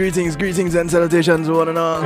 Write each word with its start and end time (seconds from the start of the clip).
Greetings, 0.00 0.34
greetings, 0.34 0.74
and 0.76 0.90
salutations, 0.90 1.50
one 1.50 1.68
and 1.68 1.76
all. 1.76 2.00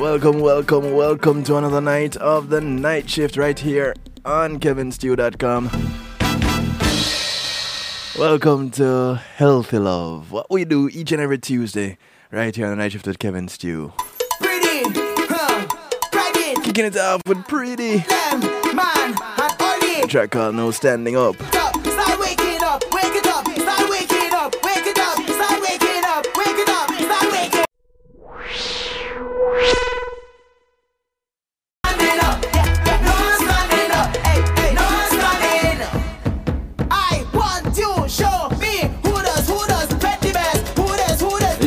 Welcome, 0.00 0.40
welcome, 0.40 0.94
welcome 0.94 1.44
to 1.44 1.56
another 1.58 1.82
night 1.82 2.16
of 2.16 2.48
the 2.48 2.62
night 2.62 3.10
shift 3.10 3.36
right 3.36 3.58
here 3.58 3.94
on 4.24 4.58
kevinstew.com. 4.58 5.68
Welcome 8.18 8.70
to 8.70 9.20
Healthy 9.36 9.80
Love, 9.80 10.32
what 10.32 10.50
we 10.50 10.64
do 10.64 10.88
each 10.88 11.12
and 11.12 11.20
every 11.20 11.36
Tuesday 11.36 11.98
right 12.32 12.56
here 12.56 12.64
on 12.64 12.70
the 12.70 12.76
night 12.76 12.92
shift 12.92 13.06
with 13.06 13.18
Kevin 13.18 13.46
Stew. 13.46 13.92
Pretty, 14.40 14.82
huh, 15.28 15.66
bragging, 16.10 16.62
Kicking 16.62 16.86
it 16.86 16.96
off 16.96 17.20
with 17.26 17.46
Pretty. 17.48 17.98
them, 17.98 18.40
man, 18.74 19.14
and 20.00 20.08
track 20.10 20.30
called 20.30 20.54
No 20.54 20.70
Standing 20.70 21.18
Up. 21.18 21.36
Up, 21.54 21.69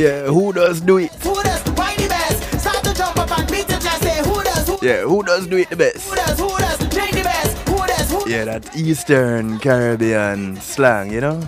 Yeah, 0.03 0.25
who 0.25 0.51
does 0.51 0.81
do 0.81 0.97
it? 0.97 1.11
who 1.23 1.41
does, 1.43 1.61
why 1.77 1.95
the 1.95 2.09
best, 2.09 2.59
start 2.59 2.83
to 2.83 2.93
jump 2.93 3.17
up 3.17 3.39
and 3.39 3.47
beat 3.49 3.67
the 3.67 3.79
chest, 3.79 4.03
say 4.03 4.17
who 4.17 4.43
does, 4.43 4.67
who 4.67 4.77
Yeah, 4.85 5.03
who 5.03 5.23
does 5.23 5.47
do 5.47 5.55
it 5.55 5.69
the 5.69 5.77
best? 5.77 6.09
Who 6.09 6.15
does, 6.17 6.37
who 6.37 6.49
does, 6.49 6.77
change 6.93 7.13
the 7.13 7.23
best, 7.23 7.57
who 7.69 7.77
does, 7.87 8.11
who 8.11 8.29
Yeah, 8.29 8.43
that 8.43 8.75
Eastern 8.75 9.59
Caribbean 9.59 10.57
slang, 10.57 11.09
you 11.09 11.21
know? 11.21 11.39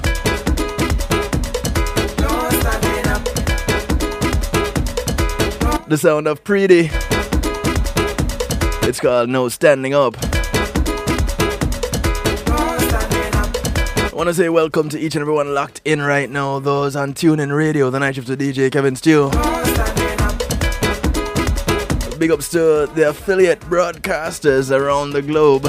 No 2.22 2.50
standing 2.62 3.08
up, 3.12 3.24
The 5.90 5.98
sound 5.98 6.26
of 6.30 6.42
Pretty. 6.46 6.90
It's 8.88 9.02
called 9.02 9.28
No 9.28 9.50
Standing 9.50 9.94
Up. 9.94 10.16
Want 14.16 14.30
to 14.30 14.34
say 14.34 14.48
welcome 14.48 14.88
to 14.88 14.98
each 14.98 15.16
and 15.16 15.22
everyone 15.22 15.54
locked 15.54 15.82
in 15.84 16.02
right 16.02 16.30
now. 16.30 16.60
Those 16.60 16.96
on 16.96 17.14
TuneIn 17.14 17.54
Radio, 17.54 17.90
the 17.90 18.00
night 18.00 18.16
shift 18.16 18.28
to 18.28 18.38
DJ 18.38 18.72
Kevin 18.72 18.96
Stew. 18.96 19.30
Big 22.18 22.32
ups 22.32 22.50
to 22.52 22.90
the 22.96 23.08
affiliate 23.10 23.60
broadcasters 23.60 24.72
around 24.72 25.10
the 25.10 25.22
globe. 25.22 25.64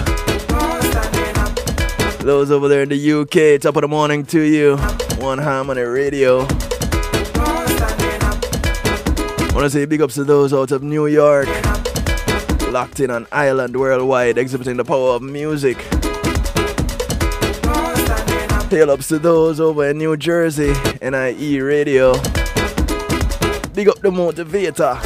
Those 2.21 2.53
over 2.53 2.69
there 2.69 2.85
in 2.85 2.89
the 2.89 3.13
UK, 3.13 3.61
top 3.61 3.75
of 3.75 3.83
the 3.83 3.89
morning 3.89 4.25
to 4.27 4.41
you. 4.41 4.77
One 5.19 5.39
Harmony 5.39 5.81
Radio. 5.81 6.47
want 9.57 9.65
to 9.65 9.71
say 9.71 9.87
big 9.87 10.01
ups 10.01 10.15
to 10.15 10.23
those 10.23 10.55
out 10.55 10.71
of 10.71 10.85
New 10.85 11.09
York. 11.09 11.49
Locked 12.71 13.01
in 13.01 13.11
on 13.11 13.27
Ireland 13.33 13.77
worldwide, 13.77 14.39
exhibiting 14.39 14.77
the 14.77 14.85
power 14.85 15.17
of 15.17 15.23
music. 15.23 15.96
Hail 18.71 18.91
ups 18.91 19.09
to 19.09 19.19
those 19.21 19.61
over 19.61 19.89
in 19.89 19.99
New 19.99 20.17
Jersey, 20.17 20.73
NIE 21.01 21.61
Radio. 21.61 22.13
Big 23.73 23.89
up 23.89 24.01
the 24.01 24.11
motivator. 24.11 24.99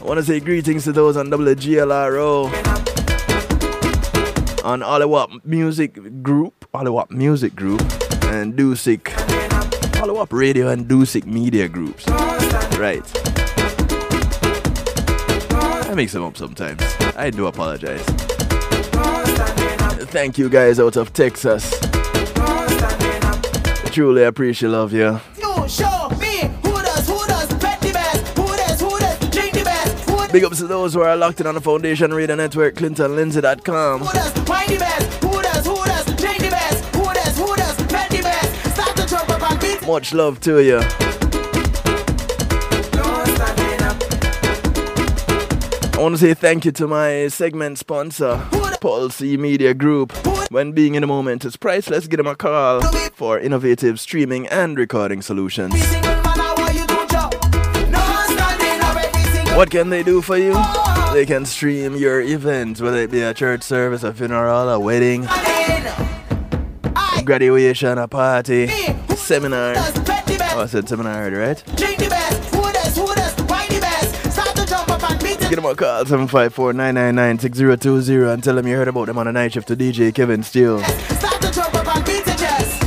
I 0.00 0.04
want 0.04 0.18
to 0.18 0.22
say 0.22 0.38
greetings 0.38 0.84
to 0.84 0.92
those 0.92 1.16
on 1.16 1.26
WGLRO, 1.26 2.46
on 4.64 4.80
Oliwap 4.80 5.44
Music 5.44 6.22
Group, 6.22 6.66
Oliwap 6.72 7.10
Music 7.10 7.56
Group, 7.56 7.82
and 8.26 8.54
Dusik, 8.54 9.06
Oliwap 10.00 10.32
Radio 10.32 10.68
and 10.68 10.86
Dusik 10.86 11.26
Media 11.26 11.68
Groups. 11.68 12.06
Right. 12.78 13.02
I 15.52 15.94
mix 15.96 16.12
them 16.12 16.22
up 16.22 16.36
sometimes. 16.36 16.80
I 17.16 17.30
do 17.30 17.46
apologize. 17.46 18.29
Thank 20.10 20.38
you 20.38 20.48
guys 20.48 20.80
out 20.80 20.96
of 20.96 21.12
Texas. 21.12 21.70
Truly 23.92 24.24
appreciate 24.24 24.68
love 24.70 24.92
you. 24.92 25.20
You 25.38 25.68
show 25.68 26.08
me 26.20 26.50
who 26.64 26.72
does, 26.82 27.08
who 27.08 27.26
does, 27.28 27.48
bet 27.54 27.80
the 27.80 27.92
best, 27.92 28.36
who 28.36 28.46
does, 28.56 28.80
who 28.80 28.98
does, 28.98 29.30
drink 29.30 29.52
the 29.52 29.62
best, 29.62 30.10
who 30.10 30.32
Big 30.32 30.42
ups 30.42 30.58
to 30.58 30.66
those 30.66 30.94
who 30.94 31.00
are 31.00 31.16
locked 31.16 31.40
in 31.40 31.46
on 31.46 31.54
the 31.54 31.60
Foundation 31.60 32.12
Radio 32.12 32.34
Network, 32.34 32.74
ClintonLindsay.com. 32.74 34.00
Who 34.00 34.12
does, 34.12 34.32
find 34.32 34.70
the 34.70 34.78
best, 34.78 35.22
who 35.22 35.42
does, 35.42 35.66
who 35.66 35.76
does, 35.76 36.04
drink 36.16 36.38
the 36.38 36.50
best, 36.50 36.84
who 36.96 37.04
does, 37.14 37.38
who 37.38 37.56
does, 37.56 37.76
bet 37.86 38.10
the 38.10 38.22
best, 38.22 38.74
start 38.74 38.96
to 38.96 39.06
jump 39.06 39.30
and 39.30 39.60
beat. 39.60 39.86
Much 39.86 40.12
love 40.12 40.40
to 40.40 40.60
you. 40.60 41.09
I 46.00 46.02
want 46.02 46.14
to 46.14 46.18
say 46.18 46.32
thank 46.32 46.64
you 46.64 46.72
to 46.72 46.88
my 46.88 47.28
segment 47.28 47.76
sponsor, 47.76 48.42
Pulse 48.80 49.20
Media 49.20 49.74
Group. 49.74 50.14
When 50.50 50.72
being 50.72 50.94
in 50.94 51.02
the 51.02 51.06
moment 51.06 51.44
is 51.44 51.58
priceless, 51.58 52.06
give 52.06 52.16
them 52.16 52.26
a 52.26 52.34
call 52.34 52.80
for 53.12 53.38
innovative 53.38 54.00
streaming 54.00 54.46
and 54.46 54.78
recording 54.78 55.20
solutions. 55.20 55.74
What 59.54 59.70
can 59.70 59.90
they 59.90 60.02
do 60.02 60.22
for 60.22 60.38
you? 60.38 60.54
They 61.12 61.26
can 61.26 61.44
stream 61.44 61.94
your 61.96 62.22
events, 62.22 62.80
whether 62.80 62.96
it 62.96 63.10
be 63.10 63.20
a 63.20 63.34
church 63.34 63.62
service, 63.62 64.02
a 64.02 64.14
funeral, 64.14 64.70
a 64.70 64.80
wedding. 64.80 65.26
I 65.26 67.22
graduation, 67.26 67.98
a 67.98 68.08
party, 68.08 68.68
seminar. 69.16 69.74
Oh, 69.76 70.60
I 70.62 70.66
said 70.66 70.88
seminar 70.88 71.30
right? 71.30 71.62
Give 75.50 75.56
them 75.56 75.66
a 75.66 75.74
call, 75.74 76.04
754-999-6020 76.04 78.32
and 78.32 78.44
tell 78.44 78.54
them 78.54 78.68
you 78.68 78.76
heard 78.76 78.86
about 78.86 79.06
them 79.06 79.18
on 79.18 79.26
the 79.26 79.32
night 79.32 79.52
shift 79.52 79.66
to 79.66 79.74
DJ 79.74 80.14
Kevin 80.14 80.44
Stew. 80.44 80.78
Start 80.78 81.42
to 81.42 81.50
jump 81.50 81.74
up 81.74 81.96
and 81.96 82.06
beat 82.06 82.24
the 82.24 82.30
chest. 82.38 82.80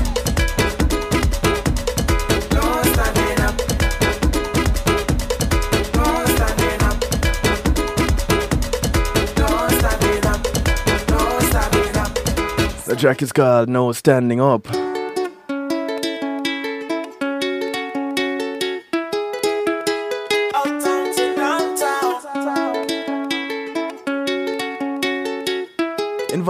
The 12.86 12.96
track 12.98 13.22
is 13.22 13.34
called 13.34 13.68
No 13.68 13.92
Standing 13.92 14.40
Up. 14.40 14.83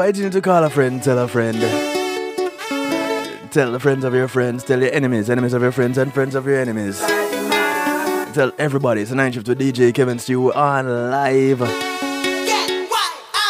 Inviting 0.04 0.24
you 0.24 0.30
to 0.32 0.42
call 0.42 0.66
a 0.66 0.70
friend, 0.70 1.02
tell 1.02 1.18
a 1.18 1.30
friend. 1.30 1.62
Tell 3.54 3.72
the 3.72 3.80
friends 3.80 4.04
of 4.04 4.14
your 4.14 4.28
friends, 4.28 4.66
tell 4.66 4.82
your 4.82 4.92
enemies, 4.92 5.30
enemies 5.30 5.54
of 5.54 5.62
your 5.62 5.72
friends, 5.72 5.98
and 5.98 6.14
friends 6.14 6.36
of 6.36 6.46
your 6.46 6.60
enemies. 6.60 7.00
Tell 8.34 8.52
everybody 8.60 9.00
it's 9.00 9.12
a 9.12 9.16
night 9.16 9.34
shift 9.34 9.48
with 9.48 9.62
DJ 9.62 9.94
Kevin 9.94 10.20
Stew 10.20 10.52
on 10.52 11.10
live. 11.10 11.62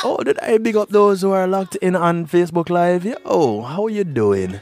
Oh, 0.06 0.22
did 0.24 0.38
I 0.42 0.60
big 0.60 0.76
up 0.76 0.90
those 0.90 1.24
who 1.24 1.32
are 1.32 1.48
locked 1.48 1.76
in 1.78 1.96
on 1.96 2.28
Facebook 2.28 2.70
Live? 2.70 3.18
Oh, 3.26 3.64
how 3.64 3.88
you 3.88 4.04
doing? 4.04 4.60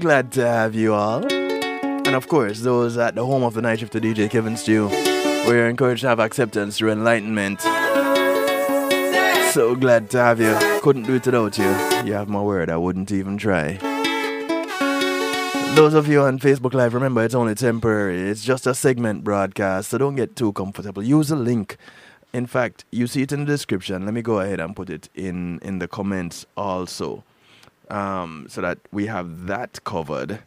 Glad 0.00 0.32
to 0.32 0.46
have 0.46 0.74
you 0.74 0.94
all. 0.94 1.30
And 1.30 2.14
of 2.14 2.28
course, 2.28 2.60
those 2.60 2.96
at 2.96 3.14
the 3.14 3.26
home 3.26 3.42
of 3.42 3.52
the 3.52 3.60
night 3.60 3.80
shift 3.80 3.92
to 3.92 4.00
DJ 4.00 4.30
Kevin 4.30 4.56
Stew, 4.56 4.88
where 5.46 5.56
you're 5.56 5.68
encouraged 5.68 6.02
to 6.02 6.08
have 6.08 6.20
acceptance 6.20 6.78
through 6.78 6.92
enlightenment. 6.92 7.60
So 9.52 9.76
glad 9.76 10.10
to 10.10 10.18
have 10.18 10.40
you. 10.40 10.56
Couldn't 10.80 11.04
do 11.04 11.14
it 11.14 11.26
without 11.26 11.58
you. 11.58 11.70
You 12.04 12.14
have 12.14 12.28
my 12.28 12.40
word, 12.40 12.70
I 12.70 12.76
wouldn't 12.76 13.12
even 13.12 13.38
try. 13.38 13.78
Those 15.74 15.94
of 15.94 16.06
you 16.06 16.20
on 16.20 16.38
Facebook 16.38 16.72
Live, 16.72 16.94
remember 16.94 17.24
it's 17.24 17.34
only 17.34 17.54
temporary. 17.54 18.30
It's 18.30 18.44
just 18.44 18.66
a 18.66 18.74
segment 18.74 19.24
broadcast, 19.24 19.90
so 19.90 19.98
don't 19.98 20.14
get 20.14 20.36
too 20.36 20.52
comfortable. 20.52 21.02
Use 21.02 21.28
the 21.28 21.36
link. 21.36 21.76
In 22.32 22.46
fact, 22.46 22.84
you 22.90 23.06
see 23.06 23.22
it 23.22 23.32
in 23.32 23.40
the 23.40 23.46
description. 23.46 24.04
Let 24.04 24.14
me 24.14 24.22
go 24.22 24.40
ahead 24.40 24.60
and 24.60 24.74
put 24.74 24.88
it 24.88 25.08
in 25.14 25.58
in 25.62 25.80
the 25.80 25.88
comments 25.88 26.46
also, 26.56 27.24
um, 27.90 28.46
so 28.48 28.60
that 28.60 28.78
we 28.92 29.06
have 29.06 29.46
that 29.46 29.82
covered, 29.84 30.40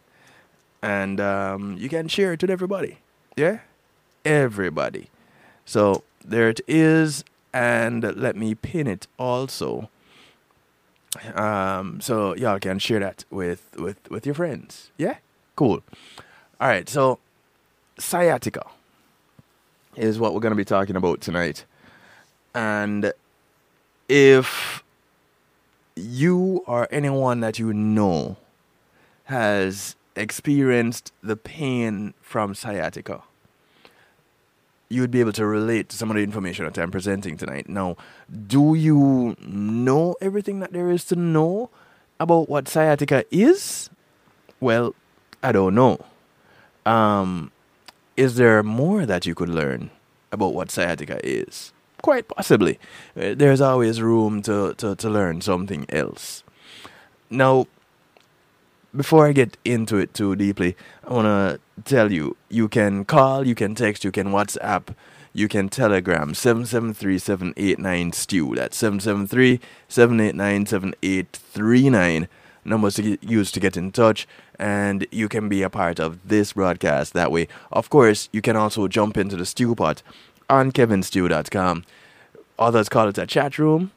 and 0.82 1.20
um, 1.20 1.76
you 1.78 1.88
can 1.88 2.08
share 2.08 2.32
it 2.32 2.40
with 2.42 2.50
everybody. 2.50 2.98
Yeah, 3.36 3.60
everybody. 4.28 5.08
So 5.64 6.04
there 6.24 6.48
it 6.50 6.60
is, 6.68 7.24
and 7.52 8.02
let 8.16 8.36
me 8.36 8.54
pin 8.54 8.86
it 8.86 9.06
also. 9.18 9.88
Um, 11.34 12.00
so 12.02 12.36
y'all 12.36 12.58
can 12.58 12.78
share 12.78 13.00
that 13.00 13.24
with 13.30 13.74
with 13.78 14.10
with 14.10 14.26
your 14.26 14.34
friends. 14.34 14.90
Yeah, 14.98 15.16
cool. 15.56 15.82
All 16.60 16.68
right, 16.68 16.88
so 16.88 17.18
sciatica 17.98 18.66
is 19.96 20.18
what 20.18 20.34
we're 20.34 20.40
going 20.40 20.52
to 20.52 20.56
be 20.56 20.64
talking 20.64 20.96
about 20.96 21.20
tonight, 21.22 21.64
and 22.54 23.12
if 24.08 24.84
you 25.96 26.62
or 26.66 26.86
anyone 26.90 27.40
that 27.40 27.58
you 27.58 27.72
know 27.72 28.36
has 29.24 29.96
experienced 30.14 31.12
the 31.22 31.36
pain 31.36 32.12
from 32.20 32.54
sciatica, 32.54 33.22
you 34.90 35.00
would 35.02 35.10
be 35.10 35.20
able 35.20 35.32
to 35.32 35.46
relate 35.46 35.88
to 35.90 35.96
some 35.96 36.10
of 36.10 36.16
the 36.16 36.22
information 36.22 36.64
that 36.64 36.78
I'm 36.78 36.90
presenting 36.90 37.36
tonight. 37.36 37.68
Now, 37.68 37.96
do 38.46 38.74
you 38.74 39.36
know 39.40 40.16
everything 40.20 40.60
that 40.60 40.72
there 40.72 40.90
is 40.90 41.04
to 41.06 41.16
know 41.16 41.70
about 42.18 42.48
what 42.48 42.68
sciatica 42.68 43.24
is? 43.30 43.90
Well, 44.60 44.94
I 45.42 45.52
don't 45.52 45.74
know. 45.74 46.04
Um, 46.86 47.52
is 48.16 48.36
there 48.36 48.62
more 48.62 49.04
that 49.06 49.26
you 49.26 49.34
could 49.34 49.50
learn 49.50 49.90
about 50.32 50.54
what 50.54 50.70
sciatica 50.70 51.20
is? 51.22 51.72
Quite 52.00 52.28
possibly. 52.28 52.78
Uh, 53.16 53.34
There's 53.34 53.60
always 53.60 54.00
room 54.00 54.42
to, 54.42 54.74
to, 54.74 54.96
to 54.96 55.10
learn 55.10 55.40
something 55.40 55.84
else. 55.90 56.42
Now, 57.28 57.66
before 58.98 59.28
I 59.28 59.32
get 59.32 59.56
into 59.64 59.96
it 59.96 60.12
too 60.12 60.34
deeply, 60.34 60.76
I 61.06 61.14
want 61.14 61.26
to 61.26 61.60
tell 61.84 62.12
you 62.12 62.36
you 62.48 62.68
can 62.68 63.04
call, 63.04 63.46
you 63.46 63.54
can 63.54 63.76
text, 63.76 64.04
you 64.04 64.10
can 64.10 64.28
WhatsApp, 64.28 64.94
you 65.32 65.46
can 65.46 65.68
Telegram 65.68 66.34
773 66.34 67.18
789 67.18 68.12
STEW. 68.12 68.56
That's 68.56 68.76
773 68.76 69.60
789 69.86 70.66
7839. 70.66 72.28
Numbers 72.64 72.94
to 72.96 73.02
get, 73.02 73.22
use 73.22 73.52
to 73.52 73.60
get 73.60 73.76
in 73.76 73.92
touch, 73.92 74.26
and 74.58 75.06
you 75.12 75.28
can 75.28 75.48
be 75.48 75.62
a 75.62 75.70
part 75.70 76.00
of 76.00 76.28
this 76.28 76.54
broadcast 76.54 77.12
that 77.14 77.30
way. 77.30 77.46
Of 77.70 77.88
course, 77.88 78.28
you 78.32 78.42
can 78.42 78.56
also 78.56 78.88
jump 78.88 79.16
into 79.16 79.36
the 79.36 79.46
Stew 79.46 79.74
Pot 79.76 80.02
on 80.50 80.72
kevinstew.com. 80.72 81.84
Others 82.58 82.88
call 82.88 83.08
it 83.08 83.16
a 83.16 83.26
chat 83.26 83.58
room. 83.58 83.92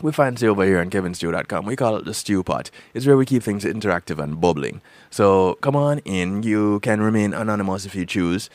We 0.00 0.12
fancy 0.12 0.46
over 0.46 0.64
here 0.64 0.80
on 0.80 0.90
kevinstew.com. 0.90 1.64
We 1.64 1.76
call 1.76 1.96
it 1.96 2.04
the 2.04 2.14
stew 2.14 2.42
pot. 2.42 2.70
It's 2.92 3.06
where 3.06 3.16
we 3.16 3.24
keep 3.24 3.42
things 3.42 3.64
interactive 3.64 4.22
and 4.22 4.40
bubbling. 4.40 4.82
So 5.10 5.54
come 5.60 5.76
on 5.76 6.00
in. 6.00 6.42
You 6.42 6.80
can 6.80 7.00
remain 7.00 7.32
anonymous 7.32 7.86
if 7.86 7.94
you 7.94 8.04
choose, 8.04 8.50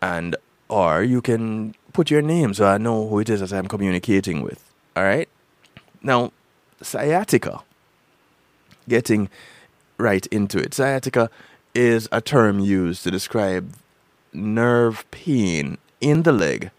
and 0.00 0.36
or 0.68 1.02
you 1.02 1.20
can 1.20 1.74
put 1.92 2.10
your 2.10 2.22
name 2.22 2.54
so 2.54 2.66
I 2.66 2.78
know 2.78 3.08
who 3.08 3.18
it 3.18 3.30
is 3.30 3.40
that 3.40 3.52
I'm 3.52 3.68
communicating 3.68 4.42
with. 4.42 4.62
All 4.94 5.02
right. 5.02 5.28
Now, 6.02 6.32
sciatica. 6.80 7.62
Getting 8.88 9.28
right 9.98 10.26
into 10.26 10.58
it. 10.58 10.74
Sciatica 10.74 11.30
is 11.74 12.08
a 12.12 12.20
term 12.20 12.60
used 12.60 13.02
to 13.04 13.10
describe 13.10 13.74
nerve 14.32 15.04
pain 15.10 15.78
in 16.00 16.22
the 16.22 16.32
leg 16.32 16.70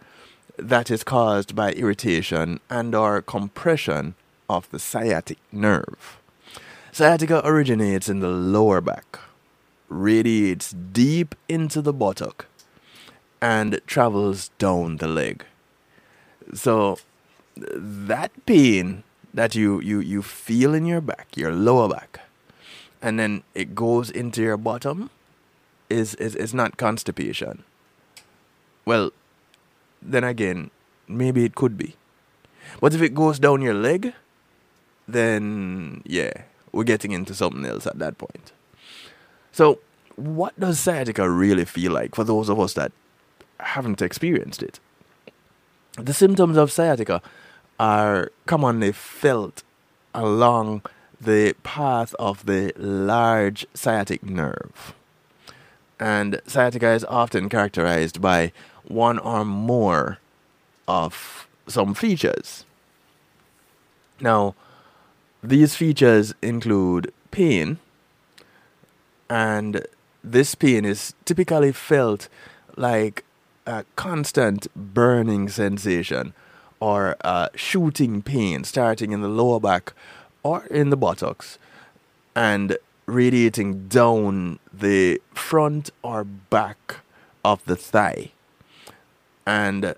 that 0.57 0.91
is 0.91 1.03
caused 1.03 1.55
by 1.55 1.71
irritation 1.73 2.59
and 2.69 2.93
or 2.93 3.21
compression 3.21 4.15
of 4.49 4.69
the 4.69 4.79
sciatic 4.79 5.37
nerve. 5.51 6.19
Sciatica 6.91 7.41
originates 7.43 8.07
in 8.07 8.19
the 8.19 8.29
lower 8.29 8.79
back, 8.79 9.17
radiates 9.89 10.71
deep 10.71 11.33
into 11.49 11.81
the 11.81 11.93
buttock, 11.93 12.45
and 13.41 13.79
travels 13.87 14.49
down 14.59 14.97
the 14.97 15.07
leg. 15.07 15.43
So 16.53 16.99
that 17.55 18.31
pain 18.45 19.03
that 19.33 19.55
you, 19.55 19.81
you, 19.81 19.99
you 19.99 20.21
feel 20.21 20.73
in 20.75 20.85
your 20.85 21.01
back, 21.01 21.35
your 21.35 21.51
lower 21.51 21.89
back, 21.89 22.19
and 23.01 23.17
then 23.17 23.43
it 23.55 23.73
goes 23.73 24.11
into 24.11 24.41
your 24.41 24.57
bottom 24.57 25.09
is, 25.89 26.13
is, 26.15 26.35
is 26.35 26.53
not 26.53 26.77
constipation. 26.77 27.63
Well, 28.85 29.11
then 30.05 30.23
again, 30.23 30.71
maybe 31.07 31.45
it 31.45 31.55
could 31.55 31.77
be. 31.77 31.95
But 32.79 32.93
if 32.93 33.01
it 33.01 33.13
goes 33.13 33.39
down 33.39 33.61
your 33.61 33.73
leg, 33.73 34.13
then 35.07 36.01
yeah, 36.05 36.31
we're 36.71 36.83
getting 36.83 37.11
into 37.11 37.33
something 37.33 37.65
else 37.65 37.85
at 37.87 37.99
that 37.99 38.17
point. 38.17 38.51
So, 39.51 39.79
what 40.15 40.59
does 40.59 40.79
sciatica 40.79 41.29
really 41.29 41.65
feel 41.65 41.91
like 41.91 42.15
for 42.15 42.23
those 42.23 42.49
of 42.49 42.59
us 42.59 42.73
that 42.73 42.91
haven't 43.59 44.01
experienced 44.01 44.63
it? 44.63 44.79
The 45.97 46.13
symptoms 46.13 46.57
of 46.57 46.71
sciatica 46.71 47.21
are 47.79 48.31
commonly 48.45 48.91
felt 48.91 49.63
along 50.13 50.83
the 51.19 51.53
path 51.63 52.13
of 52.19 52.45
the 52.45 52.73
large 52.75 53.65
sciatic 53.73 54.23
nerve. 54.23 54.93
And 55.99 56.41
sciatica 56.47 56.91
is 56.91 57.05
often 57.05 57.49
characterized 57.49 58.21
by 58.21 58.51
one 58.93 59.19
or 59.19 59.43
more 59.43 60.19
of 60.87 61.47
some 61.67 61.93
features. 61.93 62.65
Now, 64.21 64.55
these 65.43 65.75
features 65.75 66.33
include 66.41 67.13
pain, 67.31 67.79
and 69.29 69.85
this 70.23 70.55
pain 70.55 70.85
is 70.85 71.13
typically 71.25 71.71
felt 71.71 72.29
like 72.77 73.25
a 73.65 73.85
constant 73.95 74.67
burning 74.75 75.49
sensation 75.49 76.33
or 76.79 77.15
a 77.21 77.49
shooting 77.55 78.21
pain 78.21 78.63
starting 78.63 79.11
in 79.11 79.21
the 79.21 79.27
lower 79.27 79.59
back 79.59 79.93
or 80.43 80.65
in 80.65 80.89
the 80.89 80.97
buttocks 80.97 81.57
and 82.35 82.77
radiating 83.05 83.87
down 83.87 84.59
the 84.73 85.21
front 85.33 85.91
or 86.03 86.23
back 86.23 86.97
of 87.43 87.63
the 87.65 87.75
thigh 87.75 88.31
and 89.45 89.95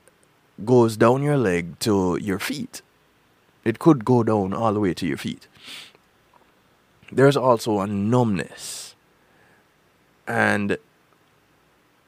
goes 0.64 0.98
down 0.98 1.24
your 1.24 1.38
leg 1.38 1.80
to 1.80 2.18
your 2.22 2.40
feet. 2.40 2.82
It 3.64 3.80
could 3.80 4.06
go 4.06 4.24
down 4.24 4.54
all 4.54 4.74
the 4.74 4.80
way 4.80 4.94
to 4.94 5.08
your 5.08 5.18
feet. 5.18 5.48
There's 7.12 7.38
also 7.38 7.80
a 7.80 7.88
numbness. 7.88 8.96
And 10.28 10.78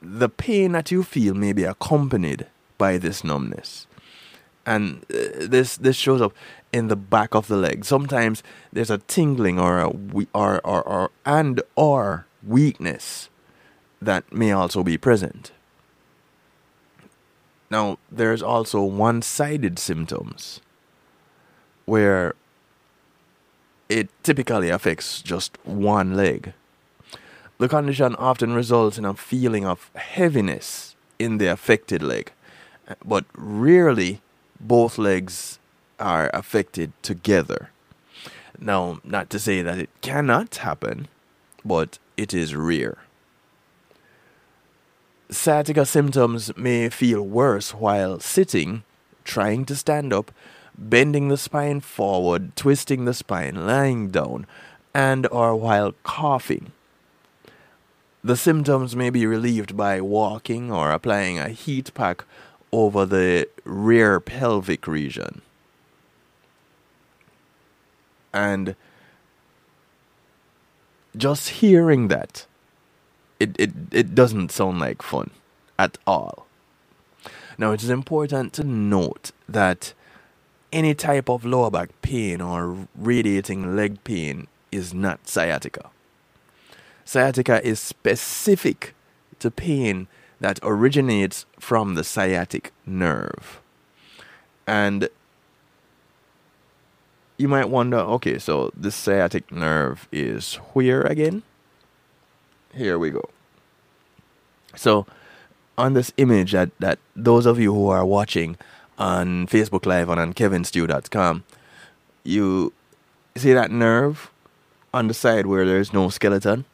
the 0.02 0.30
pain 0.30 0.72
that 0.74 0.92
you 0.92 1.04
feel 1.04 1.34
may 1.34 1.54
be 1.54 1.64
accompanied 1.64 2.48
by 2.78 2.98
this 2.98 3.24
numbness. 3.24 3.88
And 4.66 5.06
uh, 5.10 5.48
this 5.48 5.78
this 5.78 5.96
shows 5.96 6.22
up 6.22 6.34
in 6.74 6.90
the 6.90 6.96
back 6.96 7.34
of 7.34 7.48
the 7.48 7.56
leg. 7.56 7.86
Sometimes 7.86 8.44
there's 8.74 8.92
a 8.92 8.98
tingling 8.98 9.60
or 9.60 9.80
a 9.80 9.90
we- 9.90 10.28
or, 10.34 10.60
or, 10.66 10.82
or 10.84 11.12
and 11.26 11.62
or 11.76 12.26
weakness 12.46 13.30
that 14.02 14.32
may 14.32 14.52
also 14.52 14.84
be 14.84 14.98
present. 14.98 15.52
Now, 17.70 17.98
there's 18.12 18.42
also 18.42 18.82
one 18.84 19.22
sided 19.22 19.78
symptoms 19.78 20.62
where 21.86 22.34
it 23.90 24.10
typically 24.24 24.70
affects 24.70 25.22
just 25.22 25.58
one 25.66 26.16
leg. 26.16 26.54
The 27.58 27.70
condition 27.70 28.16
often 28.16 28.54
results 28.54 28.98
in 28.98 29.06
a 29.06 29.14
feeling 29.14 29.66
of 29.66 29.90
heaviness 29.96 30.96
in 31.18 31.38
the 31.38 31.48
affected 31.48 32.04
leg, 32.04 32.32
but 33.04 33.26
rarely 33.36 34.22
both 34.60 34.98
legs 34.98 35.60
are 36.00 36.30
affected 36.34 36.92
together. 37.02 37.72
Now, 38.60 39.00
not 39.04 39.30
to 39.32 39.40
say 39.40 39.62
that 39.62 39.80
it 39.80 39.90
cannot 40.02 40.58
happen, 40.58 41.08
but 41.66 42.00
it 42.16 42.34
is 42.34 42.56
rare. 42.56 42.98
Sciatica 45.30 45.86
symptoms 45.86 46.56
may 46.56 46.88
feel 46.88 47.22
worse 47.22 47.74
while 47.74 48.18
sitting, 48.20 48.84
trying 49.26 49.66
to 49.66 49.76
stand 49.76 50.14
up, 50.14 50.32
bending 50.78 51.28
the 51.28 51.36
spine 51.36 51.82
forward, 51.82 52.56
twisting 52.56 53.04
the 53.04 53.14
spine, 53.14 53.68
lying 53.68 54.10
down, 54.10 54.48
and 54.94 55.28
or 55.28 55.54
while 55.54 55.94
coughing. 56.04 56.72
The 58.24 58.38
symptoms 58.38 58.96
may 58.96 59.10
be 59.10 59.26
relieved 59.26 59.76
by 59.76 60.00
walking 60.00 60.72
or 60.72 60.92
applying 60.92 61.40
a 61.40 61.50
heat 61.50 61.94
pack 61.94 62.24
over 62.72 63.06
the 63.06 63.50
rear 63.66 64.22
pelvic 64.22 64.88
region. 64.88 65.42
And 68.34 68.76
just 71.18 71.50
hearing 71.50 72.08
that 72.08 72.46
it, 73.40 73.56
it, 73.60 73.72
it 73.92 74.16
doesn't 74.16 74.52
sound 74.52 74.80
like 74.80 75.02
fun 75.02 75.32
at 75.78 75.98
all. 76.06 76.48
Now, 77.58 77.72
it 77.72 77.84
is 77.84 77.90
important 77.90 78.54
to 78.54 78.64
note 78.64 79.32
that 79.50 79.94
any 80.72 80.94
type 80.94 81.30
of 81.30 81.46
lower 81.46 81.72
back 81.72 81.90
pain 82.02 82.42
or 82.42 82.88
radiating 82.96 83.76
leg 83.76 84.04
pain 84.04 84.48
is 84.72 84.94
not 84.94 85.28
sciatica. 85.28 85.90
Sciatica 87.06 87.66
is 87.66 87.80
specific 87.80 88.94
to 89.40 89.50
pain 89.50 90.08
that 90.40 90.60
originates 90.62 91.46
from 91.60 91.96
the 91.96 92.04
sciatic 92.04 92.72
nerve. 92.86 93.62
And 94.68 95.10
you 97.38 97.48
might 97.48 97.70
wonder 97.70 97.98
okay, 97.98 98.38
so 98.38 98.72
the 98.76 98.92
sciatic 98.92 99.52
nerve 99.52 100.08
is 100.12 100.56
where 100.74 101.02
again? 101.04 101.44
Here 102.78 103.00
we 103.00 103.10
go. 103.10 103.28
So, 104.76 105.08
on 105.80 105.94
this 105.94 106.14
image 106.18 106.52
that, 106.52 106.70
that 106.80 107.00
those 107.16 107.48
of 107.48 107.60
you 107.60 107.74
who 107.74 107.88
are 107.90 108.06
watching 108.06 108.56
on 109.00 109.48
Facebook 109.48 109.88
Live 109.88 110.10
and 110.10 110.20
on 110.20 110.34
kevinstew.com, 110.34 111.44
you 112.24 112.74
see 113.36 113.54
that 113.54 113.72
nerve 113.72 114.32
on 114.94 115.08
the 115.08 115.16
side 115.16 115.48
where 115.48 115.66
there's 115.66 115.92
no 115.92 116.10
skeleton? 116.10 116.66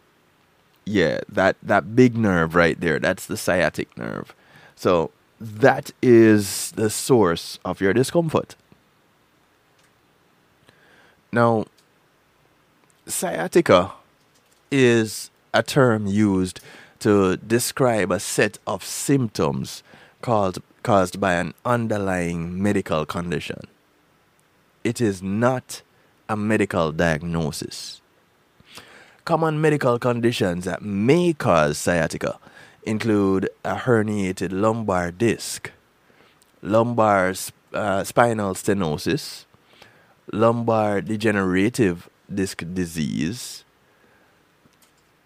Yeah, 0.85 1.21
that 1.29 1.55
that 1.63 1.95
big 1.95 2.17
nerve 2.17 2.55
right 2.55 2.77
there, 2.77 2.99
that's 2.99 3.25
the 3.25 3.37
sciatic 3.37 3.97
nerve. 3.97 4.35
So 4.75 5.11
that 5.39 5.91
is 6.01 6.71
the 6.71 6.89
source 6.89 7.59
of 7.63 7.79
your 7.79 7.93
discomfort. 7.93 8.55
Now, 11.31 11.65
sciatica 13.07 13.93
is 14.69 15.29
a 15.53 15.63
term 15.63 16.07
used 16.07 16.59
to 16.99 17.37
describe 17.37 18.11
a 18.11 18.19
set 18.19 18.57
of 18.65 18.83
symptoms 18.83 19.83
called, 20.21 20.61
caused 20.83 21.19
by 21.19 21.33
an 21.33 21.53
underlying 21.65 22.61
medical 22.61 23.05
condition. 23.05 23.61
It 24.83 24.99
is 24.99 25.21
not 25.21 25.81
a 26.27 26.35
medical 26.35 26.91
diagnosis. 26.91 28.01
Common 29.25 29.61
medical 29.61 29.99
conditions 29.99 30.65
that 30.65 30.81
may 30.81 31.33
cause 31.33 31.77
sciatica 31.77 32.39
include 32.83 33.49
a 33.63 33.75
herniated 33.75 34.51
lumbar 34.51 35.11
disc, 35.11 35.71
lumbar 36.61 37.33
uh, 37.73 38.03
spinal 38.03 38.53
stenosis, 38.53 39.45
lumbar 40.31 41.01
degenerative 41.01 42.09
disc 42.33 42.63
disease, 42.73 43.62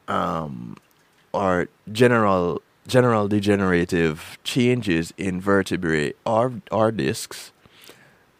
um, 0.07 0.77
or 1.33 1.67
general 1.91 2.61
general 2.87 3.27
degenerative 3.27 4.37
changes 4.43 5.13
in 5.17 5.41
vertebrae 5.41 6.13
or 6.25 6.53
or 6.71 6.91
discs. 6.91 7.51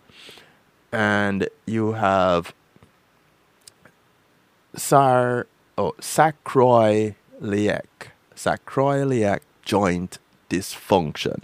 And 0.93 1.49
you 1.67 1.93
have 1.93 2.55
sar 4.75 5.47
oh 5.77 5.95
sacroiliac 6.01 7.15
sacroiliac 8.35 9.41
joint 9.65 10.19
dysfunction. 10.49 11.43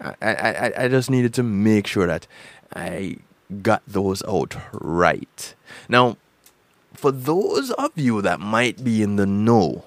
I, 0.00 0.14
I, 0.20 0.72
I 0.84 0.88
just 0.88 1.10
needed 1.10 1.32
to 1.34 1.42
make 1.42 1.86
sure 1.86 2.06
that 2.06 2.26
I 2.74 3.16
got 3.62 3.82
those 3.86 4.22
out 4.24 4.56
right. 4.72 5.54
Now, 5.88 6.18
for 6.98 7.12
those 7.12 7.70
of 7.72 7.92
you 7.94 8.22
that 8.22 8.40
might 8.40 8.82
be 8.84 9.02
in 9.02 9.16
the 9.16 9.26
know 9.26 9.84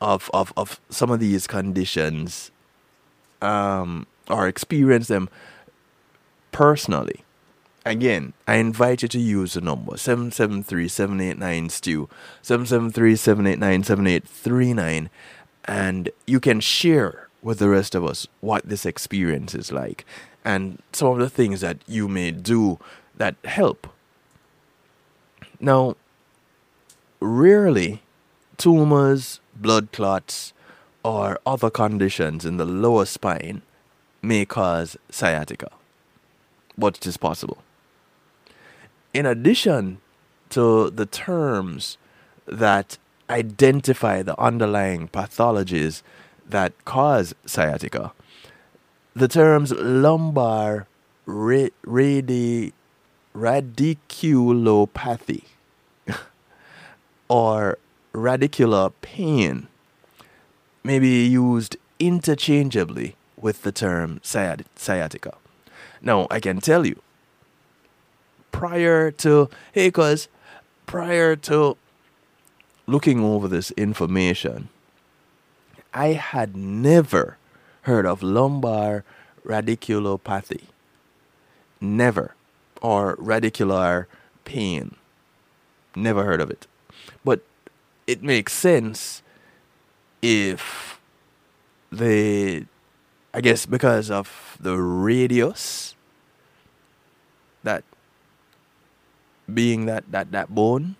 of, 0.00 0.30
of, 0.32 0.52
of 0.56 0.80
some 0.90 1.10
of 1.10 1.20
these 1.20 1.46
conditions 1.46 2.50
um, 3.40 4.06
or 4.28 4.48
experience 4.48 5.06
them 5.08 5.28
personally, 6.52 7.24
again, 7.84 8.32
I 8.46 8.56
invite 8.56 9.02
you 9.02 9.08
to 9.08 9.18
use 9.18 9.54
the 9.54 9.60
number 9.60 9.92
773-789-STEW, 9.92 12.08
773-789-7839, 12.42 15.08
and 15.64 16.10
you 16.26 16.40
can 16.40 16.60
share 16.60 17.28
with 17.42 17.58
the 17.58 17.68
rest 17.68 17.94
of 17.94 18.04
us 18.04 18.26
what 18.40 18.68
this 18.68 18.84
experience 18.84 19.54
is 19.54 19.70
like 19.70 20.04
and 20.44 20.82
some 20.92 21.08
of 21.08 21.18
the 21.18 21.30
things 21.30 21.60
that 21.60 21.78
you 21.86 22.08
may 22.08 22.30
do 22.30 22.78
that 23.16 23.36
help. 23.44 23.86
Now, 25.60 25.96
rarely 27.20 28.02
tumors, 28.56 29.40
blood 29.54 29.92
clots, 29.92 30.52
or 31.04 31.38
other 31.46 31.70
conditions 31.70 32.44
in 32.44 32.56
the 32.56 32.64
lower 32.64 33.04
spine 33.04 33.62
may 34.20 34.44
cause 34.44 34.96
sciatica, 35.10 35.70
but 36.76 36.96
it 36.96 37.06
is 37.06 37.16
possible. 37.16 37.58
In 39.14 39.26
addition 39.26 40.00
to 40.50 40.90
the 40.90 41.06
terms 41.06 41.98
that 42.46 42.98
identify 43.30 44.22
the 44.22 44.36
underlying 44.40 45.06
pathologies 45.08 46.02
that 46.48 46.72
cause 46.84 47.34
sciatica, 47.46 48.12
the 49.14 49.28
terms 49.28 49.70
lumbar 49.72 50.86
ra- 51.26 51.68
radi- 51.86 52.72
radiculopathy 53.34 55.44
or 57.28 57.78
radicular 58.12 58.92
pain 59.02 59.68
may 60.82 60.98
be 60.98 61.26
used 61.26 61.76
interchangeably 61.98 63.16
with 63.36 63.62
the 63.62 63.72
term 63.72 64.20
sciat- 64.20 64.64
sciatica. 64.76 65.34
Now, 66.00 66.26
I 66.30 66.40
can 66.40 66.60
tell 66.60 66.86
you, 66.86 67.00
prior 68.52 69.10
to, 69.10 69.50
hey, 69.72 69.90
cuz, 69.90 70.28
prior 70.86 71.36
to 71.36 71.76
looking 72.86 73.22
over 73.22 73.48
this 73.48 73.70
information, 73.72 74.68
I 75.92 76.08
had 76.08 76.56
never 76.56 77.36
heard 77.82 78.06
of 78.06 78.22
lumbar 78.22 79.04
radiculopathy. 79.44 80.62
Never. 81.80 82.34
Or 82.80 83.16
radicular 83.16 84.06
pain. 84.44 84.96
Never 85.96 86.24
heard 86.24 86.40
of 86.40 86.50
it. 86.50 86.66
But 87.24 87.40
it 88.06 88.22
makes 88.22 88.52
sense 88.52 89.22
if 90.22 91.00
the, 91.92 92.66
I 93.32 93.40
guess, 93.40 93.66
because 93.66 94.10
of 94.10 94.56
the 94.60 94.76
radius, 94.76 95.94
that 97.62 97.84
being 99.52 99.86
that, 99.86 100.10
that, 100.10 100.32
that 100.32 100.54
bone 100.54 100.96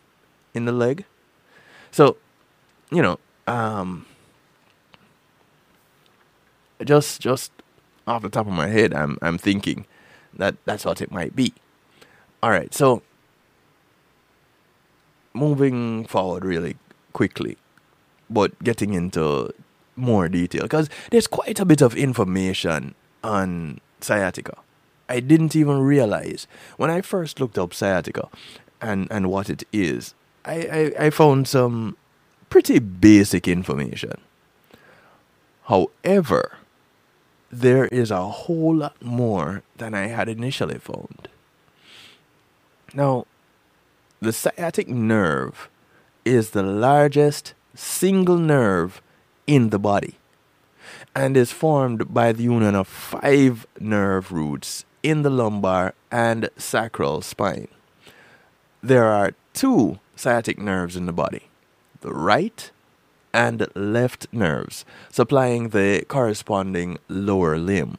in 0.55 0.65
the 0.65 0.73
leg. 0.73 1.05
So, 1.91 2.17
you 2.91 3.03
know, 3.03 3.19
um, 3.47 4.07
just 6.85 7.21
just 7.21 7.51
off 8.07 8.23
the 8.23 8.29
top 8.29 8.47
of 8.47 8.53
my 8.53 8.69
head, 8.69 8.95
I'm 8.95 9.19
I'm 9.23 9.39
thinking 9.39 9.87
that 10.35 10.57
that's 10.65 10.85
what 10.85 11.01
it 11.01 11.11
might 11.11 11.35
be. 11.35 11.53
All 12.43 12.51
right, 12.51 12.73
so 12.73 13.03
moving 15.39 16.05
forward 16.07 16.45
really 16.45 16.77
quickly, 17.13 17.57
but 18.29 18.59
getting 18.63 18.95
into 18.95 19.53
more 19.97 20.29
detail 20.29 20.63
because 20.63 20.89
there's 21.11 21.27
quite 21.27 21.59
a 21.61 21.65
bit 21.65 21.83
of 21.83 21.95
information 21.97 22.95
on 23.23 23.81
sciatica. 24.01 24.57
I 25.09 25.21
didn't 25.21 25.57
even 25.57 25.81
realize 25.81 26.47
when 26.77 26.91
I 26.91 27.01
first 27.01 27.41
looked 27.41 27.59
up 27.59 27.73
sciatica 27.73 28.29
and, 28.81 29.09
and 29.11 29.31
what 29.31 29.49
it 29.49 29.65
is. 29.73 30.15
I, 30.45 30.93
I, 30.99 31.07
I 31.07 31.11
found 31.11 31.49
some 31.49 31.97
pretty 32.51 32.79
basic 32.79 33.49
information. 33.49 34.21
However, 35.65 36.59
there 37.51 37.87
is 37.87 38.11
a 38.11 38.29
whole 38.29 38.77
lot 38.77 39.03
more 39.03 39.63
than 39.77 39.95
I 39.95 40.07
had 40.09 40.29
initially 40.29 40.79
found. 40.79 41.29
Now, 42.95 43.27
the 44.21 44.33
sciatic 44.33 44.89
nerve 44.89 45.69
is 46.25 46.51
the 46.51 46.63
largest 46.63 47.55
single 47.75 48.39
nerve 48.39 49.01
in 49.47 49.71
the 49.71 49.79
body 49.79 50.17
and 51.15 51.37
is 51.37 51.53
formed 51.53 52.13
by 52.13 52.33
the 52.33 52.43
union 52.43 52.75
of 52.75 52.89
five 52.89 53.67
nerve 53.79 54.33
roots 54.33 54.85
in 55.03 55.23
the 55.23 55.31
lumbar 55.31 55.95
and 56.11 56.51
sacral 56.57 57.23
spine. 57.23 57.69
There 58.83 59.05
are 59.05 59.35
two 59.55 59.99
sciatic 60.17 60.59
nerves 60.59 60.97
in 60.97 61.07
the 61.07 61.13
body 61.13 61.43
the 62.01 62.13
right 62.13 62.71
and 63.33 63.67
left 63.75 64.27
nerves, 64.33 64.85
supplying 65.11 65.71
the 65.71 66.05
corresponding 66.09 66.99
lower 67.09 67.59
limb. 67.59 67.99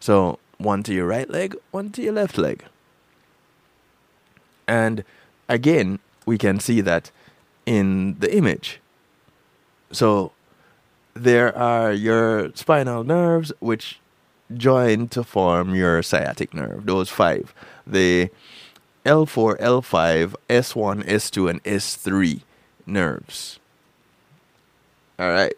So, 0.00 0.38
one 0.56 0.82
to 0.84 0.94
your 0.94 1.06
right 1.06 1.28
leg, 1.28 1.54
one 1.70 1.90
to 1.90 2.02
your 2.02 2.14
left 2.14 2.38
leg. 2.38 2.64
And 4.66 5.04
again, 5.48 5.98
we 6.26 6.38
can 6.38 6.60
see 6.60 6.80
that 6.80 7.10
in 7.66 8.18
the 8.18 8.34
image. 8.34 8.80
So, 9.90 10.32
there 11.14 11.56
are 11.56 11.92
your 11.92 12.50
spinal 12.54 13.04
nerves, 13.04 13.52
which 13.60 13.98
join 14.54 15.08
to 15.08 15.22
form 15.22 15.74
your 15.74 16.02
sciatic 16.02 16.54
nerve, 16.54 16.86
those 16.86 17.08
five. 17.08 17.54
The 17.86 18.30
L4, 19.04 19.58
L5, 19.60 20.34
S1, 20.48 21.04
S2, 21.04 21.50
and 21.50 21.64
S3 21.64 22.42
nerves. 22.86 23.58
All 25.18 25.30
right. 25.30 25.54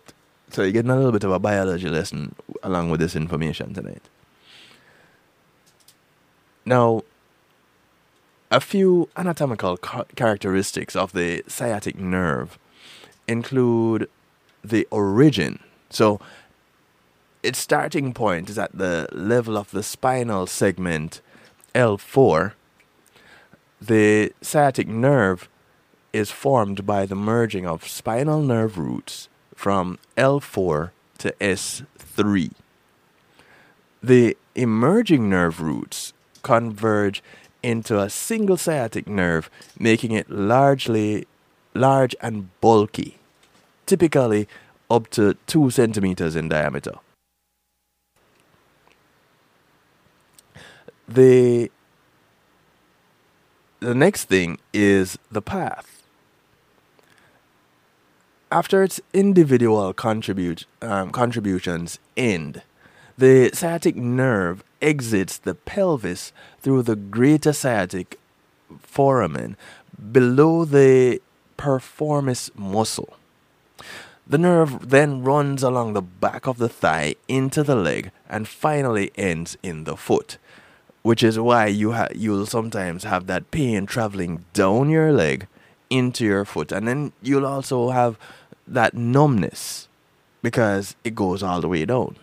So 0.50 0.62
you're 0.62 0.72
getting 0.72 0.90
a 0.90 0.96
little 0.96 1.12
bit 1.12 1.24
of 1.24 1.30
a 1.30 1.38
biology 1.38 1.88
lesson 1.88 2.34
along 2.62 2.90
with 2.90 3.00
this 3.00 3.14
information 3.14 3.72
tonight. 3.74 4.02
Now, 6.64 7.02
a 8.50 8.60
few 8.60 9.08
anatomical 9.16 9.76
ca- 9.76 10.04
characteristics 10.16 10.96
of 10.96 11.12
the 11.12 11.44
sciatic 11.46 11.96
nerve 11.98 12.58
include 13.28 14.08
the 14.64 14.86
origin. 14.90 15.60
So, 15.88 16.20
its 17.42 17.58
starting 17.58 18.12
point 18.12 18.50
is 18.50 18.58
at 18.58 18.76
the 18.76 19.08
level 19.12 19.56
of 19.56 19.70
the 19.70 19.82
spinal 19.82 20.46
segment 20.46 21.20
L4. 21.74 22.52
The 23.80 24.32
sciatic 24.42 24.88
nerve 24.88 25.48
is 26.12 26.30
formed 26.30 26.84
by 26.84 27.06
the 27.06 27.14
merging 27.14 27.66
of 27.66 27.86
spinal 27.86 28.42
nerve 28.42 28.76
roots 28.76 29.28
from 29.54 29.98
L4 30.16 30.90
to 31.18 31.32
S3. 31.40 32.50
The 34.02 34.36
emerging 34.54 35.30
nerve 35.30 35.60
roots 35.60 36.12
converge 36.42 37.22
into 37.62 37.98
a 38.00 38.10
single 38.10 38.56
sciatic 38.56 39.06
nerve, 39.06 39.50
making 39.78 40.12
it 40.12 40.30
largely 40.30 41.26
large 41.74 42.14
and 42.20 42.48
bulky, 42.60 43.18
typically 43.86 44.48
up 44.90 45.08
to 45.10 45.34
2 45.46 45.70
centimeters 45.70 46.36
in 46.36 46.48
diameter. 46.48 46.94
The 51.08 51.70
the 53.80 53.94
next 53.94 54.24
thing 54.24 54.58
is 54.72 55.18
the 55.30 55.42
path. 55.42 56.02
After 58.52 58.82
its 58.82 59.00
individual 59.14 59.92
contribute, 59.92 60.66
um, 60.82 61.10
contributions 61.10 61.98
end, 62.16 62.62
the 63.20 63.50
sciatic 63.52 63.96
nerve 63.96 64.64
exits 64.80 65.36
the 65.36 65.54
pelvis 65.54 66.32
through 66.60 66.82
the 66.82 66.96
greater 66.96 67.52
sciatic 67.52 68.18
foramen 68.80 69.58
below 70.10 70.64
the 70.64 71.20
piriformis 71.58 72.50
muscle. 72.56 73.14
The 74.26 74.38
nerve 74.38 74.88
then 74.88 75.22
runs 75.22 75.62
along 75.62 75.92
the 75.92 76.00
back 76.00 76.46
of 76.46 76.56
the 76.56 76.68
thigh 76.68 77.14
into 77.28 77.62
the 77.62 77.74
leg 77.74 78.10
and 78.26 78.48
finally 78.48 79.10
ends 79.16 79.58
in 79.62 79.84
the 79.84 79.98
foot, 79.98 80.38
which 81.02 81.22
is 81.22 81.38
why 81.38 81.66
you 81.66 81.92
ha- 81.92 82.08
you'll 82.14 82.46
sometimes 82.46 83.04
have 83.04 83.26
that 83.26 83.50
pain 83.50 83.84
traveling 83.84 84.46
down 84.54 84.88
your 84.88 85.12
leg 85.12 85.46
into 85.90 86.24
your 86.24 86.46
foot, 86.46 86.72
and 86.72 86.88
then 86.88 87.12
you'll 87.20 87.46
also 87.46 87.90
have 87.90 88.16
that 88.66 88.94
numbness 88.94 89.88
because 90.40 90.96
it 91.04 91.14
goes 91.14 91.42
all 91.42 91.60
the 91.60 91.68
way 91.68 91.84
down. 91.84 92.16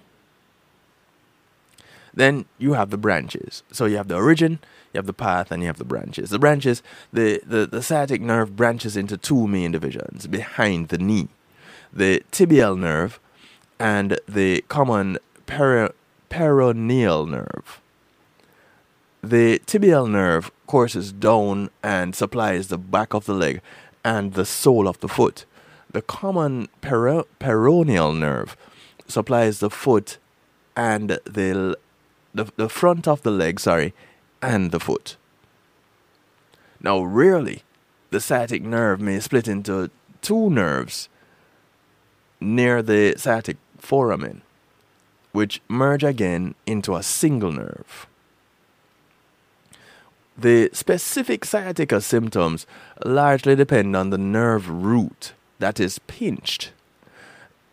Then 2.18 2.46
you 2.58 2.74
have 2.74 2.90
the 2.90 2.98
branches. 2.98 3.62
So 3.72 3.86
you 3.86 3.98
have 3.98 4.08
the 4.08 4.16
origin, 4.16 4.58
you 4.92 4.98
have 4.98 5.06
the 5.06 5.14
path, 5.14 5.52
and 5.52 5.62
you 5.62 5.68
have 5.68 5.78
the 5.78 5.86
branches. 5.86 6.32
The 6.32 6.40
branches, 6.40 6.82
the, 7.14 7.40
the, 7.46 7.68
the 7.68 7.84
sciatic 7.84 8.22
nerve 8.22 8.56
branches 8.56 8.98
into 8.98 9.18
two 9.18 9.48
main 9.48 9.72
divisions 9.72 10.26
behind 10.26 10.88
the 10.90 10.98
knee 10.98 11.30
the 11.94 12.24
tibial 12.32 12.78
nerve 12.78 13.20
and 13.80 14.20
the 14.28 14.64
common 14.68 15.18
peri- 15.46 15.92
peroneal 16.30 17.30
nerve. 17.30 17.82
The 19.24 19.60
tibial 19.66 20.10
nerve 20.10 20.52
courses 20.66 21.12
down 21.12 21.70
and 21.84 22.16
supplies 22.16 22.68
the 22.68 22.78
back 22.78 23.14
of 23.14 23.26
the 23.26 23.34
leg 23.34 23.62
and 24.04 24.34
the 24.34 24.46
sole 24.46 24.88
of 24.88 25.00
the 25.00 25.08
foot. 25.08 25.46
The 25.92 26.02
common 26.02 26.68
peroneal 26.82 28.18
nerve 28.18 28.58
supplies 29.08 29.60
the 29.60 29.70
foot 29.70 30.18
and 30.76 31.20
the 31.26 31.78
the, 32.38 32.52
the 32.56 32.70
front 32.70 33.08
of 33.08 33.24
the 33.24 33.32
leg, 33.32 33.60
sorry, 33.60 33.94
and 34.42 34.72
the 34.72 34.80
foot. 34.80 35.18
Now, 36.82 37.02
rarely, 37.02 37.64
the 38.12 38.22
sciatic 38.22 38.64
nerve 38.64 39.02
may 39.02 39.20
split 39.20 39.48
into 39.48 39.90
two 40.22 40.50
nerves 40.50 41.10
near 42.40 42.82
the 42.82 43.16
sciatic 43.18 43.58
foramen, 43.78 44.42
which 45.32 45.62
merge 45.68 46.04
again 46.04 46.56
into 46.66 46.96
a 46.96 47.04
single 47.04 47.52
nerve. 47.52 48.08
The 50.38 50.70
specific 50.72 51.46
sciatica 51.46 52.00
symptoms 52.00 52.68
largely 53.04 53.56
depend 53.56 53.96
on 53.96 54.12
the 54.12 54.20
nerve 54.20 54.70
root 54.70 55.34
that 55.58 55.80
is 55.80 56.00
pinched. 56.00 56.72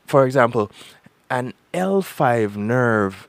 For 0.07 0.25
example, 0.25 0.71
an 1.29 1.53
L5 1.75 2.57
nerve 2.57 3.29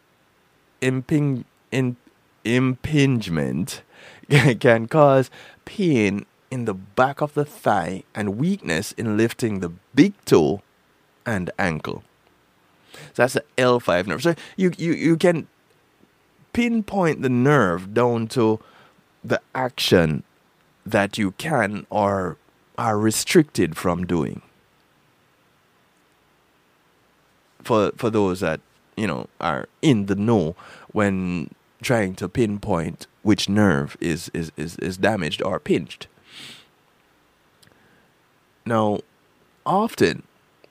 imping, 0.81 1.45
in, 1.71 1.97
impingement 2.43 3.81
can 4.59 4.88
cause 4.88 5.29
pain 5.65 6.25
in 6.51 6.65
the 6.65 6.73
back 6.73 7.21
of 7.21 7.33
the 7.33 7.45
thigh 7.45 8.03
and 8.13 8.38
weakness 8.38 8.91
in 8.93 9.17
lifting 9.17 9.59
the 9.59 9.69
big 9.93 10.13
toe 10.25 10.61
and 11.25 11.51
ankle. 11.57 12.03
So 13.13 13.23
that's 13.23 13.33
the 13.33 13.43
L5 13.57 14.07
nerve. 14.07 14.23
So 14.23 14.35
you, 14.55 14.71
you, 14.77 14.93
you 14.93 15.17
can 15.17 15.47
pinpoint 16.53 17.21
the 17.21 17.29
nerve 17.29 17.93
down 17.93 18.27
to 18.27 18.59
the 19.23 19.41
action 19.53 20.23
that 20.85 21.17
you 21.17 21.31
can 21.31 21.85
or 21.89 22.38
are 22.77 22.97
restricted 22.97 23.75
from 23.75 24.05
doing. 24.05 24.41
For 27.63 27.91
for 27.97 28.09
those 28.11 28.41
that 28.41 28.61
you 28.95 29.08
know 29.08 29.27
are 29.39 29.67
in 29.81 30.05
the 30.05 30.15
know 30.15 30.55
when 30.91 31.49
trying 31.81 32.15
to 32.15 32.29
pinpoint 32.29 33.08
which 33.23 33.49
nerve 33.49 33.97
is 33.99 34.29
is, 34.34 34.51
is, 34.58 34.77
is 34.77 34.97
damaged 34.97 35.41
or 35.41 35.60
pinched. 35.60 36.08
Now, 38.65 38.99
often 39.65 40.23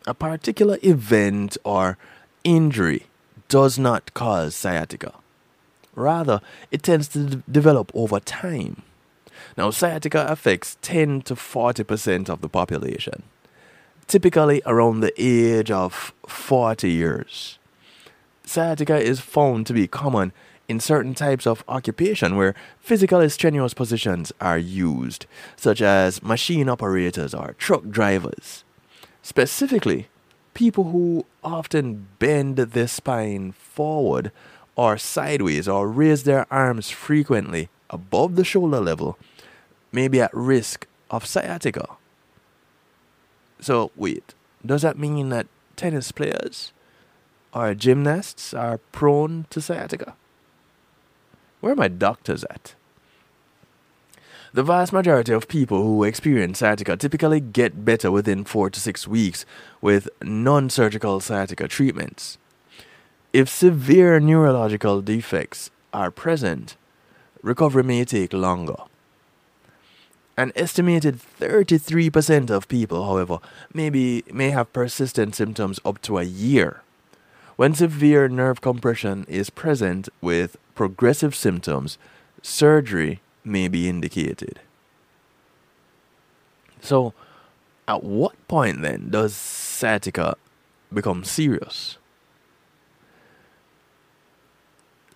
a 0.06 0.14
particular 0.14 0.78
event 0.82 1.56
or 1.64 1.96
injury 2.42 3.06
does 3.48 3.78
not 3.78 4.12
cause 4.14 4.54
sciatica. 4.54 5.14
Rather, 5.94 6.40
it 6.70 6.82
tends 6.82 7.08
to 7.08 7.24
d- 7.24 7.42
develop 7.50 7.92
over 7.94 8.18
time. 8.18 8.82
Now, 9.56 9.70
sciatica 9.70 10.26
affects 10.28 10.76
10 10.82 11.22
to 11.22 11.34
40% 11.34 12.28
of 12.28 12.40
the 12.40 12.48
population, 12.48 13.22
typically 14.08 14.60
around 14.66 15.00
the 15.00 15.12
age 15.16 15.70
of 15.70 16.12
40 16.26 16.90
years. 16.90 17.58
Sciatica 18.46 18.98
is 18.98 19.20
found 19.20 19.66
to 19.66 19.72
be 19.72 19.86
common 19.86 20.32
in 20.68 20.80
certain 20.80 21.14
types 21.14 21.46
of 21.46 21.64
occupation 21.68 22.36
where 22.36 22.54
physically 22.78 23.28
strenuous 23.28 23.74
positions 23.74 24.32
are 24.40 24.58
used, 24.58 25.26
such 25.56 25.82
as 25.82 26.22
machine 26.22 26.68
operators 26.68 27.34
or 27.34 27.54
truck 27.58 27.88
drivers. 27.88 28.64
Specifically, 29.22 30.08
people 30.54 30.84
who 30.84 31.26
often 31.42 32.06
bend 32.18 32.56
their 32.56 32.88
spine 32.88 33.52
forward 33.52 34.30
or 34.76 34.98
sideways 34.98 35.68
or 35.68 35.88
raise 35.88 36.24
their 36.24 36.46
arms 36.52 36.90
frequently 36.90 37.68
above 37.90 38.36
the 38.36 38.44
shoulder 38.44 38.80
level 38.80 39.18
may 39.92 40.08
be 40.08 40.20
at 40.20 40.34
risk 40.34 40.86
of 41.10 41.26
sciatica. 41.26 41.86
So, 43.60 43.92
wait, 43.96 44.34
does 44.64 44.82
that 44.82 44.98
mean 44.98 45.28
that 45.28 45.46
tennis 45.76 46.12
players 46.12 46.72
or 47.54 47.74
gymnasts 47.74 48.52
are 48.52 48.78
prone 48.92 49.46
to 49.50 49.60
sciatica? 49.60 50.14
Where 51.60 51.72
are 51.72 51.76
my 51.76 51.88
doctors 51.88 52.44
at? 52.44 52.74
The 54.54 54.62
vast 54.62 54.92
majority 54.92 55.32
of 55.32 55.48
people 55.48 55.82
who 55.82 56.04
experience 56.04 56.60
sciatica 56.60 56.96
typically 56.96 57.40
get 57.40 57.84
better 57.84 58.12
within 58.12 58.44
four 58.44 58.70
to 58.70 58.78
six 58.78 59.08
weeks 59.08 59.44
with 59.80 60.08
non 60.22 60.70
surgical 60.70 61.18
sciatica 61.18 61.66
treatments. 61.66 62.38
If 63.32 63.48
severe 63.48 64.20
neurological 64.20 65.02
defects 65.02 65.72
are 65.92 66.12
present, 66.12 66.76
recovery 67.42 67.82
may 67.82 68.04
take 68.04 68.32
longer. 68.32 68.76
An 70.36 70.52
estimated 70.54 71.18
33% 71.40 72.48
of 72.48 72.68
people, 72.68 73.04
however, 73.06 73.38
may, 73.72 73.90
be, 73.90 74.22
may 74.32 74.50
have 74.50 74.72
persistent 74.72 75.34
symptoms 75.34 75.80
up 75.84 76.00
to 76.02 76.18
a 76.18 76.22
year. 76.22 76.83
When 77.56 77.74
severe 77.74 78.28
nerve 78.28 78.60
compression 78.60 79.24
is 79.28 79.48
present 79.48 80.08
with 80.20 80.56
progressive 80.74 81.34
symptoms, 81.36 81.98
surgery 82.42 83.20
may 83.44 83.68
be 83.68 83.88
indicated. 83.88 84.60
So, 86.80 87.14
at 87.86 88.02
what 88.02 88.34
point 88.48 88.82
then 88.82 89.08
does 89.10 89.34
sciatica 89.34 90.36
become 90.92 91.22
serious? 91.22 91.98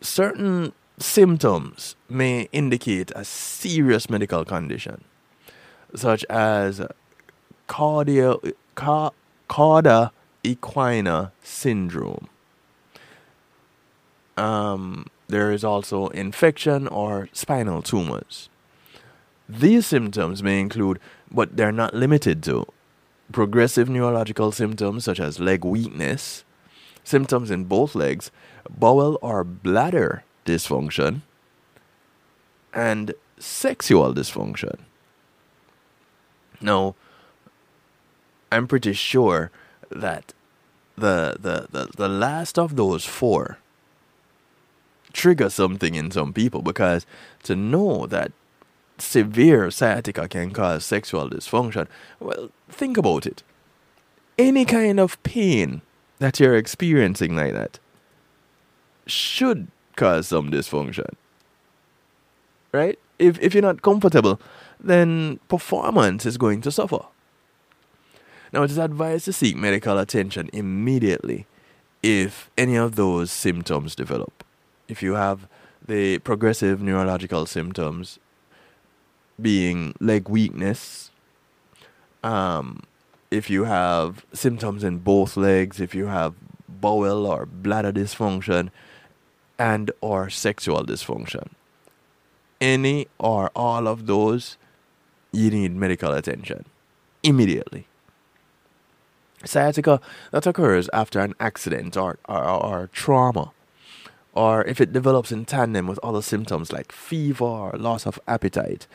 Certain 0.01 0.72
symptoms 0.98 1.96
may 2.09 2.48
indicate 2.53 3.11
a 3.16 3.24
serious 3.24 4.09
medical 4.09 4.44
condition, 4.44 5.03
such 5.94 6.24
as 6.31 6.83
cardio, 7.68 8.53
equina 10.44 11.33
syndrome. 11.42 12.29
Um, 14.37 15.07
there 15.29 15.51
is 15.53 15.64
also 15.64 16.09
infection 16.09 16.87
or 16.88 17.29
spinal 17.33 17.83
tumors. 17.83 18.48
These 19.48 19.87
symptoms 19.87 20.42
may 20.42 20.61
include, 20.61 21.01
but 21.31 21.57
they're 21.57 21.72
not 21.72 21.94
limited 21.94 22.42
to, 22.44 22.66
progressive 23.33 23.88
neurological 23.88 24.53
symptoms 24.53 25.05
such 25.05 25.20
as 25.20 25.40
leg 25.40 25.64
weakness, 25.64 26.44
symptoms 27.03 27.51
in 27.51 27.64
both 27.64 27.94
legs, 27.94 28.31
bowel 28.68 29.18
or 29.22 29.44
bladder 29.44 30.24
dysfunction, 30.44 31.22
and 32.72 33.14
sexual 33.38 34.14
dysfunction. 34.14 34.79
Now, 36.61 36.94
I'm 38.51 38.66
pretty 38.66 38.92
sure 38.92 39.51
that 39.90 40.33
the, 40.96 41.37
the, 41.38 41.68
the, 41.70 41.88
the 41.96 42.09
last 42.09 42.59
of 42.59 42.77
those 42.77 43.05
four 43.05 43.59
trigger 45.12 45.51
something 45.51 45.94
in 45.94 46.11
some 46.11 46.33
people 46.33 46.62
because 46.62 47.07
to 47.42 47.57
know 47.57 48.07
that 48.07 48.33
severe 48.98 49.70
sciatica 49.70 50.29
can 50.29 50.51
cause 50.51 50.85
sexual 50.85 51.31
dysfunction, 51.31 51.87
well, 52.20 52.51
think 52.68 52.96
about 52.96 53.27
it. 53.27 53.42
Any 54.38 54.64
kind 54.64 55.01
of 55.01 55.20
pain 55.22 55.83
that 56.18 56.38
you're 56.38 56.57
experiencing 56.57 57.35
like 57.35 57.53
that 57.53 57.79
should 59.07 59.68
cause 59.96 60.29
some 60.29 60.51
dysfunction. 60.51 61.14
Right? 62.72 62.98
If, 63.18 63.40
if 63.40 63.55
you're 63.55 63.62
not 63.62 63.83
comfortable, 63.83 64.40
then 64.79 65.40
performance 65.48 66.27
is 66.27 66.37
going 66.37 66.61
to 66.62 66.70
suffer. 66.70 67.01
Now, 68.53 68.63
it 68.63 68.71
is 68.71 68.79
advised 68.79 69.27
to 69.27 69.33
seek 69.33 69.57
medical 69.57 69.99
attention 69.99 70.49
immediately 70.53 71.47
if 72.03 72.51
any 72.57 72.77
of 72.77 72.97
those 72.97 73.31
symptoms 73.31 73.95
develop. 73.95 74.45
If 74.89 75.03
you 75.03 75.15
have 75.15 75.49
the 75.87 76.19
progressive 76.19 76.81
neurological 76.81 77.47
symptoms, 77.47 78.19
being 79.41 79.95
leg 80.01 80.29
weakness, 80.29 81.11
um, 82.25 82.83
if 83.31 83.51
you 83.51 83.65
have 83.65 84.25
symptoms 84.33 84.83
in 84.83 84.99
both 84.99 85.37
legs, 85.37 85.81
if 85.81 85.95
you 85.95 86.07
have 86.07 86.35
bowel 86.69 87.27
or 87.27 87.47
bladder 87.47 87.93
dysfunction, 87.93 88.71
and 89.59 89.91
or 90.01 90.31
sexual 90.31 90.85
dysfunction, 90.85 91.49
any 92.61 93.09
or 93.19 93.51
all 93.55 93.87
of 93.87 94.07
those, 94.07 94.57
you 95.33 95.51
need 95.51 95.75
medical 95.75 96.13
attention 96.13 96.65
immediately. 97.23 97.87
Sciatica 99.44 100.01
that 100.33 100.46
occurs 100.46 100.88
after 100.92 101.20
an 101.20 101.35
accident 101.38 101.96
or, 101.96 102.18
or, 102.29 102.44
or 102.44 102.90
trauma, 102.92 103.53
or 104.33 104.64
if 104.64 104.81
it 104.81 104.92
develops 104.92 105.31
in 105.31 105.44
tandem 105.44 105.87
with 105.87 105.98
other 106.03 106.22
symptoms 106.22 106.72
like 106.72 106.92
fever 106.92 107.44
or 107.44 107.72
loss 107.79 108.07
of 108.07 108.18
appetite, 108.27 108.87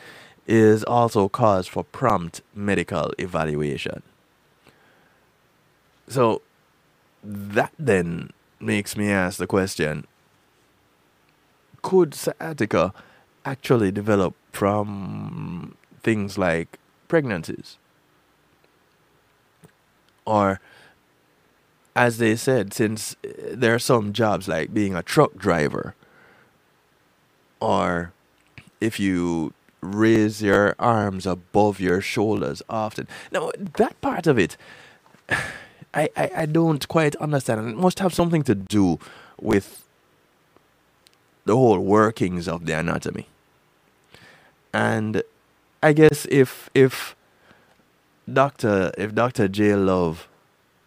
is 0.46 0.84
also 0.84 1.28
cause 1.28 1.66
for 1.66 1.84
prompt 1.84 2.42
medical 2.54 3.12
evaluation. 3.18 4.02
So 6.08 6.42
that 7.22 7.72
then 7.78 8.30
makes 8.60 8.96
me 8.96 9.10
ask 9.10 9.38
the 9.38 9.46
question 9.46 10.06
could 11.84 12.14
sciatica 12.14 12.94
actually 13.44 13.92
develop 13.92 14.34
from 14.52 15.76
things 16.02 16.38
like 16.38 16.78
pregnancies? 17.08 17.76
Or, 20.26 20.60
as 21.94 22.18
they 22.18 22.36
said, 22.36 22.72
since 22.72 23.16
uh, 23.24 23.28
there 23.52 23.74
are 23.74 23.78
some 23.78 24.12
jobs 24.12 24.48
like 24.48 24.72
being 24.72 24.94
a 24.94 25.02
truck 25.02 25.36
driver, 25.36 25.94
or 27.60 28.12
if 28.80 28.98
you 28.98 29.52
raise 29.80 30.42
your 30.42 30.74
arms 30.78 31.26
above 31.26 31.80
your 31.80 32.00
shoulders 32.00 32.62
often. 32.68 33.06
Now, 33.30 33.50
that 33.76 34.00
part 34.00 34.26
of 34.26 34.38
it, 34.38 34.56
I, 35.28 36.08
I, 36.16 36.30
I 36.36 36.46
don't 36.46 36.86
quite 36.88 37.14
understand. 37.16 37.68
It 37.68 37.76
must 37.76 38.00
have 38.00 38.14
something 38.14 38.42
to 38.44 38.54
do 38.54 38.98
with 39.40 39.84
the 41.44 41.54
whole 41.56 41.78
workings 41.78 42.48
of 42.48 42.66
the 42.66 42.78
anatomy. 42.78 43.28
And 44.72 45.22
I 45.82 45.92
guess 45.92 46.26
if 46.30 46.68
if 46.74 47.14
Doctor 48.32 48.92
if 48.96 49.14
Doctor 49.14 49.48
J 49.48 49.74
Love 49.74 50.28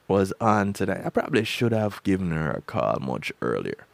was 0.08 0.34
on 0.40 0.74
today, 0.74 1.02
I 1.06 1.10
probably 1.10 1.44
should 1.44 1.72
have 1.72 2.02
given 2.04 2.32
her 2.32 2.52
a 2.52 2.62
call 2.62 2.98
much 3.02 3.32
earlier. 3.42 3.86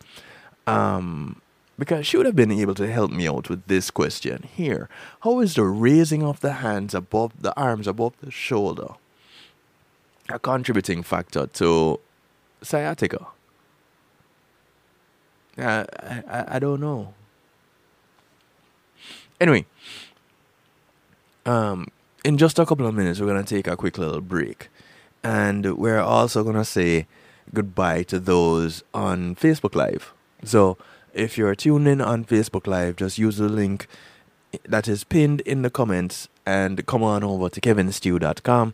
Um, 0.68 1.42
because 1.78 2.06
she 2.06 2.18
would 2.18 2.26
have 2.26 2.36
been 2.36 2.52
able 2.52 2.76
to 2.76 2.92
help 2.92 3.12
me 3.12 3.28
out 3.28 3.50
with 3.50 3.66
this 3.68 3.90
question 3.92 4.44
here. 4.56 4.88
How 5.22 5.40
is 5.40 5.56
the 5.56 5.64
raising 5.64 6.24
of 6.24 6.40
the 6.40 6.54
hands 6.54 6.94
above 6.94 7.42
the 7.42 7.54
arms 7.60 7.88
above 7.88 8.14
the 8.22 8.32
shoulder 8.32 8.90
a 10.30 10.40
contributing 10.40 11.04
factor 11.04 11.48
to 11.48 12.00
sciatica? 12.62 13.28
I, 15.58 15.86
I, 16.28 16.44
I 16.48 16.60
don't 16.60 16.80
know. 16.80 17.14
Anyway, 19.42 19.66
um, 21.46 21.88
in 22.24 22.38
just 22.38 22.60
a 22.60 22.66
couple 22.66 22.88
of 22.88 22.96
minutes, 22.96 23.20
we're 23.20 23.28
going 23.28 23.44
to 23.44 23.56
take 23.56 23.68
a 23.68 23.76
quick 23.76 23.98
little 23.98 24.22
break. 24.22 24.70
And 25.24 25.78
we're 25.78 26.00
also 26.00 26.44
going 26.44 26.56
to 26.56 26.66
say 26.66 27.08
goodbye 27.54 28.04
to 28.04 28.20
those 28.20 28.84
on 28.94 29.36
Facebook 29.36 29.76
Live. 29.76 30.14
So, 30.44 30.78
if 31.14 31.38
you're 31.38 31.56
tuned 31.56 31.88
in 31.88 32.02
on 32.02 32.26
Facebook 32.26 32.66
Live, 32.66 32.96
just 32.96 33.18
use 33.18 33.38
the 33.38 33.48
link 33.48 33.88
that 34.66 34.88
is 34.88 35.04
pinned 35.04 35.42
in 35.42 35.62
the 35.62 35.70
comments 35.70 36.28
and 36.46 36.86
come 36.86 37.04
on 37.04 37.24
over 37.24 37.50
to 37.50 37.62
kevinstew.com 37.62 38.74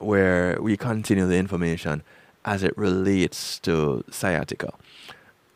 where 0.00 0.60
we 0.60 0.76
continue 0.76 1.26
the 1.26 1.36
information 1.36 2.02
as 2.44 2.62
it 2.62 2.76
relates 2.76 3.58
to 3.60 4.02
sciatica. 4.10 4.72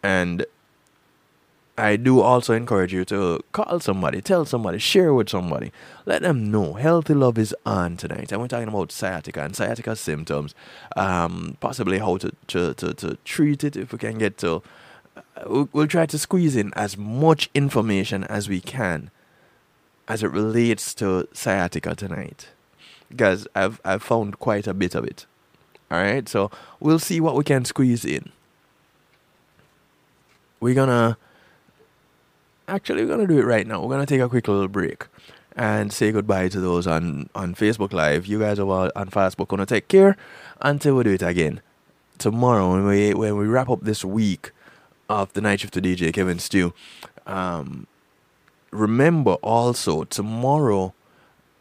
And 0.02 0.44
I 1.76 1.96
do 1.96 2.20
also 2.20 2.54
encourage 2.54 2.92
you 2.92 3.04
to 3.06 3.40
call 3.50 3.80
somebody, 3.80 4.20
tell 4.20 4.44
somebody, 4.44 4.78
share 4.78 5.12
with 5.12 5.28
somebody. 5.28 5.72
Let 6.06 6.22
them 6.22 6.50
know 6.50 6.74
Healthy 6.74 7.14
Love 7.14 7.36
is 7.36 7.54
on 7.66 7.96
tonight. 7.96 8.30
And 8.30 8.40
we're 8.40 8.48
talking 8.48 8.68
about 8.68 8.92
sciatica 8.92 9.42
and 9.42 9.56
sciatica 9.56 9.96
symptoms, 9.96 10.54
um, 10.96 11.56
possibly 11.58 11.98
how 11.98 12.18
to, 12.18 12.32
to, 12.48 12.74
to, 12.74 12.94
to 12.94 13.18
treat 13.24 13.64
it 13.64 13.76
if 13.76 13.92
we 13.92 13.98
can 13.98 14.18
get 14.18 14.38
to 14.38 14.62
we'll, 15.46 15.68
we'll 15.72 15.86
try 15.86 16.06
to 16.06 16.18
squeeze 16.18 16.56
in 16.56 16.72
as 16.74 16.96
much 16.96 17.50
information 17.54 18.24
as 18.24 18.48
we 18.48 18.60
can 18.60 19.10
as 20.06 20.22
it 20.22 20.30
relates 20.30 20.94
to 20.94 21.26
sciatica 21.32 21.94
tonight 21.94 22.48
because 23.08 23.46
I've 23.54 23.80
I've 23.84 24.02
found 24.02 24.38
quite 24.38 24.66
a 24.66 24.74
bit 24.74 24.94
of 24.94 25.04
it. 25.04 25.26
All 25.90 25.98
right, 25.98 26.28
so 26.28 26.50
we'll 26.80 26.98
see 26.98 27.20
what 27.20 27.36
we 27.36 27.44
can 27.44 27.64
squeeze 27.64 28.04
in. 28.04 28.32
We're 30.60 30.74
gonna 30.74 31.16
actually 32.68 33.04
we're 33.04 33.08
gonna 33.08 33.26
do 33.26 33.38
it 33.38 33.44
right 33.44 33.66
now. 33.66 33.82
We're 33.82 33.90
gonna 33.90 34.06
take 34.06 34.20
a 34.20 34.28
quick 34.28 34.48
little 34.48 34.68
break 34.68 35.06
and 35.56 35.92
say 35.92 36.10
goodbye 36.12 36.48
to 36.48 36.60
those 36.60 36.86
on 36.86 37.28
on 37.34 37.54
Facebook 37.54 37.92
Live. 37.92 38.26
You 38.26 38.38
guys 38.38 38.58
over 38.58 38.90
on 38.96 39.08
Facebook 39.10 39.48
gonna 39.48 39.66
take 39.66 39.88
care 39.88 40.16
until 40.60 40.96
we 40.96 41.04
do 41.04 41.12
it 41.12 41.22
again 41.22 41.60
tomorrow 42.18 42.72
when 42.72 42.86
we 42.86 43.14
when 43.14 43.36
we 43.36 43.46
wrap 43.46 43.68
up 43.68 43.80
this 43.82 44.04
week 44.04 44.52
of 45.08 45.32
the 45.34 45.40
night 45.40 45.60
shift 45.60 45.74
to 45.74 45.80
DJ 45.80 46.12
Kevin 46.12 46.38
Stew. 46.38 46.72
Um, 47.26 47.86
remember 48.70 49.34
also 49.34 50.04
tomorrow 50.04 50.94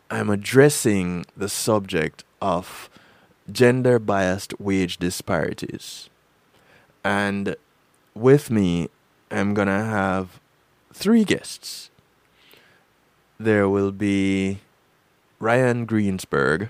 I'm 0.10 0.30
addressing 0.30 1.26
the 1.36 1.50
subject 1.50 2.24
of 2.42 2.90
gender 3.52 4.00
biased 4.00 4.60
wage 4.60 4.98
disparities. 4.98 6.10
And 7.04 7.56
with 8.14 8.52
me, 8.52 8.90
I'm 9.32 9.54
going 9.54 9.68
to 9.68 9.74
have 9.74 10.40
three 10.94 11.24
guests. 11.24 11.90
There 13.40 13.68
will 13.68 13.92
be 13.92 14.60
Ryan 15.40 15.86
Greensberg 15.86 16.70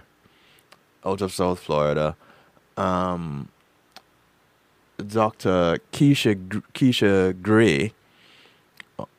out 1.06 1.22
of 1.22 1.32
South 1.32 1.60
Florida. 1.60 2.16
Um, 2.78 3.50
Dr. 4.98 5.78
Keisha 5.92 6.36
Keisha 6.74 7.40
Gray, 7.42 7.94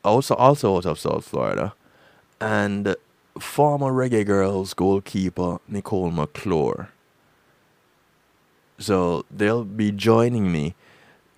also 0.04 0.34
also 0.34 0.76
out 0.76 0.86
of 0.86 0.98
South 0.98 1.24
Florida, 1.24 1.74
and 2.40 2.96
former 3.38 3.92
Reggae 3.92 4.24
Girlz 4.24 4.74
goalkeeper 4.74 5.58
Nicole 5.68 6.10
McClure. 6.10 6.88
So 8.78 9.24
they'll 9.30 9.64
be 9.64 9.92
joining 9.92 10.50
me, 10.50 10.74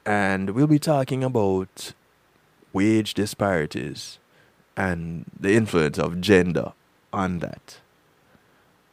and 0.05 0.51
we'll 0.51 0.67
be 0.67 0.79
talking 0.79 1.25
about 1.25 1.93
wage 2.77 3.15
disparities 3.15 4.19
and 4.77 5.25
the 5.41 5.55
influence 5.55 5.99
of 5.99 6.21
gender 6.21 6.73
on 7.11 7.39
that. 7.39 7.79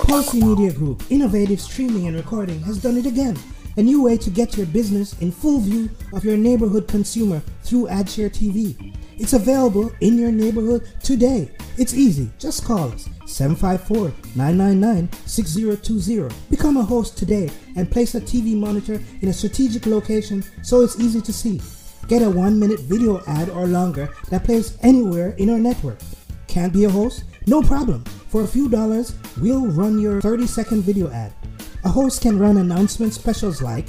Pulsey 0.08 0.42
Media 0.42 0.72
Group, 0.72 1.04
innovative 1.11 1.61
streaming 1.61 2.08
and 2.08 2.16
recording, 2.16 2.61
has 2.62 2.82
done 2.82 2.96
it 2.96 3.06
again. 3.06 3.38
A 3.76 3.82
new 3.82 4.02
way 4.02 4.16
to 4.16 4.30
get 4.30 4.56
your 4.56 4.66
business 4.66 5.16
in 5.20 5.30
full 5.30 5.61
view 5.61 5.88
of 6.12 6.24
your 6.24 6.37
neighborhood 6.37 6.88
consumer 6.88 7.40
through 7.62 7.87
AdShare 7.87 8.30
TV. 8.30 8.96
It's 9.18 9.33
available 9.33 9.92
in 10.00 10.16
your 10.16 10.31
neighborhood 10.31 10.88
today. 11.02 11.50
It's 11.76 11.92
easy. 11.92 12.31
Just 12.38 12.64
call 12.64 12.92
us 12.92 13.09
754 13.26 14.12
999 14.37 15.12
6020. 15.26 16.35
Become 16.50 16.76
a 16.76 16.85
host 16.85 17.18
today 17.18 17.50
and 17.76 17.90
place 17.90 18.14
a 18.14 18.20
TV 18.20 18.54
monitor 18.54 19.02
in 19.20 19.28
a 19.28 19.33
strategic 19.33 19.87
location 19.87 20.44
so 20.62 20.83
it's 20.83 21.00
easy 21.00 21.20
to 21.20 21.33
see. 21.33 21.61
Get 22.07 22.22
a 22.22 22.31
one 22.31 22.61
minute 22.61 22.81
video 22.81 23.20
ad 23.26 23.50
or 23.50 23.66
longer 23.66 24.09
that 24.31 24.44
plays 24.44 24.78
anywhere 24.83 25.31
in 25.38 25.50
our 25.50 25.59
network. 25.59 25.98
Can't 26.46 26.72
be 26.72 26.85
a 26.85 26.90
host? 26.90 27.24
No 27.46 27.61
problem. 27.61 28.04
For 28.28 28.44
a 28.44 28.48
few 28.48 28.68
dollars, 28.68 29.14
we'll 29.40 29.66
run 29.66 29.98
your 29.98 30.20
30 30.20 30.46
second 30.46 30.83
video 30.83 31.11
ad. 31.11 31.33
A 31.85 31.88
host 31.88 32.22
can 32.22 32.38
run 32.38 32.57
announcement 32.57 33.14
specials 33.14 33.62
like 33.62 33.88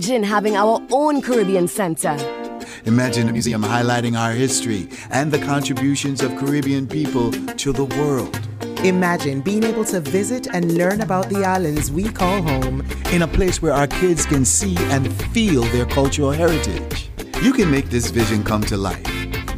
Imagine 0.00 0.22
having 0.22 0.56
our 0.56 0.80
own 0.90 1.20
Caribbean 1.20 1.68
Center. 1.68 2.16
Imagine 2.86 3.28
a 3.28 3.32
museum 3.32 3.62
highlighting 3.62 4.18
our 4.18 4.32
history 4.32 4.88
and 5.10 5.30
the 5.30 5.38
contributions 5.38 6.22
of 6.22 6.34
Caribbean 6.38 6.86
people 6.86 7.30
to 7.32 7.70
the 7.70 7.84
world. 7.84 8.34
Imagine 8.82 9.42
being 9.42 9.62
able 9.62 9.84
to 9.84 10.00
visit 10.00 10.46
and 10.54 10.78
learn 10.78 11.02
about 11.02 11.28
the 11.28 11.44
islands 11.44 11.92
we 11.92 12.04
call 12.04 12.40
home. 12.40 12.80
In 13.12 13.20
a 13.20 13.28
place 13.28 13.60
where 13.60 13.74
our 13.74 13.86
kids 13.86 14.24
can 14.24 14.46
see 14.46 14.74
and 14.88 15.12
feel 15.34 15.64
their 15.64 15.84
cultural 15.84 16.30
heritage. 16.30 17.10
You 17.42 17.52
can 17.52 17.70
make 17.70 17.90
this 17.90 18.08
vision 18.08 18.42
come 18.42 18.62
to 18.62 18.78
life. 18.78 19.04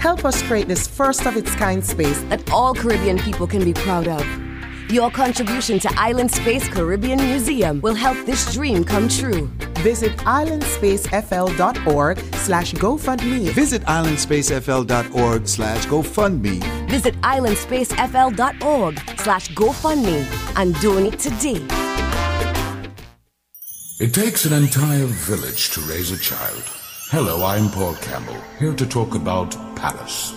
Help 0.00 0.24
us 0.24 0.42
create 0.42 0.66
this 0.66 0.88
first 0.88 1.24
of 1.24 1.37
its 1.37 1.55
kind 1.55 1.85
space 1.85 2.20
that 2.22 2.50
all 2.50 2.74
Caribbean 2.74 3.20
people 3.20 3.46
can 3.46 3.62
be 3.62 3.74
proud 3.74 4.09
of. 4.09 4.41
Your 4.92 5.11
contribution 5.11 5.78
to 5.78 5.90
Island 5.98 6.31
Space 6.31 6.68
Caribbean 6.68 7.18
Museum 7.18 7.81
will 7.81 7.94
help 7.94 8.26
this 8.26 8.52
dream 8.52 8.85
come 8.85 9.09
true. 9.09 9.46
Visit 9.78 10.14
islandspacefl.org 10.18 12.18
slash 12.35 12.74
GoFundMe. 12.74 13.48
Visit 13.52 13.81
islandspacefl.org 13.85 15.48
slash 15.48 15.87
GoFundMe. 15.87 16.90
Visit 16.90 17.18
islandspacefl.org 17.22 19.00
slash 19.18 19.48
GoFundMe 19.52 20.26
and 20.57 20.78
donate 20.83 21.18
today. 21.18 21.66
It 23.98 24.12
takes 24.12 24.44
an 24.44 24.52
entire 24.52 25.07
village 25.07 25.70
to 25.70 25.81
raise 25.81 26.11
a 26.11 26.18
child. 26.18 26.64
Hello, 27.09 27.46
I'm 27.46 27.70
Paul 27.70 27.94
Campbell, 27.94 28.37
here 28.59 28.74
to 28.74 28.87
talk 28.87 29.14
about 29.14 29.52
Palace. 29.74 30.35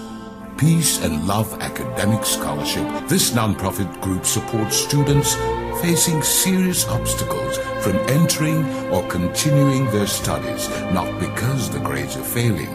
Peace 0.57 1.03
and 1.03 1.27
Love 1.27 1.53
Academic 1.61 2.23
Scholarship. 2.25 2.87
This 3.09 3.31
nonprofit 3.31 4.01
group 4.01 4.25
supports 4.25 4.77
students 4.77 5.35
facing 5.81 6.21
serious 6.21 6.87
obstacles 6.87 7.57
from 7.83 7.97
entering 8.07 8.63
or 8.89 9.05
continuing 9.09 9.85
their 9.91 10.07
studies, 10.07 10.69
not 10.93 11.19
because 11.19 11.69
the 11.69 11.79
grades 11.79 12.15
are 12.15 12.23
failing, 12.23 12.71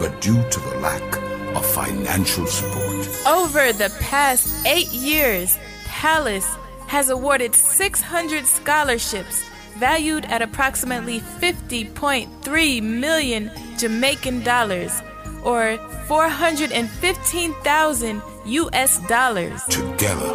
but 0.00 0.20
due 0.20 0.42
to 0.50 0.60
the 0.60 0.76
lack 0.80 1.16
of 1.54 1.64
financial 1.64 2.46
support. 2.46 3.08
Over 3.26 3.72
the 3.72 3.94
past 4.00 4.66
eight 4.66 4.90
years, 4.92 5.56
Palace 5.84 6.56
has 6.88 7.10
awarded 7.10 7.54
600 7.54 8.44
scholarships 8.44 9.44
valued 9.78 10.24
at 10.26 10.42
approximately 10.42 11.20
50.3 11.20 12.82
million 12.82 13.50
Jamaican 13.78 14.42
dollars 14.42 15.00
or 15.44 15.78
415,000 16.06 18.22
US 18.44 18.98
dollars. 19.06 19.62
Together, 19.64 20.32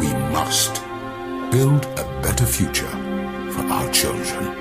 we 0.00 0.08
must 0.32 0.80
build 1.50 1.84
a 1.98 2.04
better 2.22 2.46
future 2.46 2.88
for 3.52 3.62
our 3.72 3.90
children. 3.90 4.54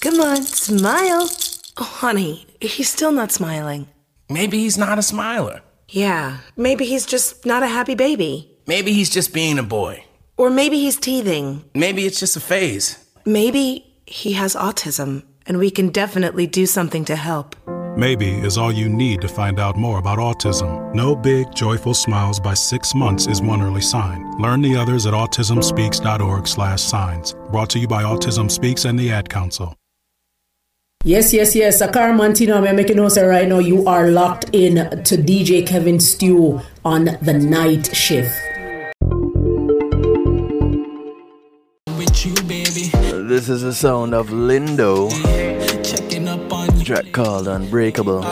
Come 0.00 0.20
on, 0.20 0.42
smile. 0.42 1.28
Oh, 1.78 1.84
honey, 1.84 2.46
he's 2.60 2.88
still 2.90 3.12
not 3.12 3.32
smiling. 3.32 3.88
Maybe 4.30 4.58
he's 4.58 4.78
not 4.78 4.98
a 4.98 5.02
smiler. 5.02 5.60
Yeah, 5.88 6.38
maybe 6.56 6.84
he's 6.84 7.06
just 7.06 7.46
not 7.46 7.62
a 7.62 7.68
happy 7.68 7.94
baby. 7.94 8.50
Maybe 8.66 8.92
he's 8.92 9.10
just 9.10 9.32
being 9.32 9.58
a 9.58 9.62
boy. 9.62 10.04
Or 10.36 10.50
maybe 10.50 10.78
he's 10.78 10.96
teething. 10.98 11.64
Maybe 11.74 12.06
it's 12.06 12.20
just 12.20 12.36
a 12.36 12.40
phase. 12.40 12.98
Maybe 13.24 13.94
he 14.06 14.32
has 14.34 14.54
autism, 14.54 15.22
and 15.46 15.58
we 15.58 15.70
can 15.70 15.90
definitely 15.90 16.46
do 16.46 16.66
something 16.66 17.04
to 17.06 17.16
help. 17.16 17.56
Maybe 17.96 18.30
is 18.30 18.58
all 18.58 18.70
you 18.72 18.88
need 18.90 19.22
to 19.22 19.28
find 19.28 19.58
out 19.58 19.76
more 19.76 19.98
about 19.98 20.18
autism. 20.18 20.94
No 20.94 21.16
big, 21.16 21.54
joyful 21.54 21.94
smiles 21.94 22.38
by 22.38 22.52
six 22.54 22.94
months 22.94 23.26
is 23.26 23.40
one 23.40 23.62
early 23.62 23.80
sign. 23.80 24.38
Learn 24.38 24.60
the 24.60 24.76
others 24.76 25.06
at 25.06 25.14
autismspeaks.org 25.14 26.46
slash 26.46 26.82
signs. 26.82 27.34
Brought 27.50 27.70
to 27.70 27.78
you 27.78 27.88
by 27.88 28.02
Autism 28.02 28.50
Speaks 28.50 28.84
and 28.84 28.98
the 28.98 29.10
Ad 29.10 29.30
Council. 29.30 29.74
Yes, 31.04 31.32
yes, 31.32 31.54
yes. 31.54 31.80
Akar 31.82 32.10
Mantino, 32.12 32.56
I'm 32.66 32.74
making 32.74 32.96
know 32.96 33.08
say 33.08 33.24
right 33.24 33.46
now 33.46 33.60
you 33.60 33.86
are 33.86 34.10
locked 34.10 34.50
in 34.52 34.74
to 35.04 35.16
DJ 35.16 35.64
Kevin 35.64 36.00
Stew 36.00 36.60
on 36.84 37.04
the 37.22 37.32
night 37.32 37.94
shift. 37.94 38.34
With 41.96 42.26
you, 42.26 42.34
baby. 42.48 42.90
This 43.28 43.48
is 43.48 43.62
the 43.62 43.72
sound 43.72 44.14
of 44.14 44.30
Lindo. 44.30 45.10
Checking 45.84 46.26
up 46.26 46.52
on 46.52 46.76
you. 46.76 46.84
Track 46.84 47.12
called 47.12 47.46
Unbreakable. 47.46 48.22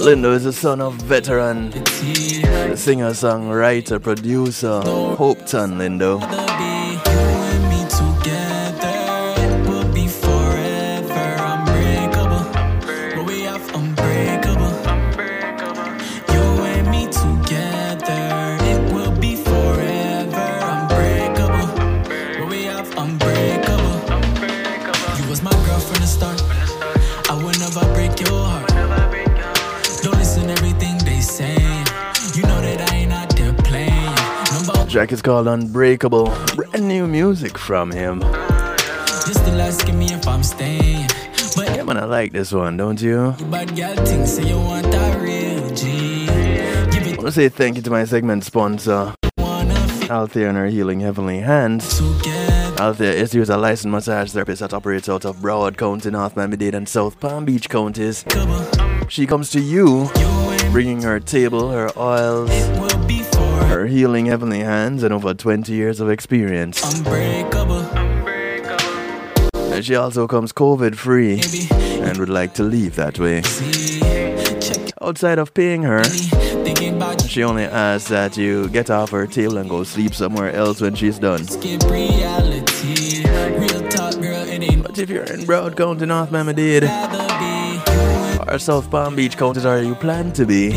Lindo 0.00 0.34
is 0.34 0.44
the 0.44 0.52
son 0.52 0.80
of 0.80 0.94
veteran 0.94 1.72
singer, 2.74 3.10
songwriter, 3.10 4.02
producer 4.02 4.80
Hope 4.80 5.38
Hopeton 5.38 5.76
Lindo. 5.76 6.73
Track 34.94 35.10
is 35.10 35.22
called 35.22 35.48
Unbreakable. 35.48 36.32
Brand 36.54 36.86
new 36.86 37.08
music 37.08 37.58
from 37.58 37.90
him. 37.90 38.20
just 38.20 39.40
still 39.40 39.60
asking 39.60 39.98
me 39.98 40.06
if 40.06 40.24
I'm 40.28 40.44
staying. 40.44 41.08
But 41.56 41.74
Yeah, 41.74 41.82
man, 41.82 41.96
I 41.96 42.04
like 42.04 42.30
this 42.30 42.52
one, 42.52 42.76
don't 42.76 43.02
you? 43.02 43.34
you 43.36 43.44
bad 43.46 43.74
girl 43.74 43.96
thing, 44.06 44.24
say 44.24 44.44
you 44.48 44.56
want 44.56 44.94
a 44.94 45.18
real 45.20 45.68
G. 45.74 46.28
I 46.30 47.14
want 47.16 47.26
to 47.26 47.32
say 47.32 47.48
thank 47.48 47.74
you 47.74 47.82
to 47.82 47.90
my 47.90 48.04
segment 48.04 48.44
sponsor, 48.44 49.14
Althea 50.08 50.48
and 50.48 50.56
her 50.56 50.66
Healing 50.66 51.00
Heavenly 51.00 51.40
Hands. 51.40 51.82
Althea 52.78 53.14
is 53.14 53.34
used 53.34 53.50
a 53.50 53.56
licensed 53.56 53.88
massage 53.88 54.30
therapist 54.30 54.60
that 54.60 54.72
operates 54.72 55.08
out 55.08 55.24
of 55.24 55.38
Broward 55.38 55.76
County, 55.76 56.08
North 56.12 56.36
Miami-Dade, 56.36 56.76
and 56.76 56.88
South 56.88 57.18
Palm 57.18 57.44
Beach 57.44 57.68
counties. 57.68 58.24
She 59.08 59.26
comes 59.26 59.50
to 59.50 59.60
you, 59.60 60.08
bringing 60.70 61.02
her 61.02 61.18
table, 61.18 61.72
her 61.72 61.90
oils, 61.96 62.48
her 63.68 63.86
healing 63.86 64.26
heavenly 64.26 64.60
hands, 64.60 65.02
and 65.02 65.12
over 65.12 65.34
20 65.34 65.72
years 65.72 66.00
of 66.00 66.10
experience. 66.10 66.82
unbreakable. 66.94 67.84
And 69.72 69.84
She 69.84 69.96
also 69.96 70.26
comes 70.28 70.52
COVID 70.52 70.94
free 70.94 71.42
and 72.00 72.18
would 72.18 72.28
like 72.28 72.54
to 72.54 72.62
leave 72.62 72.94
that 72.96 73.18
way. 73.18 73.42
Outside 75.02 75.38
of 75.38 75.52
paying 75.52 75.82
her, 75.82 76.02
she 77.28 77.42
only 77.42 77.64
asks 77.64 78.08
that 78.08 78.36
you 78.36 78.68
get 78.68 78.88
off 78.88 79.10
her 79.10 79.26
table 79.26 79.58
and 79.58 79.68
go 79.68 79.82
sleep 79.84 80.14
somewhere 80.14 80.52
else 80.52 80.80
when 80.80 80.94
she's 80.94 81.18
done. 81.18 81.44
skip 81.46 81.82
reality. 81.90 83.24
Real 83.58 83.82
talk, 83.90 84.14
girl, 84.14 84.46
it 84.48 84.62
ain't 84.62 84.82
But 84.82 84.98
if 84.98 85.10
you're 85.10 85.24
in 85.24 85.40
Broward 85.40 85.76
County, 85.76 86.06
North 86.06 86.30
Miami-Dade, 86.30 86.84
or 88.48 88.58
South 88.58 88.90
Palm 88.90 89.16
Beach 89.16 89.36
counties, 89.36 89.66
or 89.66 89.82
you 89.82 89.94
plan 89.94 90.32
to 90.32 90.46
be, 90.46 90.70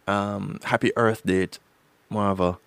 Um, 0.07 0.59
happy 0.65 0.93
Earth 0.97 1.25
Day, 1.25 1.49
Marva. 2.11 2.59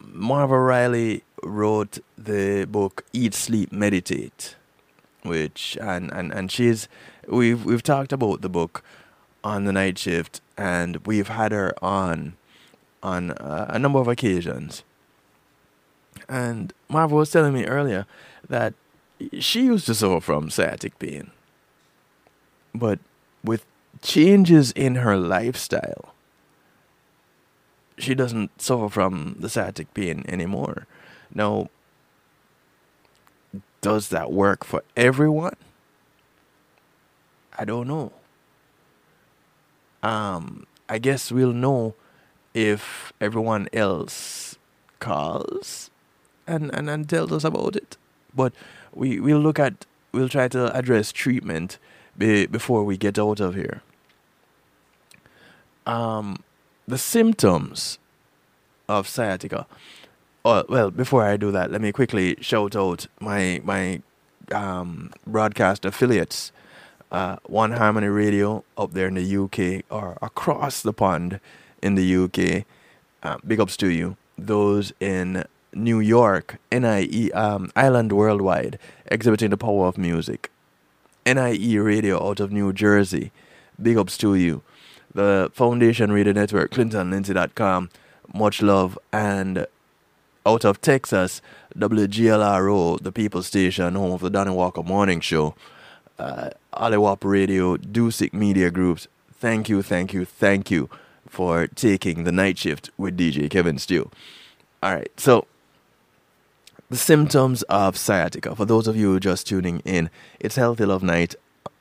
Marva 0.00 0.58
Riley 0.58 1.22
wrote 1.42 1.98
the 2.18 2.66
book 2.66 3.04
Eat, 3.12 3.34
Sleep, 3.34 3.72
Meditate, 3.72 4.56
which 5.22 5.78
and, 5.80 6.12
and, 6.12 6.32
and 6.32 6.50
she's 6.50 6.88
we've 7.28 7.64
we've 7.64 7.82
talked 7.82 8.12
about 8.12 8.40
the 8.40 8.48
book 8.48 8.82
on 9.42 9.64
the 9.64 9.72
night 9.72 9.98
shift 9.98 10.40
and 10.56 11.06
we've 11.06 11.28
had 11.28 11.52
her 11.52 11.74
on 11.82 12.34
on 13.02 13.32
uh, 13.32 13.66
a 13.68 13.78
number 13.78 13.98
of 13.98 14.08
occasions. 14.08 14.82
And 16.28 16.72
Marva 16.88 17.14
was 17.14 17.30
telling 17.30 17.52
me 17.52 17.66
earlier 17.66 18.06
that 18.48 18.72
she 19.38 19.64
used 19.64 19.86
to 19.86 19.94
suffer 19.94 20.20
from 20.20 20.50
sciatic 20.50 20.98
pain. 20.98 21.30
But 22.74 22.98
with 23.42 23.64
changes 24.02 24.72
in 24.72 24.96
her 24.96 25.16
lifestyle, 25.16 26.14
she 27.98 28.14
doesn't 28.14 28.60
suffer 28.60 28.88
from 28.88 29.36
the 29.38 29.48
sciatic 29.48 29.92
pain 29.94 30.24
anymore. 30.28 30.86
Now, 31.32 31.68
does 33.80 34.08
that 34.08 34.32
work 34.32 34.64
for 34.64 34.82
everyone? 34.96 35.56
I 37.58 37.64
don't 37.64 37.86
know. 37.86 38.12
Um, 40.02 40.66
I 40.88 40.98
guess 40.98 41.30
we'll 41.30 41.52
know 41.52 41.94
if 42.52 43.12
everyone 43.20 43.68
else 43.72 44.56
calls 44.98 45.90
and, 46.46 46.74
and, 46.74 46.90
and 46.90 47.08
tells 47.08 47.32
us 47.32 47.44
about 47.44 47.76
it. 47.76 47.96
But 48.34 48.52
we, 48.94 49.20
we'll 49.20 49.40
look 49.40 49.58
at, 49.58 49.86
we'll 50.12 50.28
try 50.28 50.48
to 50.48 50.74
address 50.76 51.12
treatment 51.12 51.78
be, 52.16 52.46
before 52.46 52.84
we 52.84 52.96
get 52.96 53.18
out 53.18 53.40
of 53.40 53.54
here. 53.54 53.82
Um, 55.86 56.42
the 56.86 56.98
symptoms 56.98 57.98
of 58.88 59.08
sciatica. 59.08 59.66
Oh, 60.44 60.64
well, 60.68 60.90
before 60.90 61.24
I 61.24 61.36
do 61.36 61.50
that, 61.52 61.70
let 61.70 61.80
me 61.80 61.92
quickly 61.92 62.36
shout 62.40 62.76
out 62.76 63.06
my 63.20 63.60
my 63.64 64.02
um, 64.52 65.10
broadcast 65.26 65.84
affiliates. 65.84 66.52
Uh, 67.10 67.36
One 67.46 67.72
Harmony 67.72 68.08
Radio 68.08 68.64
up 68.76 68.92
there 68.92 69.06
in 69.06 69.14
the 69.14 69.36
UK 69.36 69.84
or 69.90 70.18
across 70.20 70.82
the 70.82 70.92
pond 70.92 71.40
in 71.80 71.94
the 71.94 72.16
UK. 72.16 72.64
Uh, 73.22 73.38
big 73.46 73.60
ups 73.60 73.76
to 73.78 73.88
you. 73.88 74.16
Those 74.36 74.92
in 75.00 75.44
New 75.74 76.00
York, 76.00 76.56
NIE 76.72 77.30
um, 77.34 77.70
Island 77.76 78.12
Worldwide, 78.12 78.78
exhibiting 79.06 79.50
the 79.50 79.56
power 79.56 79.86
of 79.86 79.98
music. 79.98 80.50
NIE 81.26 81.76
Radio 81.78 82.28
out 82.28 82.40
of 82.40 82.52
New 82.52 82.72
Jersey. 82.72 83.32
Big 83.80 83.96
ups 83.96 84.16
to 84.18 84.34
you. 84.34 84.62
The 85.14 85.50
Foundation 85.54 86.12
Radio 86.12 86.32
Network, 86.32 86.70
ClintonLindsay.com. 86.72 87.90
Much 88.32 88.62
love. 88.62 88.98
And 89.12 89.66
out 90.46 90.64
of 90.64 90.80
Texas, 90.80 91.40
WGLRO, 91.76 93.02
the 93.02 93.12
People 93.12 93.42
Station, 93.42 93.94
home 93.94 94.12
of 94.12 94.20
the 94.20 94.30
Donnie 94.30 94.50
Walker 94.50 94.82
Morning 94.82 95.20
Show. 95.20 95.54
Uh, 96.18 96.50
Oliwap 96.74 97.24
Radio, 97.24 97.76
Dusick 97.76 98.32
Media 98.32 98.70
Groups. 98.70 99.08
Thank 99.32 99.68
you, 99.68 99.82
thank 99.82 100.12
you, 100.12 100.24
thank 100.24 100.70
you 100.70 100.88
for 101.28 101.66
taking 101.66 102.24
the 102.24 102.32
night 102.32 102.58
shift 102.58 102.90
with 102.96 103.16
DJ 103.16 103.50
Kevin 103.50 103.78
Stew. 103.78 104.10
All 104.82 104.94
right, 104.94 105.10
so 105.18 105.46
the 106.90 106.96
symptoms 106.96 107.62
of 107.64 107.96
sciatica. 107.96 108.54
For 108.54 108.64
those 108.64 108.86
of 108.86 108.96
you 108.96 109.18
just 109.20 109.46
tuning 109.46 109.80
in, 109.84 110.10
it's 110.40 110.56
Healthy 110.56 110.84
Love 110.84 111.02
Night, 111.02 111.34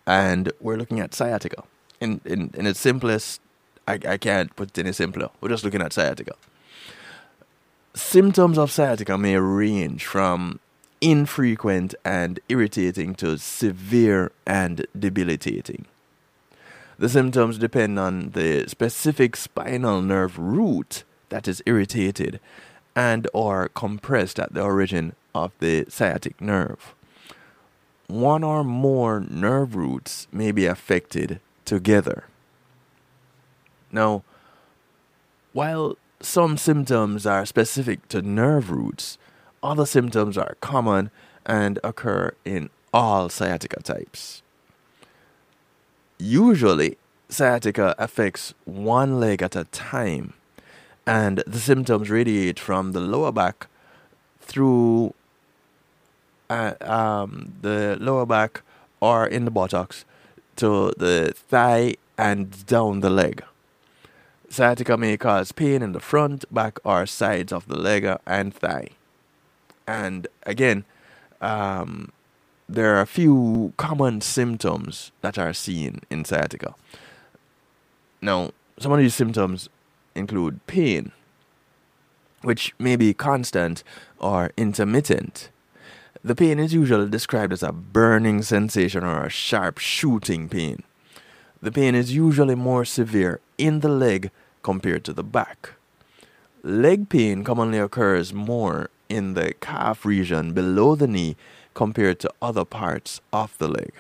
and 0.08 0.51
we're 0.60 0.78
looking 0.78 0.99
at 0.99 1.14
sciatica. 1.14 1.64
In, 1.99 2.22
in, 2.26 2.51
in 2.54 2.66
its 2.66 2.80
simplest, 2.80 3.41
I, 3.88 3.99
I 4.08 4.18
can't 4.18 4.56
put 4.56 4.70
it 4.70 4.82
any 4.82 4.93
simpler. 4.93 5.30
We're 5.41 5.49
just 5.49 5.64
looking 5.64 5.82
at 5.82 5.93
sciatica. 5.93 6.34
Symptoms 7.93 8.58
of 8.58 8.72
sciatica 8.72 9.18
may 9.18 9.38
range 9.38 10.06
from 10.06 10.60
infrequent 10.99 11.93
and 12.06 12.39
irritating 12.47 13.14
to 13.16 13.38
severe 13.38 14.32
and 14.47 14.88
debilitating. 14.97 15.86
The 16.97 17.10
symptoms 17.10 17.58
depend 17.58 17.99
on 17.99 18.30
the 18.32 18.66
specific 18.68 19.36
spinal 19.36 20.01
nerve 20.01 20.39
root 20.39 21.04
that 21.30 21.47
is 21.47 21.62
irritated 21.66 22.39
and 22.96 23.28
or 23.34 23.70
compressed 23.70 24.39
at 24.39 24.54
the 24.54 24.62
origin 24.62 25.16
of 25.34 25.52
the 25.60 25.86
sciatic 25.89 26.39
nerve. 26.39 26.94
One 28.08 28.44
or 28.44 28.64
more 28.64 29.22
nerve 29.22 29.76
roots 29.76 30.28
may 30.32 30.52
be 30.52 30.66
affected 30.66 31.39
together. 31.66 32.26
Now, 33.91 34.24
while 35.54 35.98
some 36.20 36.58
symptoms 36.58 37.26
are 37.26 37.46
specific 37.46 38.08
to 38.10 38.22
nerve 38.22 38.72
roots, 38.72 39.18
other 39.62 39.86
symptoms 39.86 40.38
are 40.38 40.58
common 40.62 41.12
and 41.46 41.80
occur 41.84 42.34
in 42.46 42.70
all 42.94 43.30
sciatica 43.30 43.82
types. 43.82 44.41
Usually, 46.18 46.98
sciatica 47.30 47.96
affects 47.98 48.54
one 48.66 49.20
leg 49.20 49.41
at 49.41 49.56
a 49.56 49.66
time, 49.66 50.34
and 51.06 51.43
the 51.45 51.60
symptoms 51.60 52.10
radiate 52.10 52.60
from 52.60 52.91
the 52.91 52.99
lower 52.99 53.32
back 53.32 53.68
through 54.39 55.14
uh, 56.49 56.74
um, 56.82 57.54
the 57.62 57.97
lower 57.99 58.26
back 58.26 58.62
or 58.99 59.26
in 59.26 59.45
the 59.45 59.51
buttocks 59.51 60.06
to 60.56 60.93
the 60.97 61.34
thigh 61.36 61.95
and 62.18 62.66
down 62.66 63.01
the 63.01 63.10
leg. 63.10 63.43
Sciatica 64.49 64.97
may 64.97 65.18
cause 65.18 65.51
pain 65.51 65.82
in 65.82 65.93
the 65.93 65.99
front, 65.99 66.45
back, 66.54 66.80
or 66.84 67.06
sides 67.08 67.51
of 67.51 67.68
the 67.68 67.76
leg 67.76 68.08
and 68.28 68.54
thigh. 68.54 68.89
And 69.88 70.28
again, 70.43 70.86
um, 71.41 72.12
there 72.70 72.95
are 72.95 73.01
a 73.01 73.08
few 73.08 73.74
common 73.78 74.22
symptoms 74.22 75.12
that 75.22 75.38
are 75.38 75.54
seen 75.54 76.01
in 76.10 76.24
sciatica. 76.24 76.76
Now, 78.22 78.51
some 78.80 78.91
of 78.91 78.99
these 78.99 79.16
symptoms 79.16 79.70
include 80.16 80.66
pain, 80.68 81.11
which 82.41 82.74
may 82.80 82.95
be 82.95 83.14
constant 83.14 83.84
or 84.20 84.51
intermittent. 84.57 85.49
The 86.24 86.36
pain 86.36 86.59
is 86.59 86.74
usually 86.74 87.09
described 87.09 87.51
as 87.51 87.64
a 87.64 87.72
burning 87.72 88.41
sensation 88.41 89.03
or 89.03 89.26
a 89.26 89.30
sharp 89.30 89.78
shooting 89.78 90.47
pain. 90.47 90.84
The 91.61 91.72
pain 91.72 91.95
is 91.95 92.16
usually 92.16 92.55
more 92.55 92.86
severe 92.86 93.39
in 93.57 93.82
the 93.82 93.89
leg 93.89 94.32
compared 94.61 95.03
to 95.05 95.14
the 95.14 95.24
back. 95.24 95.72
Leg 96.64 97.09
pain 97.09 97.43
commonly 97.43 97.78
occurs 97.78 98.34
more 98.34 98.89
in 99.09 99.34
the 99.34 99.53
calf 99.55 100.05
region 100.05 100.53
below 100.53 100.95
the 100.95 101.07
knee 101.07 101.36
compared 101.74 102.20
to 102.20 102.32
other 102.41 102.66
parts 102.66 103.20
of 103.32 103.57
the 103.57 103.68
leg. 103.68 103.91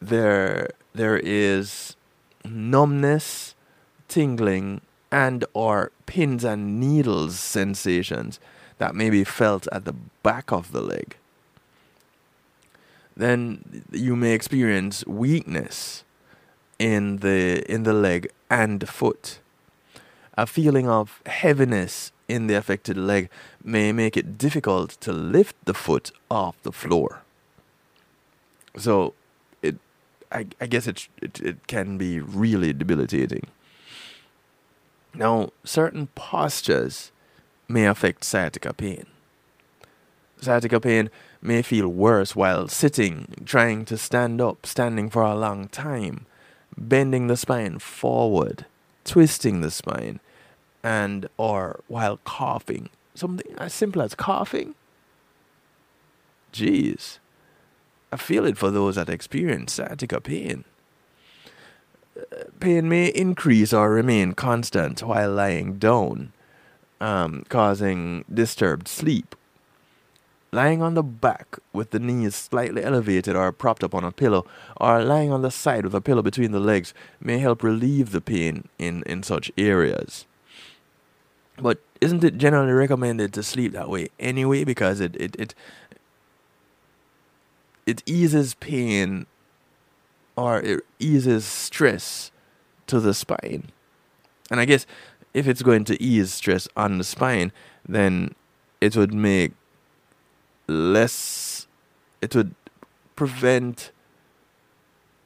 There, 0.00 0.70
there 0.94 1.18
is 1.18 1.96
numbness, 2.44 3.54
tingling, 4.08 4.80
and 5.10 5.44
or 5.54 5.92
pins 6.06 6.44
and 6.44 6.80
needles 6.80 7.38
sensations 7.38 8.40
that 8.78 8.94
may 8.94 9.10
be 9.10 9.24
felt 9.24 9.66
at 9.72 9.84
the 9.84 9.94
back 10.22 10.52
of 10.52 10.72
the 10.72 10.80
leg. 10.80 11.16
Then 13.16 13.84
you 13.90 14.14
may 14.14 14.32
experience 14.32 15.04
weakness 15.06 16.04
in 16.78 17.18
the 17.18 17.64
in 17.70 17.82
the 17.82 17.92
leg 17.92 18.30
and 18.48 18.88
foot. 18.88 19.40
A 20.36 20.46
feeling 20.46 20.88
of 20.88 21.20
heaviness 21.26 22.12
in 22.28 22.46
the 22.46 22.54
affected 22.54 22.96
leg 22.96 23.28
may 23.64 23.90
make 23.90 24.16
it 24.16 24.38
difficult 24.38 24.90
to 25.00 25.12
lift 25.12 25.56
the 25.64 25.74
foot 25.74 26.12
off 26.30 26.54
the 26.62 26.70
floor. 26.70 27.22
So 28.76 29.14
it 29.62 29.78
I, 30.30 30.46
I 30.60 30.66
guess 30.66 30.86
it, 30.86 31.08
it 31.20 31.40
it 31.40 31.66
can 31.66 31.98
be 31.98 32.20
really 32.20 32.72
debilitating. 32.72 33.48
Now, 35.18 35.50
certain 35.64 36.06
postures 36.14 37.10
may 37.66 37.86
affect 37.86 38.22
sciatica 38.22 38.72
pain. 38.72 39.04
Sciatica 40.40 40.78
pain 40.78 41.10
may 41.42 41.60
feel 41.60 41.88
worse 41.88 42.36
while 42.36 42.68
sitting, 42.68 43.34
trying 43.44 43.84
to 43.86 43.98
stand 43.98 44.40
up, 44.40 44.64
standing 44.64 45.10
for 45.10 45.22
a 45.22 45.34
long 45.34 45.66
time, 45.66 46.26
bending 46.76 47.26
the 47.26 47.36
spine 47.36 47.80
forward, 47.80 48.64
twisting 49.02 49.60
the 49.60 49.72
spine, 49.72 50.20
and 50.84 51.28
or 51.36 51.80
while 51.88 52.18
coughing. 52.18 52.88
Something 53.16 53.56
as 53.58 53.74
simple 53.74 54.02
as 54.02 54.14
coughing. 54.14 54.76
Jeez. 56.52 57.18
I 58.12 58.16
feel 58.16 58.46
it 58.46 58.56
for 58.56 58.70
those 58.70 58.94
that 58.94 59.08
experience 59.08 59.72
sciatica 59.72 60.20
pain. 60.20 60.64
Pain 62.60 62.88
may 62.88 63.08
increase 63.08 63.72
or 63.72 63.90
remain 63.90 64.32
constant 64.32 65.02
while 65.02 65.32
lying 65.32 65.78
down, 65.78 66.32
um, 67.00 67.44
causing 67.48 68.24
disturbed 68.32 68.88
sleep. 68.88 69.36
Lying 70.50 70.80
on 70.80 70.94
the 70.94 71.02
back 71.02 71.58
with 71.72 71.90
the 71.90 71.98
knees 71.98 72.34
slightly 72.34 72.82
elevated 72.82 73.36
or 73.36 73.52
propped 73.52 73.84
up 73.84 73.94
on 73.94 74.02
a 74.02 74.10
pillow, 74.10 74.46
or 74.80 75.04
lying 75.04 75.30
on 75.30 75.42
the 75.42 75.50
side 75.50 75.84
with 75.84 75.94
a 75.94 76.00
pillow 76.00 76.22
between 76.22 76.52
the 76.52 76.60
legs 76.60 76.94
may 77.20 77.38
help 77.38 77.62
relieve 77.62 78.12
the 78.12 78.20
pain 78.20 78.68
in, 78.78 79.02
in 79.04 79.22
such 79.22 79.52
areas. 79.58 80.26
But 81.58 81.80
isn't 82.00 82.24
it 82.24 82.38
generally 82.38 82.72
recommended 82.72 83.32
to 83.34 83.42
sleep 83.42 83.72
that 83.72 83.90
way 83.90 84.08
anyway? 84.18 84.64
Because 84.64 85.00
it, 85.00 85.16
it, 85.16 85.36
it, 85.38 85.54
it 87.84 88.02
eases 88.06 88.54
pain 88.54 89.26
or 90.38 90.60
it 90.60 90.84
eases 91.00 91.44
stress 91.44 92.30
to 92.86 93.00
the 93.00 93.12
spine. 93.12 93.72
And 94.50 94.60
I 94.60 94.64
guess 94.64 94.86
if 95.34 95.48
it's 95.48 95.62
going 95.62 95.84
to 95.86 96.00
ease 96.00 96.32
stress 96.32 96.68
on 96.76 96.98
the 96.98 97.04
spine, 97.04 97.50
then 97.86 98.36
it 98.80 98.96
would 98.96 99.12
make 99.12 99.52
less 100.68 101.66
it 102.20 102.36
would 102.36 102.54
prevent 103.16 103.90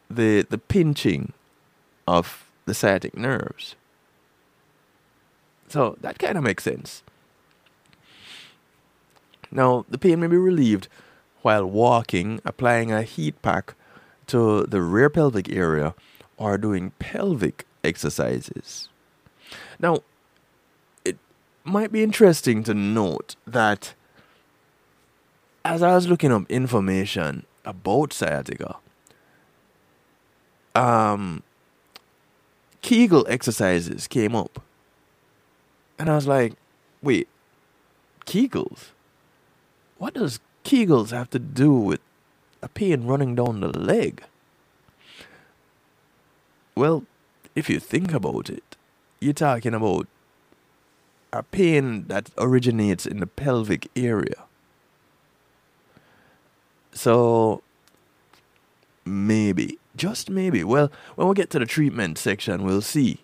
the 0.09 0.47
the 0.49 0.59
pinching 0.59 1.35
of 2.09 2.51
the 2.65 2.73
sciatic 2.73 3.15
nerves. 3.15 3.77
So 5.69 5.97
that 6.01 6.19
kind 6.19 6.39
of 6.39 6.45
makes 6.45 6.65
sense. 6.65 7.03
Now, 9.51 9.85
the 9.91 9.99
pain 9.99 10.21
may 10.21 10.29
be 10.29 10.39
relieved 10.39 10.89
while 11.43 11.67
walking, 11.67 12.41
applying 12.45 12.91
a 12.91 13.03
heat 13.03 13.41
pack 13.43 13.75
to 14.33 14.65
the 14.67 14.81
rear 14.81 15.11
pelvic 15.11 15.51
area, 15.53 15.95
are 16.39 16.59
doing 16.59 16.91
pelvic 16.99 17.67
exercises. 17.85 18.89
Now, 19.79 20.01
it 21.05 21.19
might 21.65 21.93
be 21.93 22.03
interesting 22.03 22.63
to 22.65 22.75
note 22.75 23.37
that 23.47 23.95
as 25.65 25.83
I 25.83 25.95
was 25.95 26.09
looking 26.09 26.33
up 26.33 26.51
information 26.51 27.45
about 27.65 28.13
sciatica, 28.15 28.77
um, 30.75 31.43
Kegel 32.81 33.27
exercises 33.29 34.09
came 34.09 34.35
up. 34.35 34.63
And 35.99 36.09
I 36.09 36.15
was 36.15 36.27
like, 36.27 36.55
wait, 37.03 37.29
Kegels? 38.25 38.93
What 39.99 40.15
does 40.15 40.41
Kegels 40.65 41.11
have 41.11 41.29
to 41.31 41.39
do 41.39 41.73
with 41.75 42.01
a 42.63 42.69
pain 42.69 43.05
running 43.05 43.35
down 43.35 43.61
the 43.61 43.69
leg? 43.69 44.23
Well, 46.75 47.05
if 47.55 47.69
you 47.69 47.79
think 47.81 48.13
about 48.13 48.49
it, 48.49 48.77
you're 49.21 49.33
talking 49.33 49.75
about 49.75 50.07
a 51.33 51.43
pain 51.43 52.07
that 52.09 52.31
originates 52.39 53.07
in 53.07 53.21
the 53.21 53.27
pelvic 53.27 53.89
area. 53.97 54.45
So 56.93 57.63
maybe, 59.05 59.79
just 59.97 60.31
maybe. 60.31 60.63
Well, 60.63 60.91
when 61.17 61.29
we 61.29 61.35
get 61.35 61.51
to 61.51 61.59
the 61.59 61.67
treatment 61.67 62.19
section, 62.19 62.65
we'll 62.65 62.83
see. 62.83 63.21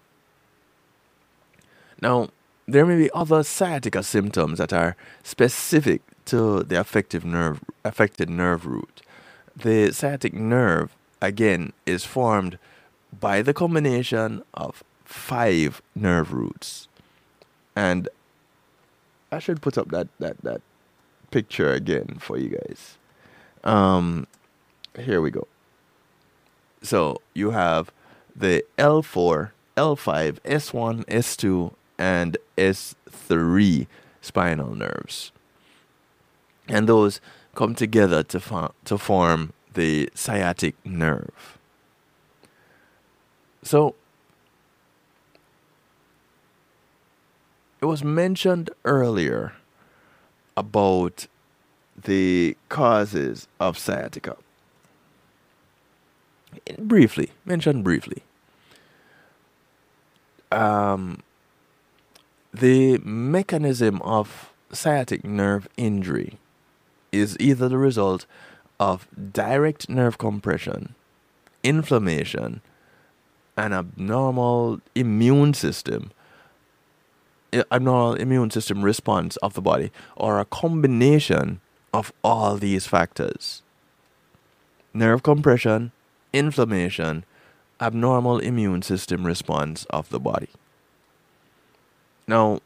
Now, 2.00 2.28
there 2.66 2.86
may 2.86 2.96
be 2.96 3.10
other 3.12 3.42
sciatica 3.42 4.02
symptoms 4.02 4.58
that 4.58 4.72
are 4.72 4.96
specific 5.22 6.02
to 6.26 6.62
the 6.62 6.78
affected 6.78 7.24
nerve 7.24 7.62
affected 7.84 8.28
nerve 8.28 8.66
root. 8.66 9.02
The 9.62 9.92
sciatic 9.92 10.34
nerve 10.34 10.94
again 11.20 11.72
is 11.84 12.04
formed 12.04 12.58
by 13.18 13.42
the 13.42 13.52
combination 13.52 14.42
of 14.54 14.84
five 15.04 15.82
nerve 15.96 16.32
roots. 16.32 16.86
And 17.74 18.08
I 19.32 19.40
should 19.40 19.60
put 19.60 19.76
up 19.76 19.88
that 19.88 20.08
that 20.20 20.36
that 20.42 20.60
picture 21.32 21.72
again 21.72 22.18
for 22.20 22.38
you 22.38 22.50
guys. 22.50 22.98
Um 23.64 24.28
here 24.96 25.20
we 25.20 25.30
go. 25.32 25.48
So 26.82 27.20
you 27.34 27.50
have 27.50 27.90
the 28.34 28.64
L4, 28.78 29.50
L5, 29.76 30.40
S1, 30.40 31.04
S2, 31.06 31.72
and 31.98 32.36
S3 32.56 33.86
spinal 34.20 34.74
nerves. 34.76 35.32
And 36.68 36.88
those 36.88 37.20
come 37.58 37.74
together 37.74 38.22
to, 38.22 38.38
fo- 38.38 38.72
to 38.84 38.96
form 38.96 39.52
the 39.74 40.08
sciatic 40.14 40.76
nerve. 40.84 41.58
So, 43.64 43.96
it 47.80 47.86
was 47.86 48.04
mentioned 48.04 48.70
earlier 48.84 49.54
about 50.56 51.26
the 52.00 52.56
causes 52.68 53.48
of 53.58 53.76
sciatica. 53.76 54.36
Briefly, 56.78 57.32
mentioned 57.44 57.82
briefly. 57.82 58.22
Um, 60.52 61.24
the 62.54 62.98
mechanism 62.98 64.00
of 64.02 64.52
sciatic 64.72 65.24
nerve 65.24 65.66
injury 65.76 66.38
is 67.12 67.36
either 67.40 67.68
the 67.68 67.78
result 67.78 68.26
of 68.78 69.08
direct 69.32 69.88
nerve 69.88 70.18
compression 70.18 70.94
inflammation, 71.64 72.60
an 73.56 73.72
abnormal 73.72 74.80
immune 74.94 75.52
system, 75.52 76.12
abnormal 77.72 78.14
immune 78.14 78.50
system 78.50 78.82
response 78.84 79.36
of 79.38 79.54
the 79.54 79.60
body, 79.60 79.90
or 80.16 80.38
a 80.38 80.44
combination 80.44 81.60
of 81.92 82.12
all 82.22 82.56
these 82.56 82.86
factors 82.86 83.62
nerve 84.94 85.22
compression, 85.22 85.92
inflammation, 86.32 87.24
abnormal 87.80 88.38
immune 88.38 88.82
system 88.82 89.24
response 89.24 89.84
of 89.90 90.08
the 90.08 90.18
body. 90.18 90.48
Now, 92.26 92.60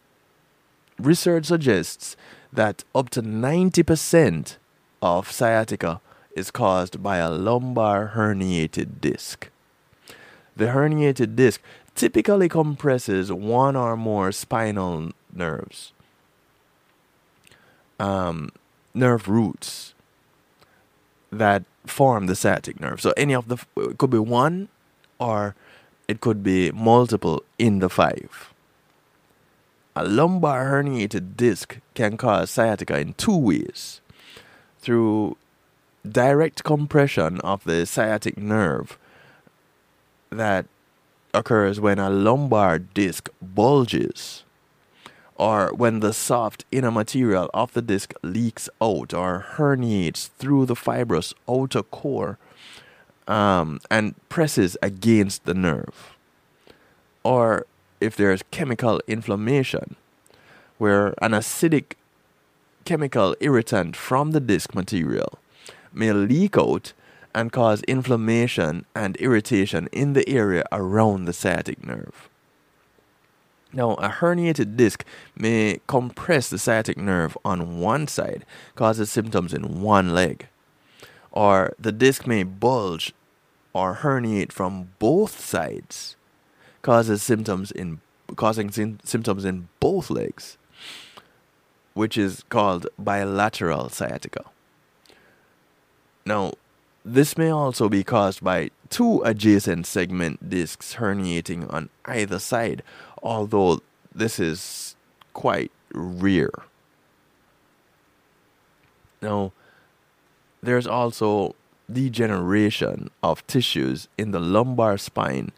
research 0.99 1.47
suggests 1.47 2.16
that 2.53 2.84
up 2.94 3.11
to 3.11 3.22
90% 3.22 4.57
of 5.00 5.30
sciatica 5.32 6.00
is 6.36 6.50
caused 6.50 7.03
by 7.03 7.16
a 7.18 7.30
lumbar 7.30 8.12
herniated 8.14 9.00
disc. 9.00 9.48
The 10.57 10.66
herniated 10.66 11.34
disc 11.36 11.61
typically 11.94 12.48
compresses 12.48 13.32
one 13.32 13.76
or 13.76 13.96
more 13.96 14.32
spinal 14.32 15.12
nerves, 15.32 15.92
um, 17.98 18.50
nerve 18.94 19.28
roots 19.28 19.94
that 21.30 21.64
form 21.86 22.26
the 22.26 22.36
sciatic 22.36 22.80
nerve. 22.80 23.00
So 23.00 23.12
any 23.16 23.34
of 23.34 23.48
the 23.48 23.59
it 23.76 23.98
could 23.98 24.11
be 24.11 24.18
one, 24.18 24.68
or 25.18 25.55
it 26.07 26.20
could 26.20 26.42
be 26.42 26.70
multiple 26.72 27.42
in 27.59 27.78
the 27.78 27.88
five. 27.88 28.51
A 29.95 30.05
lumbar 30.05 30.70
herniated 30.70 31.36
disc 31.36 31.78
can 31.95 32.16
cause 32.16 32.51
sciatica 32.51 32.99
in 32.99 33.12
two 33.14 33.36
ways 33.36 34.01
through 34.78 35.36
direct 36.09 36.64
compression 36.64 37.40
of 37.40 37.64
the 37.64 37.84
sciatic 37.84 38.38
nerve 38.38 38.99
that 40.30 40.66
occurs 41.34 41.78
when 41.78 41.99
a 41.99 42.11
lumbar 42.11 42.78
disc 42.78 43.28
bulges 43.40 44.45
or 45.36 45.72
when 45.74 46.01
the 46.01 46.12
soft 46.12 46.64
inner 46.70 46.90
material 46.90 47.51
of 47.53 47.72
the 47.72 47.82
disc 47.82 48.14
leaks 48.22 48.68
out 48.80 49.12
or 49.12 49.47
herniates 49.57 50.28
through 50.38 50.66
the 50.66 50.76
fibrous 50.76 51.34
outer 51.49 51.82
core 51.82 52.38
um, 53.28 53.80
and 53.90 54.14
presses 54.28 54.76
against 54.82 55.45
the 55.45 55.55
nerve. 55.55 56.16
Or 57.24 57.66
if 58.03 58.16
there's 58.16 58.42
chemical 58.50 59.00
inflammation, 59.07 59.96
where 60.78 61.14
an 61.22 61.32
acidic 61.32 61.94
chemical 62.84 63.36
irritant 63.40 63.96
from 63.96 64.32
the 64.32 64.40
disc 64.40 64.74
material 64.74 65.38
may 65.92 66.12
leak 66.12 66.59
out 66.59 66.92
and 67.34 67.53
cause 67.53 67.82
inflammation 67.84 68.84
and 68.94 69.16
irritation 69.16 69.88
in 69.92 70.12
the 70.12 70.28
area 70.28 70.64
around 70.72 71.24
the 71.24 71.32
sciatic 71.32 71.84
nerve. 71.84 72.28
Now, 73.72 73.94
a 73.94 74.11
herniated 74.11 74.76
disc 74.76 75.05
may 75.34 75.80
compress 75.86 76.50
the 76.50 76.59
sciatic 76.59 76.98
nerve 76.98 77.38
on 77.44 77.80
one 77.80 78.07
side, 78.07 78.44
causes 78.74 79.11
symptoms 79.11 79.55
in 79.55 79.80
one 79.80 80.12
leg. 80.12 80.48
Or 81.30 81.74
the 81.78 81.92
disc 81.92 82.26
may 82.26 82.42
bulge 82.42 83.14
or 83.72 83.96
herniate 83.96 84.53
from 84.53 84.90
both 84.98 85.40
sides, 85.40 86.16
causes 86.83 87.22
symptoms 87.22 87.70
in 87.70 88.01
causing 88.37 88.70
sym- 88.70 88.99
symptoms 89.05 89.45
in 89.45 89.68
both 89.80 90.11
legs, 90.11 90.59
which 91.95 92.18
is 92.18 92.45
called 92.49 92.87
bilateral 92.99 93.89
sciatica. 93.89 94.45
Now, 96.24 96.53
this 97.05 97.37
may 97.37 97.51
also 97.51 97.89
be 97.89 98.05
caused 98.05 98.45
by 98.45 98.70
two 98.91 99.22
adjacent 99.24 99.87
segment 99.87 100.49
discs 100.49 100.97
herniating 100.97 101.72
on 101.72 101.89
either 102.05 102.39
side, 102.39 102.83
although 103.22 103.80
this 104.14 104.39
is 104.39 104.95
quite 105.33 105.72
rare. 105.93 106.53
Now, 109.20 109.53
there's 110.62 110.87
also 110.87 111.55
degeneration 111.91 113.11
of 113.22 113.47
tissues 113.47 114.09
in 114.16 114.30
the 114.30 114.41
lumbar 114.41 114.97
spine 114.97 115.53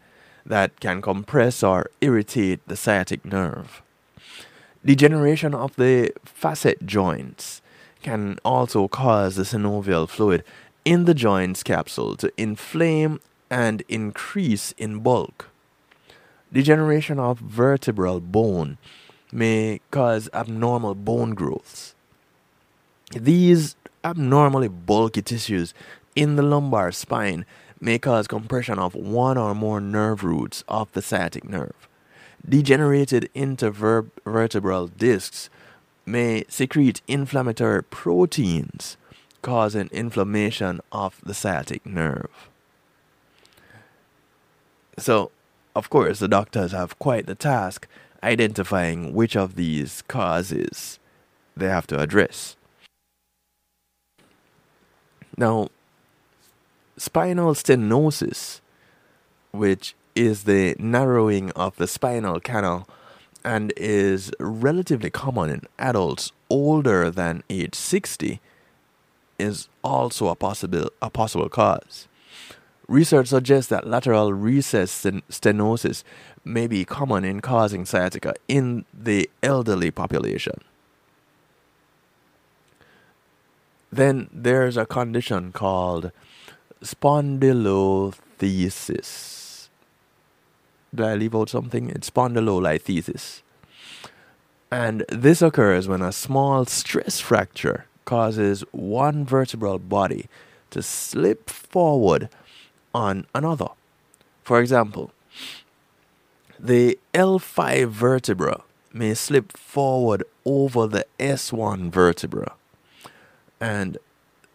that 0.45 0.79
can 0.79 1.01
compress 1.01 1.63
or 1.63 1.89
irritate 2.01 2.65
the 2.67 2.75
sciatic 2.75 3.25
nerve. 3.25 3.81
Degeneration 4.85 5.55
of 5.55 5.75
the 5.75 6.11
facet 6.23 6.85
joints 6.85 7.61
can 8.03 8.37
also 8.45 8.87
cause 8.87 9.35
the 9.35 9.43
synovial 9.43 10.07
fluid 10.07 10.43
in 10.83 11.05
the 11.05 11.15
joint's 11.15 11.63
capsule 11.63 12.15
to 12.15 12.31
inflame 12.37 13.19
and 13.49 13.81
increase 13.87 14.73
in 14.77 14.99
bulk. 14.99 15.49
Degeneration 16.53 17.19
of 17.19 17.39
vertebral 17.39 18.19
bone 18.19 18.77
may 19.31 19.81
cause 19.89 20.29
abnormal 20.33 20.93
bone 20.93 21.33
growths. 21.33 21.95
These 23.11 23.75
abnormally 24.03 24.67
bulky 24.67 25.21
tissues 25.21 25.73
in 26.15 26.35
the 26.35 26.43
lumbar 26.43 26.91
spine 26.91 27.45
may 27.85 27.99
cause 27.99 28.25
compression 28.25 28.79
of 28.79 28.95
one 28.95 29.37
or 29.37 29.53
more 29.53 29.79
nerve 29.79 30.23
roots 30.23 30.63
of 30.67 30.91
the 30.93 31.03
sciatic 31.03 31.47
nerve. 31.47 31.87
Degenerated 32.47 33.29
intervertebral 33.35 34.89
discs 34.97 35.51
may 36.03 36.43
secrete 36.49 37.01
inflammatory 37.07 37.83
proteins, 37.83 38.97
causing 39.43 39.87
inflammation 39.91 40.81
of 40.91 41.21
the 41.23 41.35
sciatic 41.35 41.85
nerve. 41.85 42.49
So, 44.97 45.29
of 45.75 45.91
course, 45.91 46.17
the 46.17 46.27
doctors 46.27 46.71
have 46.71 46.97
quite 46.97 47.27
the 47.27 47.35
task 47.35 47.87
identifying 48.23 49.13
which 49.13 49.37
of 49.37 49.55
these 49.55 50.01
causes 50.07 50.97
they 51.55 51.67
have 51.67 51.85
to 51.87 51.99
address. 51.99 52.55
Now, 55.37 55.69
spinal 56.97 57.53
stenosis, 57.53 58.61
which 59.51 59.95
is 60.15 60.43
the 60.43 60.75
narrowing 60.79 61.51
of 61.51 61.75
the 61.75 61.87
spinal 61.87 62.39
canal 62.39 62.87
and 63.43 63.73
is 63.77 64.31
relatively 64.39 65.09
common 65.09 65.49
in 65.49 65.61
adults 65.77 66.31
older 66.49 67.11
than 67.11 67.43
age 67.49 67.75
60, 67.75 68.39
is 69.37 69.67
also 69.83 70.29
a 70.29 70.35
possible, 70.35 70.89
a 71.01 71.09
possible 71.09 71.49
cause. 71.49 72.07
Research 72.87 73.27
suggests 73.27 73.69
that 73.69 73.87
lateral 73.87 74.31
recess 74.31 75.03
stenosis 75.03 76.03
may 76.43 76.67
be 76.67 76.85
common 76.85 77.25
in 77.25 77.41
causing 77.41 77.85
sciatica 77.85 78.33
in 78.47 78.85
the 78.93 79.29
elderly 79.43 79.91
population. 79.91 80.61
Then 83.91 84.29
there's 84.31 84.77
a 84.77 84.85
condition 84.85 85.51
called 85.51 86.11
spondylolisthesis. 86.85 89.69
Did 90.93 91.05
I 91.05 91.15
leave 91.15 91.35
out 91.35 91.49
something? 91.49 91.89
It's 91.89 92.09
spondylolisthesis. 92.09 93.41
And 94.71 95.03
this 95.09 95.41
occurs 95.41 95.87
when 95.87 96.01
a 96.01 96.11
small 96.11 96.65
stress 96.65 97.19
fracture 97.19 97.85
causes 98.05 98.63
one 98.71 99.25
vertebral 99.25 99.79
body 99.79 100.27
to 100.71 100.81
slip 100.81 101.49
forward 101.49 102.29
on 102.93 103.25
another. 103.33 103.69
For 104.43 104.59
example, 104.59 105.11
the 106.59 106.99
L5 107.13 107.89
vertebra 107.89 108.61
may 108.93 109.13
slip 109.13 109.57
forward 109.57 110.23
over 110.45 110.87
the 110.87 111.05
S1 111.19 111.91
vertebra. 111.91 112.53
And 113.59 113.97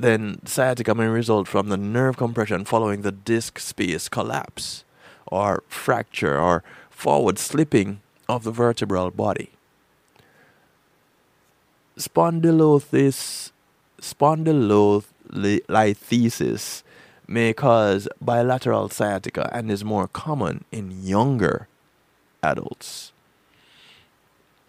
then 0.02 0.44
sciatica 0.46 0.94
may 0.94 1.06
result 1.06 1.48
from 1.48 1.68
the 1.68 1.76
nerve 1.76 2.16
compression 2.16 2.64
following 2.64 3.02
the 3.02 3.12
disc 3.12 3.58
space 3.58 4.08
collapse 4.08 4.84
or 5.26 5.62
fracture 5.68 6.38
or 6.38 6.64
forward 6.88 7.38
slipping 7.38 8.00
of 8.28 8.44
the 8.44 8.50
vertebral 8.50 9.10
body. 9.10 9.50
Spondylosis, 11.98 13.50
spondylolisthesis 14.00 16.82
may 17.26 17.52
cause 17.52 18.08
bilateral 18.20 18.88
sciatica 18.88 19.50
and 19.52 19.70
is 19.70 19.84
more 19.84 20.08
common 20.08 20.64
in 20.72 21.04
younger 21.04 21.68
adults. 22.42 23.12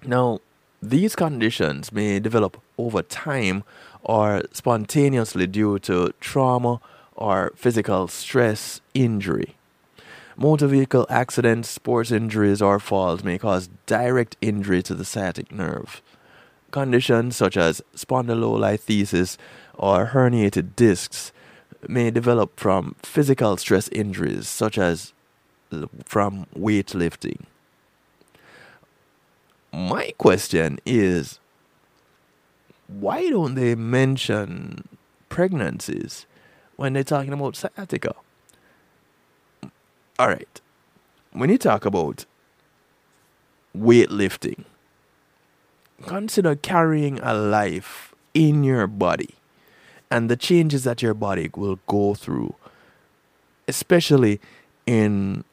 Now, 0.05 0.41
these 0.81 1.15
conditions 1.15 1.91
may 1.91 2.19
develop 2.19 2.61
over 2.77 3.01
time 3.03 3.63
or 4.03 4.43
spontaneously 4.51 5.47
due 5.47 5.79
to 5.79 6.13
trauma 6.19 6.79
or 7.15 7.51
physical 7.55 8.07
stress 8.07 8.81
injury. 8.93 9.55
Motor 10.37 10.67
vehicle 10.67 11.05
accidents, 11.09 11.69
sports 11.69 12.11
injuries, 12.11 12.61
or 12.61 12.79
falls 12.79 13.23
may 13.23 13.37
cause 13.37 13.69
direct 13.85 14.37
injury 14.41 14.81
to 14.81 14.95
the 14.95 15.05
sciatic 15.05 15.51
nerve. 15.51 16.01
Conditions 16.71 17.35
such 17.35 17.57
as 17.57 17.81
spondylolisthesis 17.95 19.37
or 19.75 20.07
herniated 20.07 20.75
discs 20.75 21.31
may 21.87 22.09
develop 22.09 22.59
from 22.59 22.95
physical 23.03 23.57
stress 23.57 23.87
injuries 23.89 24.47
such 24.47 24.77
as 24.77 25.13
from 26.05 26.47
weightlifting. 26.57 27.41
My 29.73 30.13
question 30.17 30.79
is 30.85 31.39
why 32.99 33.29
don't 33.29 33.55
they 33.55 33.75
mention 33.75 34.87
pregnancies 35.29 36.25
when 36.75 36.93
they're 36.93 37.03
talking 37.03 37.33
about 37.33 37.55
sciatica? 37.55 38.15
All 40.19 40.27
right. 40.27 40.61
When 41.31 41.49
you 41.49 41.57
talk 41.57 41.85
about 41.85 42.25
weightlifting, 43.77 44.65
consider 46.05 46.55
carrying 46.55 47.19
a 47.19 47.33
life 47.33 48.13
in 48.33 48.63
your 48.63 48.87
body 48.87 49.35
and 50.09 50.29
the 50.29 50.35
changes 50.35 50.83
that 50.83 51.01
your 51.01 51.13
body 51.13 51.49
will 51.55 51.79
go 51.87 52.13
through, 52.13 52.53
especially 53.67 54.41
in 54.85 55.45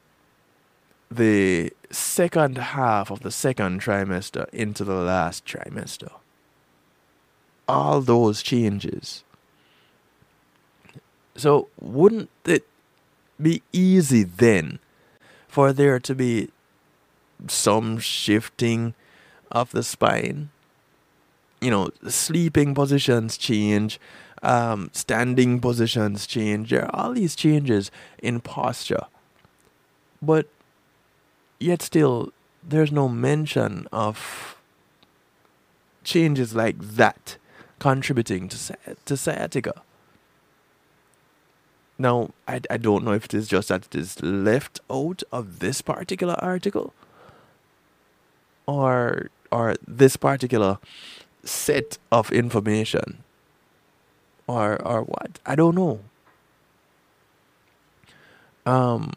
the 1.11 1.73
second 1.91 2.59
half 2.59 3.11
of 3.11 3.21
the 3.21 3.31
second 3.31 3.81
trimester 3.81 4.49
into 4.51 4.85
the 4.85 4.95
last 4.95 5.47
trimester. 5.47 6.11
All 7.69 8.01
those 8.01 8.43
changes. 8.43 9.23
So, 11.37 11.69
wouldn't 11.81 12.31
it 12.45 12.67
be 13.41 13.63
easy 13.73 14.25
then 14.25 14.81
for 15.47 15.73
there 15.73 16.01
to 16.01 16.15
be 16.15 16.51
some 17.47 17.99
shifting 17.99 18.95
of 19.53 19.71
the 19.71 19.85
spine? 19.85 20.51
You 21.61 21.71
know, 21.71 21.91
sleeping 22.09 22.75
positions 22.75 23.37
change, 23.37 24.01
um, 24.43 24.91
standing 24.93 25.61
positions 25.61 26.27
change. 26.27 26.71
There 26.71 26.87
are 26.87 26.95
all 26.95 27.13
these 27.13 27.37
changes 27.37 27.93
in 28.21 28.41
posture. 28.41 29.07
But 30.21 30.49
yet 31.61 31.83
still, 31.83 32.33
there's 32.63 32.91
no 32.91 33.09
mention 33.09 33.87
of 33.93 34.57
changes 36.03 36.55
like 36.55 36.79
that 36.81 37.37
contributing 37.79 38.49
to, 38.49 38.77
to 39.05 39.17
sciatica. 39.17 39.83
Now, 41.99 42.31
I, 42.47 42.61
I 42.71 42.77
don't 42.77 43.05
know 43.05 43.13
if 43.13 43.25
it 43.25 43.35
is 43.35 43.49
just 43.49 43.69
that 43.69 43.87
it 43.87 43.95
is 43.95 44.23
left 44.23 44.81
out 44.91 45.23
of 45.33 45.59
this 45.59 45.83
particular 45.83 46.37
article 46.39 46.95
or 48.67 49.31
or 49.51 49.75
this 49.87 50.17
particular 50.17 50.79
set 51.43 51.99
of 52.13 52.31
information 52.31 53.25
or 54.47 54.81
or 54.87 55.03
what. 55.03 55.41
I 55.45 55.57
don't 55.57 55.75
know. 55.75 56.01
Um 58.67 59.15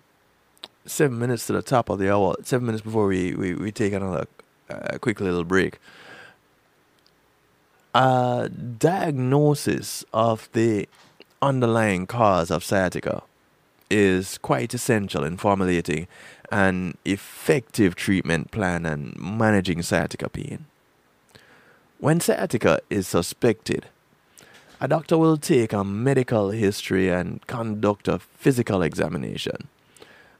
seven 0.85 1.19
minutes 1.19 1.45
to 1.47 1.53
the 1.53 1.61
top 1.61 1.89
of 1.89 1.99
the 1.99 2.11
hour. 2.11 2.35
Seven 2.43 2.65
minutes 2.65 2.83
before 2.83 3.07
we 3.07 3.35
we, 3.35 3.53
we 3.53 3.71
take 3.71 3.93
another 3.93 4.25
uh, 4.69 4.97
quick 4.99 5.19
little 5.19 5.43
break 5.43 5.79
a 7.93 8.49
diagnosis 8.49 10.05
of 10.13 10.49
the 10.53 10.87
underlying 11.41 12.07
cause 12.07 12.51
of 12.51 12.63
sciatica 12.63 13.23
is 13.89 14.37
quite 14.37 14.73
essential 14.73 15.23
in 15.23 15.35
formulating 15.35 16.07
an 16.51 16.97
effective 17.03 17.95
treatment 17.95 18.51
plan 18.51 18.85
and 18.85 19.17
managing 19.19 19.81
sciatica 19.81 20.29
pain. 20.29 20.65
When 21.99 22.19
sciatica 22.19 22.79
is 22.89 23.07
suspected, 23.07 23.87
a 24.79 24.87
doctor 24.87 25.17
will 25.17 25.37
take 25.37 25.73
a 25.73 25.83
medical 25.83 26.51
history 26.51 27.09
and 27.09 27.45
conduct 27.47 28.07
a 28.07 28.19
physical 28.19 28.81
examination. 28.81 29.67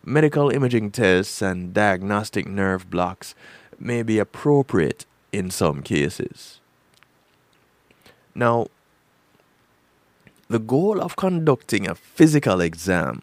Medical 0.03 0.49
imaging 0.49 0.91
tests 0.91 1.41
and 1.41 1.73
diagnostic 1.73 2.47
nerve 2.47 2.89
blocks 2.89 3.35
may 3.77 4.01
be 4.01 4.17
appropriate 4.17 5.05
in 5.31 5.51
some 5.51 5.83
cases. 5.83 6.60
Now, 8.33 8.67
the 10.49 10.59
goal 10.59 11.01
of 11.01 11.15
conducting 11.15 11.87
a 11.87 11.95
physical 11.95 12.61
exam 12.61 13.21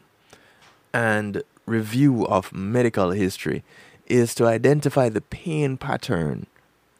and 0.92 1.42
review 1.66 2.26
of 2.26 2.52
medical 2.52 3.10
history 3.10 3.62
is 4.06 4.34
to 4.34 4.46
identify 4.46 5.08
the 5.08 5.20
pain 5.20 5.76
pattern 5.76 6.46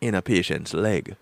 in 0.00 0.14
a 0.14 0.22
patient's 0.22 0.74
leg. 0.74 1.16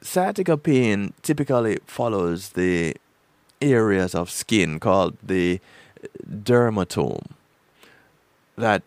Sciatica 0.00 0.56
pain 0.56 1.12
typically 1.22 1.78
follows 1.86 2.50
the 2.50 2.96
areas 3.60 4.14
of 4.14 4.30
skin 4.30 4.80
called 4.80 5.16
the 5.22 5.60
dermatome 6.28 7.26
that 8.56 8.82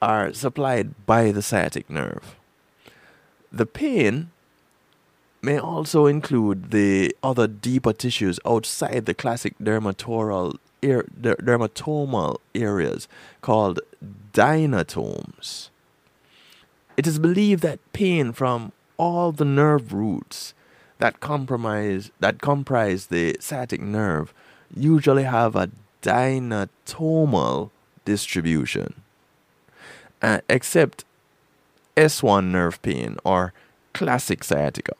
are 0.00 0.32
supplied 0.32 1.06
by 1.06 1.32
the 1.32 1.42
sciatic 1.42 1.88
nerve. 1.90 2.36
The 3.50 3.66
pain 3.66 4.30
may 5.46 5.60
also 5.60 6.06
include 6.06 6.72
the 6.72 7.16
other 7.22 7.46
deeper 7.46 7.92
tissues 7.92 8.40
outside 8.44 9.06
the 9.06 9.14
classic 9.14 9.54
er, 9.60 11.04
der, 11.20 11.36
dermatomal 11.36 12.38
areas 12.52 13.06
called 13.42 13.78
dynatomes. 14.32 15.70
It 16.96 17.06
is 17.06 17.20
believed 17.20 17.62
that 17.62 17.78
pain 17.92 18.32
from 18.32 18.72
all 18.96 19.30
the 19.30 19.44
nerve 19.44 19.92
roots 19.92 20.52
that 20.98 21.20
compromise 21.20 22.10
that 22.18 22.40
comprise 22.40 23.06
the 23.06 23.36
sciatic 23.38 23.80
nerve 23.80 24.34
usually 24.74 25.22
have 25.22 25.54
a 25.54 25.70
dynatomal 26.02 27.70
distribution, 28.04 28.94
uh, 30.20 30.40
except 30.48 31.04
S1 31.96 32.46
nerve 32.46 32.82
pain 32.82 33.16
or 33.24 33.52
classic 33.92 34.42
sciatica 34.42 34.94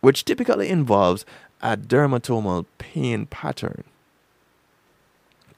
which 0.00 0.24
typically 0.24 0.68
involves 0.68 1.24
a 1.62 1.76
dermatomal 1.76 2.66
pain 2.78 3.26
pattern. 3.26 3.84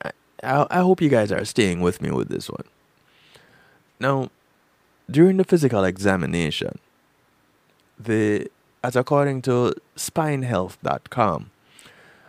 I, 0.05 0.11
I, 0.43 0.67
I 0.71 0.81
hope 0.81 1.01
you 1.01 1.09
guys 1.09 1.31
are 1.31 1.45
staying 1.45 1.81
with 1.81 2.03
me 2.03 2.11
with 2.11 2.29
this 2.29 2.49
one. 2.49 2.65
Now, 4.01 4.31
during 5.11 5.37
the 5.37 5.45
physical 5.45 5.85
examination, 5.85 6.79
the 7.99 8.51
as 8.85 8.97
according 8.97 9.43
to 9.43 9.75
spinehealth.com, 9.97 11.51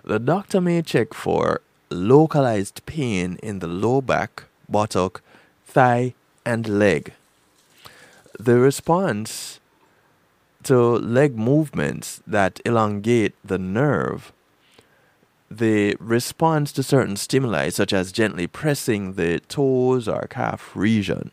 the 0.03 0.19
doctor 0.19 0.61
may 0.61 0.81
check 0.83 1.13
for 1.13 1.61
localized 1.89 2.85
pain 2.85 3.39
in 3.41 3.59
the 3.59 3.67
low 3.67 4.01
back, 4.01 4.43
buttock, 4.69 5.21
thigh, 5.65 6.13
and 6.45 6.67
leg. 6.67 7.13
The 8.39 8.59
response 8.59 9.59
to 10.63 10.77
leg 10.97 11.37
movements 11.37 12.21
that 12.25 12.59
elongate 12.65 13.33
the 13.43 13.57
nerve, 13.57 14.31
the 15.49 15.95
response 15.99 16.71
to 16.73 16.83
certain 16.83 17.15
stimuli, 17.15 17.69
such 17.69 17.93
as 17.93 18.11
gently 18.11 18.47
pressing 18.47 19.13
the 19.13 19.39
toes 19.39 20.07
or 20.07 20.27
calf 20.29 20.71
region. 20.75 21.31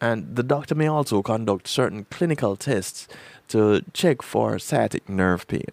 And 0.00 0.34
the 0.34 0.42
doctor 0.42 0.74
may 0.74 0.88
also 0.88 1.22
conduct 1.22 1.68
certain 1.68 2.06
clinical 2.10 2.56
tests 2.56 3.06
to 3.48 3.82
check 3.92 4.20
for 4.20 4.58
sciatic 4.58 5.08
nerve 5.08 5.46
pain. 5.46 5.70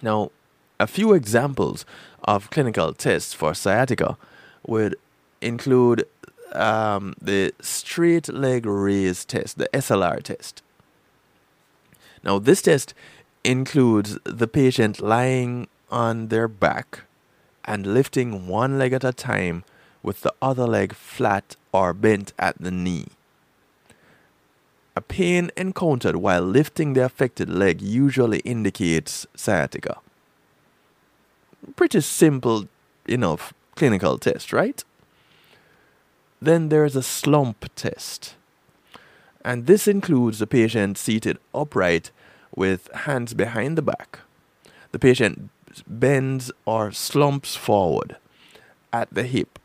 Now, 0.00 0.30
a 0.80 0.86
few 0.86 1.12
examples 1.12 1.84
of 2.24 2.50
clinical 2.50 2.92
tests 2.92 3.34
for 3.34 3.54
sciatica 3.54 4.16
would 4.66 4.96
include 5.40 6.06
um, 6.54 7.14
the 7.20 7.52
straight 7.60 8.28
leg 8.28 8.66
raise 8.66 9.24
test, 9.24 9.58
the 9.58 9.68
SLR 9.72 10.22
test. 10.22 10.62
Now, 12.22 12.38
this 12.38 12.62
test 12.62 12.94
includes 13.44 14.18
the 14.24 14.46
patient 14.46 15.00
lying 15.00 15.68
on 15.90 16.28
their 16.28 16.48
back 16.48 17.02
and 17.64 17.86
lifting 17.86 18.46
one 18.46 18.78
leg 18.78 18.92
at 18.92 19.04
a 19.04 19.12
time 19.12 19.64
with 20.02 20.22
the 20.22 20.34
other 20.40 20.66
leg 20.66 20.94
flat 20.94 21.56
or 21.72 21.92
bent 21.92 22.32
at 22.38 22.58
the 22.58 22.70
knee. 22.70 23.08
A 24.94 25.00
pain 25.00 25.50
encountered 25.56 26.16
while 26.16 26.42
lifting 26.42 26.92
the 26.92 27.04
affected 27.04 27.48
leg 27.48 27.80
usually 27.80 28.40
indicates 28.40 29.26
sciatica. 29.34 29.98
Pretty 31.76 32.00
simple 32.00 32.68
enough 33.06 33.54
clinical 33.74 34.18
test, 34.18 34.52
right? 34.52 34.84
Then 36.42 36.70
there's 36.70 36.96
a 36.96 37.04
slump 37.04 37.70
test. 37.76 38.34
And 39.44 39.66
this 39.66 39.86
includes 39.86 40.40
the 40.40 40.46
patient 40.48 40.98
seated 40.98 41.38
upright 41.54 42.10
with 42.52 42.90
hands 42.92 43.32
behind 43.32 43.78
the 43.78 43.82
back. 43.82 44.18
The 44.90 44.98
patient 44.98 45.50
bends 45.86 46.50
or 46.64 46.90
slumps 46.90 47.54
forward 47.54 48.16
at 48.92 49.14
the 49.14 49.22
hip. 49.22 49.60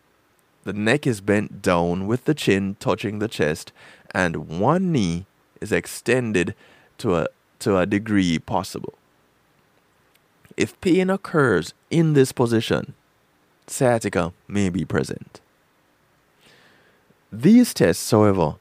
The 0.66 0.74
neck 0.74 1.08
is 1.08 1.20
bent 1.20 1.64
down 1.64 2.06
with 2.06 2.26
the 2.26 2.36
chin 2.36 2.76
touching 2.80 3.18
the 3.18 3.28
chest, 3.28 3.72
and 4.14 4.48
one 4.60 4.92
knee 4.92 5.26
is 5.60 5.72
extended 5.72 6.54
to 7.00 7.16
a, 7.16 7.28
to 7.60 7.78
a 7.78 7.88
degree 7.88 8.38
possible. 8.38 8.94
if 10.58 10.80
pain 10.82 11.10
occurs 11.10 11.74
in 11.90 12.14
this 12.14 12.32
position, 12.32 12.96
sciatica 13.68 14.34
may 14.48 14.70
be 14.70 14.84
present. 14.84 15.40
These 17.32 17.74
tests, 17.74 18.10
however, 18.10 18.56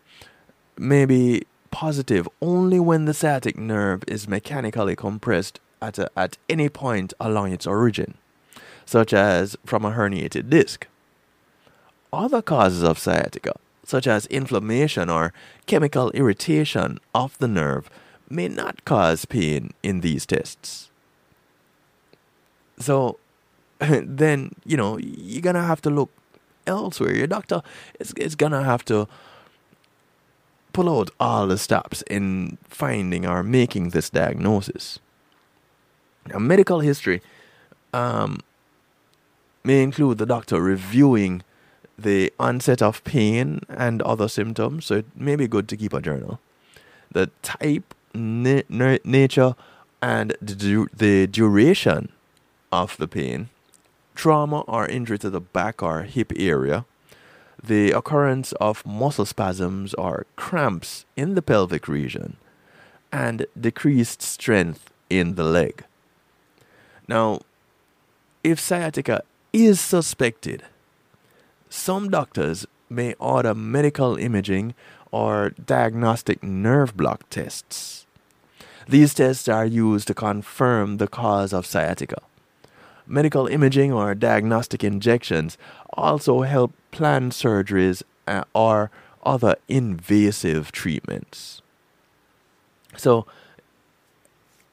may 0.77 1.05
be 1.05 1.45
positive 1.71 2.29
only 2.41 2.81
when 2.81 3.05
the 3.05 3.15
sciatic 3.15 3.57
nerve 3.57 4.03
is 4.09 4.27
mechanically 4.29 4.97
compressed 4.97 5.61
at, 5.81 5.99
a, 5.99 6.11
at 6.17 6.39
any 6.49 6.69
point 6.69 7.15
along 7.21 7.53
its 7.53 7.67
origin, 7.67 8.15
such 8.85 9.13
as 9.13 9.57
from 9.65 9.85
a 9.85 9.93
herniated 9.93 10.51
disc. 10.51 10.87
Other 12.13 12.43
causes 12.43 12.83
of 12.83 12.99
sciatica, 12.99 13.53
such 13.85 14.07
as 14.07 14.27
inflammation 14.27 15.11
or 15.11 15.33
chemical 15.67 16.11
irritation 16.11 16.99
of 17.15 17.39
the 17.39 17.49
nerve, 17.49 17.89
may 18.29 18.49
not 18.49 18.85
cause 18.85 19.25
pain 19.25 19.73
in 19.83 20.01
these 20.01 20.27
tests. 20.27 20.91
So, 22.79 23.19
then, 23.79 24.53
you 24.65 24.77
know, 24.77 24.99
you're 24.99 25.53
to 25.53 25.63
have 25.63 25.83
to 25.83 25.91
look 25.91 26.11
elsewhere. 26.67 27.15
Your 27.15 27.27
doctor 27.27 27.63
is, 28.01 28.13
is 28.15 28.35
going 28.35 28.53
to 28.53 28.63
have 28.63 28.85
to 28.87 29.09
pull 30.73 30.91
out 30.91 31.11
all 31.19 31.47
the 31.47 31.57
stops 31.57 32.03
in 32.03 32.59
finding 32.69 33.27
or 33.27 33.43
making 33.43 33.91
this 33.91 34.11
diagnosis. 34.11 34.99
Now, 36.29 36.39
medical 36.39 36.81
history 36.81 37.23
um, 37.95 38.41
may 39.65 39.83
include 39.83 40.19
the 40.19 40.27
doctor 40.27 40.61
reviewing 40.61 41.43
the 41.99 42.33
onset 42.39 42.83
of 42.83 43.03
pain 43.05 43.61
and 43.69 44.03
other 44.03 44.29
symptoms, 44.29 44.87
so 44.87 44.97
it 44.97 45.07
may 45.15 45.37
be 45.37 45.49
good 45.49 45.69
to 45.69 45.77
keep 45.77 45.95
a 45.95 46.03
journal. 46.03 46.41
The 47.11 47.31
type, 47.43 47.95
na- 48.13 48.63
nature, 48.69 49.55
and 50.03 50.37
the, 50.43 50.55
du- 50.55 50.89
the 50.95 51.27
duration 51.27 52.11
of 52.71 52.97
the 52.99 53.09
pain, 53.09 53.49
trauma 54.17 54.61
or 54.63 54.89
injury 54.89 55.19
to 55.19 55.31
the 55.31 55.41
back 55.41 55.83
or 55.83 56.03
hip 56.03 56.33
area, 56.37 56.85
the 57.63 57.93
occurrence 57.93 58.53
of 58.53 58.85
muscle 58.85 59.27
spasms 59.27 59.95
or 59.95 60.27
cramps 60.35 61.05
in 61.17 61.35
the 61.35 61.43
pelvic 61.43 61.87
region, 61.87 62.37
and 63.13 63.47
decreased 63.59 64.23
strength 64.23 64.91
in 65.09 65.37
the 65.37 65.45
leg. 65.45 65.85
Now, 67.07 67.41
if 68.43 68.59
sciatica 68.59 69.23
is 69.53 69.81
suspected, 69.81 70.65
some 71.69 72.11
doctors 72.11 72.67
may 72.89 73.15
order 73.15 73.55
medical 73.55 74.17
imaging 74.17 74.75
or 75.11 75.51
diagnostic 75.51 76.43
nerve 76.43 76.97
block 76.97 77.29
tests. 77.31 78.07
These 78.89 79.15
tests 79.15 79.49
are 79.49 79.67
used 79.67 80.07
to 80.09 80.15
confirm 80.15 80.99
the 80.99 81.09
cause 81.09 81.53
of 81.53 81.67
sciatica. 81.67 82.23
Medical 83.07 83.47
imaging 83.47 83.93
or 83.93 84.15
diagnostic 84.15 84.83
injections 84.83 85.57
also 85.93 86.43
help 86.43 86.73
plan 86.91 87.31
surgeries 87.31 88.03
uh, 88.27 88.45
or 88.55 88.91
other 89.25 89.57
invasive 89.69 90.73
treatments. 90.73 91.63
So, 92.97 93.27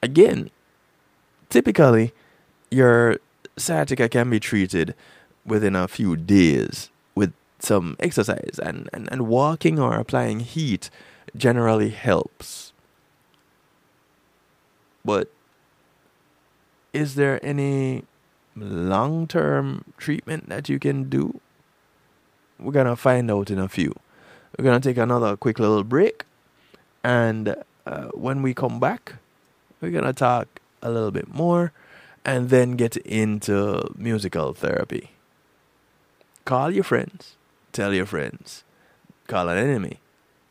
again, 0.02 0.50
typically, 1.48 2.12
your 2.70 3.18
sciatica 3.56 4.08
can 4.08 4.30
be 4.30 4.40
treated 4.40 4.94
within 5.44 5.76
a 5.76 5.86
few 5.86 6.16
days 6.16 6.90
with 7.14 7.32
some 7.58 7.96
exercise, 8.00 8.58
and, 8.62 8.88
and, 8.92 9.08
and 9.12 9.28
walking 9.28 9.78
or 9.78 9.94
applying 9.94 10.40
heat 10.40 10.90
generally 11.36 11.90
helps. 11.90 12.72
But 15.04 15.30
is 16.92 17.14
there 17.14 17.44
any 17.44 18.04
long 18.56 19.26
term 19.26 19.84
treatment 19.96 20.48
that 20.48 20.68
you 20.68 20.78
can 20.78 21.08
do? 21.08 21.40
We're 22.58 22.72
going 22.72 22.86
to 22.86 22.96
find 22.96 23.30
out 23.30 23.50
in 23.50 23.58
a 23.58 23.68
few. 23.68 23.94
We're 24.56 24.64
going 24.64 24.80
to 24.80 24.88
take 24.88 24.98
another 24.98 25.36
quick 25.36 25.58
little 25.58 25.84
break. 25.84 26.24
And 27.02 27.56
uh, 27.86 28.08
when 28.14 28.42
we 28.42 28.54
come 28.54 28.80
back, 28.80 29.14
we're 29.80 29.90
going 29.90 30.04
to 30.04 30.12
talk 30.12 30.60
a 30.82 30.90
little 30.90 31.10
bit 31.10 31.32
more 31.32 31.72
and 32.24 32.48
then 32.48 32.72
get 32.72 32.96
into 32.98 33.92
musical 33.96 34.54
therapy. 34.54 35.10
Call 36.44 36.70
your 36.70 36.84
friends, 36.84 37.36
tell 37.72 37.92
your 37.92 38.06
friends, 38.06 38.64
call 39.26 39.48
an 39.48 39.58
enemy, 39.58 39.98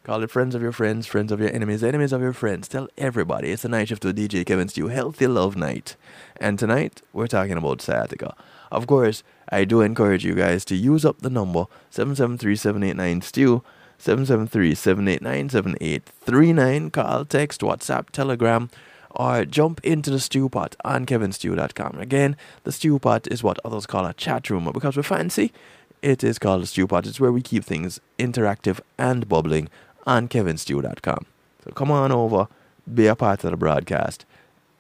call 0.04 0.20
the 0.20 0.28
friends 0.28 0.54
of 0.54 0.62
your 0.62 0.74
friends, 0.74 1.08
friends 1.08 1.32
of 1.32 1.40
your 1.40 1.50
enemies, 1.54 1.82
enemies 1.82 2.12
of 2.12 2.22
your 2.22 2.34
friends. 2.34 2.68
Tell 2.68 2.90
everybody 2.98 3.52
it's 3.52 3.64
a 3.64 3.70
night 3.70 3.88
shift 3.88 4.04
with 4.04 4.18
DJ 4.18 4.46
Kevin 4.46 4.68
Stew, 4.68 4.90
Healthy 4.90 5.28
Love 5.28 5.56
Night. 5.56 5.96
And 6.38 6.60
tonight 6.60 7.02
we're 7.14 7.28
talking 7.28 7.56
about 7.58 7.82
sciatica. 7.82 8.36
Of 8.70 8.86
course, 8.86 9.24
I 9.50 9.64
do 9.64 9.80
encourage 9.80 10.26
you 10.26 10.36
guys 10.36 10.66
to 10.66 10.76
use 10.76 11.06
up 11.06 11.20
the 11.20 11.30
number 11.30 11.68
773-789-STEW, 11.92 13.64
773-789-7839. 13.98 16.92
Call, 16.92 17.24
text, 17.24 17.62
WhatsApp, 17.62 18.10
Telegram, 18.10 18.70
or 19.12 19.46
jump 19.46 19.80
into 19.86 20.12
the 20.12 20.20
stew 20.20 20.50
pot 20.50 20.76
on 20.84 21.06
kevinstew.com. 21.06 22.00
Again, 22.00 22.36
the 22.66 22.74
stew 22.74 23.00
pot 23.00 23.26
is 23.32 23.42
what 23.42 23.58
others 23.64 23.86
call 23.86 24.06
a 24.06 24.14
chat 24.14 24.50
room, 24.50 24.66
but 24.66 24.74
because 24.74 24.98
we're 24.98 25.04
fancy, 25.04 25.54
it 26.02 26.26
is 26.26 26.40
called 26.40 26.64
the 26.64 26.68
stew 26.68 26.88
pot. 26.88 27.08
It's 27.08 27.22
where 27.22 27.32
we 27.32 27.42
keep 27.42 27.64
things 27.64 28.02
interactive 28.20 28.82
and 28.98 29.30
bubbling 29.30 29.70
on 30.06 30.28
kevinstew.com. 30.28 31.26
So 31.64 31.72
come 31.72 31.92
on 31.92 32.12
over, 32.12 32.48
be 32.92 33.08
a 33.08 33.16
part 33.16 33.44
of 33.44 33.52
the 33.52 33.58
broadcast, 33.58 34.26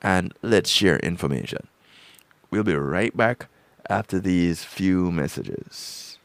and 0.01 0.34
let's 0.41 0.69
share 0.69 0.99
information. 0.99 1.67
We'll 2.51 2.63
be 2.63 2.76
right 2.76 3.15
back 3.15 3.47
after 3.89 4.19
these 4.19 4.63
few 4.63 5.11
messages. 5.11 6.17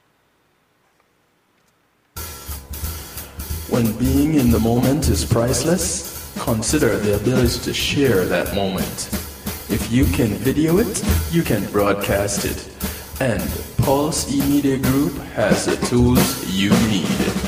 When 3.70 3.92
being 3.98 4.34
in 4.34 4.50
the 4.50 4.58
moment 4.58 5.08
is 5.08 5.24
priceless, 5.24 6.34
consider 6.38 6.98
the 6.98 7.16
ability 7.16 7.60
to 7.60 7.74
share 7.74 8.24
that 8.24 8.54
moment. 8.54 9.08
If 9.70 9.92
you 9.92 10.06
can 10.06 10.28
video 10.28 10.78
it, 10.78 11.04
you 11.30 11.42
can 11.42 11.70
broadcast 11.70 12.44
it. 12.46 12.68
And 13.20 13.42
Pulse 13.78 14.32
E-Media 14.32 14.78
Group 14.78 15.14
has 15.34 15.66
the 15.66 15.76
tools 15.86 16.50
you 16.50 16.70
need. 16.88 17.47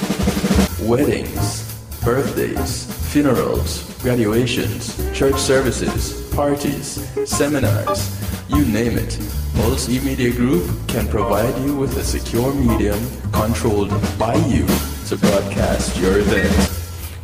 Weddings, 0.82 1.62
birthdays, 2.02 2.86
funerals, 3.12 3.84
graduations, 4.00 4.96
church 5.12 5.38
services, 5.38 6.30
parties, 6.34 7.06
seminars, 7.28 8.18
you 8.48 8.64
name 8.64 8.96
it. 8.96 9.18
Pulse 9.56 9.90
E-Media 9.90 10.32
Group 10.32 10.64
can 10.88 11.06
provide 11.06 11.54
you 11.62 11.76
with 11.76 11.94
a 11.98 12.02
secure 12.02 12.54
medium 12.54 12.98
controlled 13.30 13.90
by 14.18 14.36
you 14.46 14.66
to 15.08 15.18
broadcast 15.18 15.98
your 15.98 16.18
event. 16.18 16.70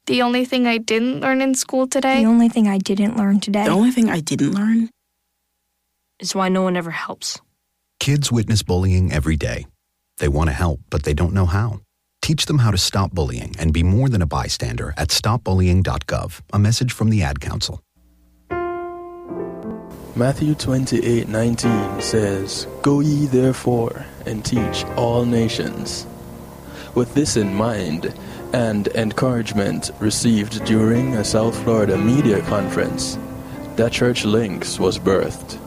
the 0.08 0.22
only 0.22 0.46
thing 0.46 0.68
I 0.68 0.78
didn't 0.78 1.22
learn 1.22 1.42
in 1.42 1.56
school 1.56 1.88
today. 1.88 2.22
The 2.22 2.30
only 2.30 2.50
thing 2.50 2.68
I 2.68 2.78
didn't 2.78 3.16
learn 3.16 3.40
today. 3.40 3.64
The 3.64 3.72
only 3.72 3.92
thing 3.92 4.10
I 4.10 4.20
didn't 4.20 4.52
learn 4.54 4.90
is 6.20 6.36
why 6.36 6.50
no 6.50 6.62
one 6.64 6.76
ever 6.76 6.92
helps. 6.92 7.40
Kids 8.00 8.32
witness 8.32 8.64
bullying 8.64 9.12
every 9.14 9.38
day. 9.38 9.68
They 10.18 10.28
want 10.28 10.50
to 10.50 10.54
help, 10.54 10.80
but 10.90 11.04
they 11.04 11.14
don't 11.14 11.34
know 11.34 11.46
how. 11.46 11.80
Teach 12.22 12.46
them 12.46 12.60
how 12.60 12.72
to 12.72 12.78
stop 12.78 13.12
bullying 13.12 13.56
and 13.58 13.74
be 13.74 13.84
more 13.84 14.10
than 14.10 14.22
a 14.22 14.28
bystander 14.28 14.94
at 14.98 15.10
stopbullying.gov. 15.10 16.42
A 16.54 16.60
message 16.60 16.92
from 16.92 17.10
the 17.10 17.24
Ad 17.24 17.40
Council. 17.40 17.82
Matthew 20.16 20.56
28:19 20.56 22.02
says, 22.02 22.68
"Go 22.82 23.00
ye 23.00 23.28
therefore 23.28 24.06
and 24.26 24.44
teach 24.44 24.84
all 24.98 25.26
nations." 25.26 26.06
With 26.94 27.14
this 27.14 27.38
in 27.38 27.56
mind 27.56 28.14
and 28.52 28.90
encouragement 28.90 29.92
received 30.00 30.66
during 30.66 31.16
a 31.16 31.24
South 31.24 31.58
Florida 31.64 31.98
media 31.98 32.42
conference, 32.42 33.18
the 33.78 33.88
Church 33.88 34.26
Links 34.26 34.78
was 34.78 35.00
birthed. 35.00 35.58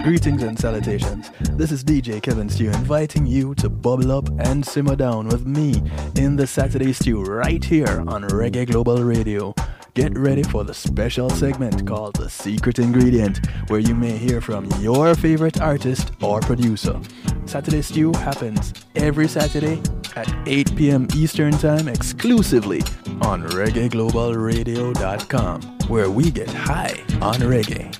Greetings 0.04 0.42
and 0.42 0.58
salutations. 0.58 1.30
This 1.52 1.72
is 1.72 1.84
DJ 1.84 2.22
Kevin 2.22 2.50
Stew 2.50 2.68
inviting 2.68 3.28
you 3.28 3.54
to 3.56 3.70
bubble 3.70 4.12
up 4.12 4.28
and 4.40 4.66
simmer 4.66 4.96
down 4.96 5.28
with 5.28 5.46
me 5.46 5.84
in 6.16 6.36
the 6.36 6.48
Saturday 6.48 6.94
Stew 6.94 7.24
right 7.24 7.64
here 7.64 8.04
on 8.08 8.24
Reggae 8.24 8.66
Global 8.66 9.04
Radio. 9.04 9.54
Get 10.00 10.16
ready 10.18 10.44
for 10.44 10.64
the 10.64 10.74
special 10.74 11.30
segment 11.30 11.86
called 11.86 12.16
The 12.16 12.30
Secret 12.30 12.80
Ingredient, 12.80 13.46
where 13.68 13.82
you 13.82 13.94
may 13.94 14.16
hear 14.16 14.40
from 14.40 14.64
your 14.80 15.14
favorite 15.14 15.60
artist 15.60 16.14
or 16.22 16.40
producer. 16.40 16.98
Saturday 17.46 17.82
Stew 17.82 18.14
happens 18.14 18.72
every 18.96 19.28
Saturday 19.28 19.82
at 20.16 20.34
8 20.48 20.74
p.m. 20.78 21.06
Eastern 21.14 21.52
Time 21.52 21.90
exclusively 21.90 22.80
on 23.24 23.44
ReggaeGlobalRadio.com, 23.44 25.62
where 25.90 26.10
we 26.10 26.32
get 26.32 26.48
high 26.48 27.04
on 27.22 27.36
reggae. 27.42 27.94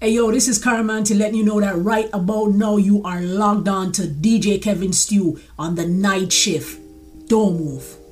Hey 0.00 0.10
yo, 0.10 0.30
this 0.30 0.46
is 0.46 0.62
Caraman 0.62 1.02
to 1.02 1.16
let 1.16 1.34
you 1.34 1.44
know 1.44 1.60
that 1.60 1.74
right 1.78 2.08
about 2.12 2.52
now 2.52 2.76
you 2.76 3.02
are 3.02 3.22
logged 3.22 3.66
on 3.66 3.90
to 3.90 4.02
DJ 4.02 4.62
Kevin 4.62 4.92
Stew 4.92 5.40
on 5.58 5.74
the 5.74 5.88
night 5.88 6.32
shift. 6.32 6.78
Don't 7.26 7.58
move. 7.58 8.03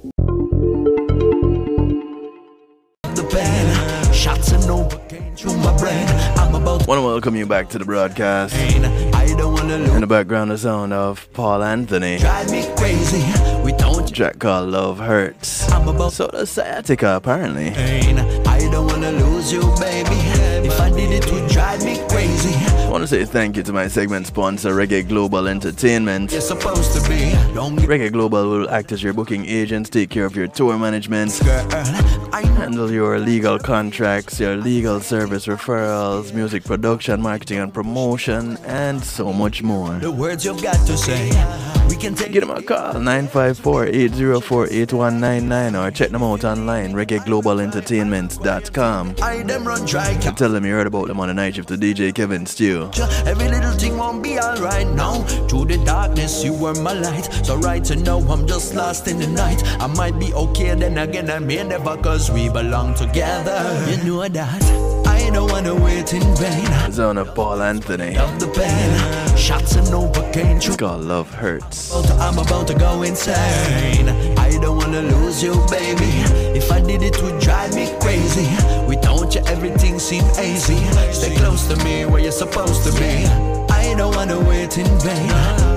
Want 5.45 6.86
to 6.86 7.03
welcome 7.03 7.34
you 7.34 7.47
back 7.47 7.68
to 7.70 7.78
the 7.78 7.84
broadcast. 7.84 8.55
I 8.55 9.34
don't 9.36 9.53
wanna 9.53 9.78
lose. 9.78 9.88
In 9.90 10.01
the 10.01 10.07
background, 10.07 10.53
the 10.53 10.59
sound 10.59 10.93
of 10.93 11.28
Paul 11.32 11.64
Anthony. 11.64 12.18
Drive 12.18 12.51
me 12.51 12.68
crazy. 12.76 13.24
We 13.64 13.72
don't 13.72 14.12
Track 14.14 14.38
called 14.38 14.68
Love 14.68 15.01
Hurts. 15.01 15.68
I'm 15.72 15.88
about 15.88 16.12
So 16.12 16.28
does 16.28 16.51
sciatica, 16.51 17.16
apparently. 17.16 17.70
I 17.70 18.68
don't 18.70 18.86
wanna 18.86 19.11
lose 19.11 19.53
you, 19.53 19.62
baby. 19.80 20.16
If 20.64 20.80
I 20.80 20.90
did 20.90 21.11
it, 21.11 21.32
would 21.32 21.49
drive 21.51 21.84
me 21.84 21.99
crazy. 22.09 22.72
I 22.93 22.97
want 22.97 23.09
to 23.09 23.09
say 23.09 23.24
thank 23.24 23.57
you 23.57 23.62
to 23.62 23.72
my 23.72 23.88
segment 23.88 24.26
sponsor, 24.26 24.74
Reggae 24.74 25.09
Global 25.09 25.49
Entertainment. 25.49 26.30
You're 26.30 26.43
supposed 26.43 26.93
to 26.93 27.01
be. 27.09 27.32
Don't 27.55 27.78
Reggae 27.78 28.12
Global 28.12 28.51
will 28.51 28.68
act 28.68 28.93
as 28.93 29.03
your 29.03 29.14
booking 29.14 29.47
agents, 29.47 29.88
take 29.88 30.11
care 30.11 30.26
of 30.26 30.36
your 30.36 30.47
tour 30.47 30.76
management, 30.76 31.32
handle 31.38 32.93
your 32.93 33.18
legal 33.18 33.59
contracts, 33.59 34.38
your 34.38 34.59
legal 34.59 35.01
service 35.01 35.47
referrals, 35.47 36.34
music 36.34 36.64
production, 36.64 37.22
marketing 37.22 37.61
and 37.61 37.72
promotion, 37.72 38.59
and 38.66 39.03
so 39.03 39.32
much 39.32 39.62
more. 39.62 39.95
the 39.95 40.12
words 40.12 40.45
you've 40.45 40.62
got 40.62 40.86
to 40.86 40.95
say. 40.99 41.82
We 41.93 41.99
can 41.99 42.14
take 42.14 42.32
Give 42.32 42.49
them 42.49 42.57
a 42.57 42.62
call, 42.62 42.95
954-804-8199 42.95 45.78
or 45.78 45.90
check 45.90 46.09
them 46.09 46.22
out 46.22 46.43
online, 46.43 46.95
reggaeglobalentertainment.com. 46.95 49.16
I 49.20 49.43
them 49.43 49.68
run 49.68 49.84
dry. 49.84 50.18
And 50.24 50.34
tell 50.34 50.49
them 50.49 50.64
you 50.64 50.72
heard 50.72 50.86
about 50.86 51.09
them 51.09 51.20
on 51.20 51.28
the 51.28 51.34
night 51.34 51.57
shift 51.57 51.68
to 51.68 51.76
DJ 51.76 52.14
Kevin 52.14 52.47
Stew. 52.47 52.88
Every 53.26 53.49
little 53.49 53.72
thing 53.72 53.99
won't 53.99 54.22
be 54.22 54.38
alright 54.38 54.88
now. 54.88 55.22
Through 55.49 55.66
the 55.66 55.76
darkness, 55.84 56.43
you 56.43 56.55
were 56.55 56.72
my 56.76 56.95
light. 56.95 57.28
So 57.45 57.59
right 57.59 57.84
to 57.84 57.97
know 57.97 58.20
I'm 58.20 58.47
just 58.47 58.74
lost 58.74 59.07
in 59.07 59.18
the 59.18 59.26
night. 59.26 59.62
I 59.78 59.86
might 59.88 60.18
be 60.18 60.32
okay, 60.32 60.74
then 60.74 60.97
again 60.97 61.28
I 61.28 61.40
may 61.40 61.62
never, 61.62 61.99
cause 61.99 62.30
we 62.30 62.49
belong 62.49 62.95
together. 62.95 63.61
You 63.90 63.99
know 64.05 64.26
that. 64.26 64.62
I 65.07 65.28
don't 65.28 65.51
wanna 65.51 65.74
wait 65.74 66.14
in 66.14 66.22
vain. 66.36 66.90
Zone 66.90 67.18
of 67.18 67.34
Paul 67.34 67.61
Anthony. 67.61 68.14
Love 68.14 68.40
the 68.40 68.49
pain. 68.49 68.97
Shots 69.36 69.76
and 69.76 69.86
Novocaine. 69.88 70.57
It's 70.57 70.74
called 70.76 71.03
Love 71.03 71.30
Hurts. 71.34 71.82
I'm 71.91 72.39
about 72.39 72.66
to 72.68 72.74
go 72.74 73.03
insane. 73.03 74.09
I 74.39 74.51
don't 74.61 74.76
wanna 74.76 75.03
lose 75.03 75.43
you, 75.43 75.55
baby. 75.70 76.12
If 76.57 76.70
I 76.70 76.80
did 76.80 77.03
it, 77.03 77.20
would 77.22 77.41
drive 77.41 77.74
me 77.74 77.93
crazy. 78.01 78.49
Without 78.87 79.35
you, 79.35 79.43
everything 79.47 79.99
seem 79.99 80.24
easy. 80.41 80.78
Stay 81.12 81.35
close 81.37 81.66
to 81.68 81.76
me 81.85 82.05
where 82.05 82.20
you're 82.20 82.33
supposed 82.33 82.85
to 82.85 82.93
be. 82.99 83.26
I 83.70 83.95
don't 83.97 84.14
wanna 84.14 84.39
wait 84.41 84.78
in 84.78 84.87
vain. 85.01 85.28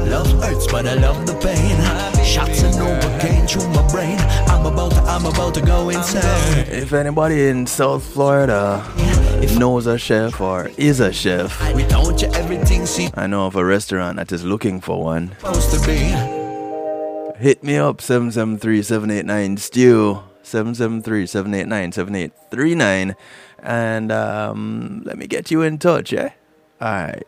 Love 0.10 0.32
hurts, 0.42 0.68
but 0.68 0.86
I 0.86 0.94
love 0.94 1.26
the 1.26 1.34
pain. 1.36 1.78
Shots 2.24 2.62
and 2.64 2.76
Novocaine 2.76 3.50
through 3.50 3.68
my 3.70 3.85
I'm 5.26 5.34
about 5.34 5.56
to 5.56 5.62
go 5.62 5.90
insane. 5.90 6.68
If 6.70 6.94
anybody 6.94 7.48
in 7.48 7.66
South 7.66 8.04
Florida 8.04 8.86
knows 9.58 9.88
a 9.88 9.98
chef 9.98 10.40
or 10.40 10.70
is 10.78 11.00
a 11.00 11.12
chef, 11.12 11.60
Without 11.74 12.22
you, 12.22 12.28
everything 12.34 12.86
seems 12.86 13.12
I 13.16 13.26
know 13.26 13.48
of 13.48 13.56
a 13.56 13.66
restaurant 13.66 14.18
that 14.18 14.32
is 14.32 14.46
looking 14.46 14.80
for 14.82 15.02
one. 15.02 15.32
supposed 15.40 15.72
to 15.72 15.80
be. 15.88 15.98
Hit 17.40 17.64
me 17.64 17.78
up 17.78 17.98
773-789 17.98 19.58
stew 19.58 20.22
773-789-7839 20.44 23.16
and 23.64 24.12
um, 24.12 25.02
let 25.06 25.18
me 25.18 25.26
get 25.26 25.50
you 25.50 25.64
in 25.64 25.80
touch, 25.80 26.14
eh? 26.14 26.30
Alright. 26.80 27.26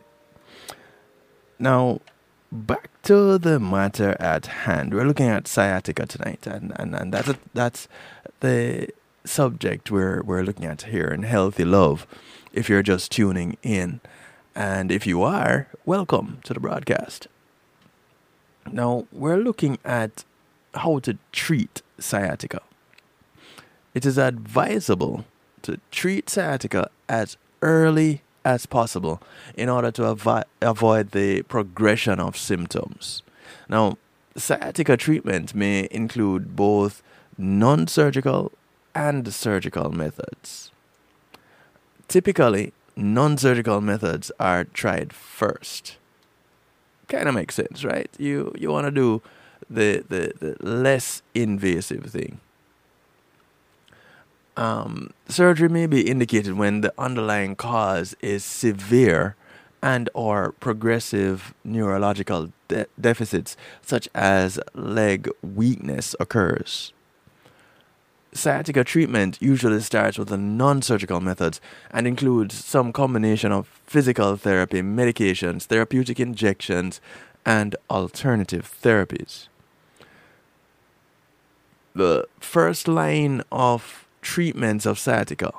Now 1.58 1.98
back 2.50 2.90
to 3.02 3.38
the 3.38 3.60
matter 3.60 4.16
at 4.20 4.46
hand. 4.46 4.94
We're 4.94 5.04
looking 5.04 5.28
at 5.28 5.46
sciatica 5.48 6.06
tonight 6.06 6.46
and, 6.46 6.72
and, 6.76 6.94
and 6.94 7.12
that's 7.12 7.28
a, 7.28 7.38
that's 7.54 7.88
the 8.40 8.88
subject 9.24 9.90
we're 9.90 10.22
we're 10.22 10.42
looking 10.42 10.64
at 10.64 10.82
here 10.82 11.08
in 11.08 11.22
healthy 11.22 11.64
love 11.64 12.06
if 12.52 12.68
you're 12.68 12.82
just 12.82 13.12
tuning 13.12 13.56
in. 13.62 14.00
And 14.54 14.90
if 14.90 15.06
you 15.06 15.22
are, 15.22 15.68
welcome 15.84 16.40
to 16.44 16.54
the 16.54 16.60
broadcast. 16.60 17.28
Now, 18.72 19.06
we're 19.12 19.36
looking 19.36 19.78
at 19.84 20.24
how 20.74 20.98
to 21.00 21.16
treat 21.32 21.82
sciatica. 21.98 22.60
It 23.94 24.04
is 24.04 24.18
advisable 24.18 25.24
to 25.62 25.78
treat 25.90 26.28
sciatica 26.28 26.90
as 27.08 27.36
early 27.62 28.22
as 28.48 28.66
possible 28.66 29.20
in 29.54 29.68
order 29.68 29.90
to 29.90 30.04
avoid 30.62 31.10
the 31.10 31.42
progression 31.42 32.18
of 32.18 32.36
symptoms. 32.36 33.22
Now, 33.68 33.98
sciatica 34.36 34.96
treatment 34.96 35.54
may 35.54 35.88
include 35.90 36.56
both 36.56 37.02
non 37.36 37.86
surgical 37.86 38.52
and 38.94 39.32
surgical 39.32 39.90
methods. 39.90 40.70
Typically, 42.08 42.72
non 42.96 43.36
surgical 43.36 43.80
methods 43.80 44.32
are 44.40 44.64
tried 44.64 45.12
first 45.12 45.98
kind 47.08 47.28
of 47.28 47.34
makes 47.34 47.54
sense, 47.54 47.84
right? 47.84 48.10
You 48.18 48.52
you 48.56 48.70
want 48.70 48.86
to 48.86 48.90
do 48.90 49.22
the, 49.68 50.04
the 50.08 50.32
the 50.38 50.56
less 50.60 51.22
invasive 51.34 52.04
thing. 52.04 52.40
Um, 54.58 55.10
surgery 55.28 55.68
may 55.68 55.86
be 55.86 56.00
indicated 56.10 56.54
when 56.54 56.80
the 56.80 56.92
underlying 56.98 57.54
cause 57.54 58.16
is 58.20 58.44
severe 58.44 59.36
and 59.80 60.10
or 60.14 60.50
progressive 60.58 61.54
neurological 61.62 62.52
de- 62.66 62.86
deficits 63.00 63.56
such 63.82 64.08
as 64.16 64.58
leg 64.74 65.30
weakness 65.42 66.16
occurs. 66.18 66.92
Sciatica 68.32 68.82
treatment 68.82 69.38
usually 69.40 69.78
starts 69.78 70.18
with 70.18 70.32
non-surgical 70.32 71.20
methods 71.20 71.60
and 71.92 72.08
includes 72.08 72.56
some 72.56 72.92
combination 72.92 73.52
of 73.52 73.68
physical 73.86 74.36
therapy, 74.36 74.82
medications, 74.82 75.66
therapeutic 75.66 76.18
injections, 76.18 77.00
and 77.46 77.76
alternative 77.88 78.76
therapies. 78.82 79.46
The 81.94 82.26
first 82.40 82.88
line 82.88 83.44
of 83.52 84.07
treatments 84.28 84.84
of 84.84 84.98
sciatica 84.98 85.50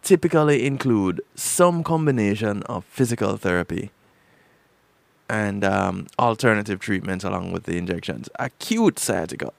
typically 0.00 0.64
include 0.64 1.20
some 1.34 1.82
combination 1.82 2.62
of 2.74 2.84
physical 2.84 3.36
therapy 3.36 3.90
and 5.28 5.64
um, 5.64 6.06
alternative 6.16 6.78
treatments 6.78 7.24
along 7.24 7.50
with 7.50 7.64
the 7.64 7.76
injections. 7.76 8.28
Acute 8.38 9.00
sciatica 9.00 9.52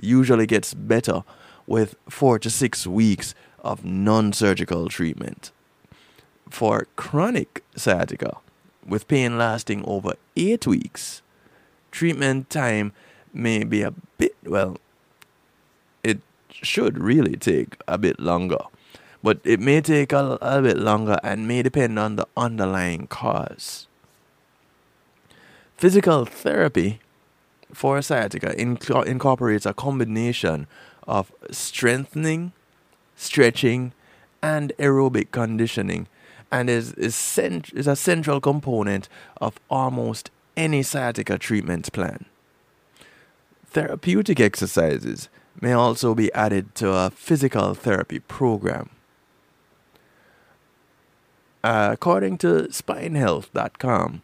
usually 0.00 0.46
gets 0.46 0.74
better 0.74 1.22
with 1.68 1.94
four 2.08 2.40
to 2.40 2.50
six 2.50 2.88
weeks 2.88 3.36
of 3.60 3.84
non 3.84 4.32
surgical 4.32 4.88
treatment. 4.88 5.52
For 6.50 6.88
chronic 6.96 7.62
sciatica, 7.76 8.38
with 8.84 9.06
pain 9.06 9.38
lasting 9.38 9.84
over 9.84 10.14
eight 10.36 10.66
weeks, 10.66 11.22
treatment 11.92 12.50
time 12.50 12.92
may 13.32 13.62
be 13.62 13.82
a 13.82 13.92
bit, 14.18 14.34
well, 14.44 14.78
it 16.02 16.18
should 16.62 16.98
really 16.98 17.36
take 17.36 17.76
a 17.86 17.98
bit 17.98 18.18
longer. 18.20 18.58
But 19.22 19.40
it 19.44 19.60
may 19.60 19.80
take 19.80 20.12
a, 20.12 20.38
a 20.40 20.62
bit 20.62 20.78
longer 20.78 21.18
and 21.22 21.48
may 21.48 21.62
depend 21.62 21.98
on 21.98 22.16
the 22.16 22.26
underlying 22.36 23.06
cause. 23.06 23.86
Physical 25.76 26.24
therapy 26.24 27.00
for 27.72 28.00
sciatica 28.00 28.54
inc- 28.56 29.06
incorporates 29.06 29.66
a 29.66 29.74
combination 29.74 30.66
of 31.06 31.32
strengthening, 31.50 32.52
stretching, 33.16 33.92
and 34.42 34.72
aerobic 34.78 35.30
conditioning, 35.30 36.06
and 36.50 36.70
is 36.70 36.92
is, 36.94 37.14
cent- 37.14 37.72
is 37.74 37.86
a 37.86 37.96
central 37.96 38.40
component 38.40 39.08
of 39.40 39.58
almost 39.68 40.30
any 40.56 40.82
sciatica 40.82 41.38
treatment 41.38 41.92
plan. 41.92 42.24
Therapeutic 43.66 44.40
exercises 44.40 45.28
may 45.60 45.72
also 45.72 46.14
be 46.14 46.32
added 46.32 46.74
to 46.76 46.92
a 46.92 47.10
physical 47.10 47.74
therapy 47.74 48.18
program. 48.18 48.90
According 51.64 52.38
to 52.38 52.68
spinehealth.com, 52.70 54.22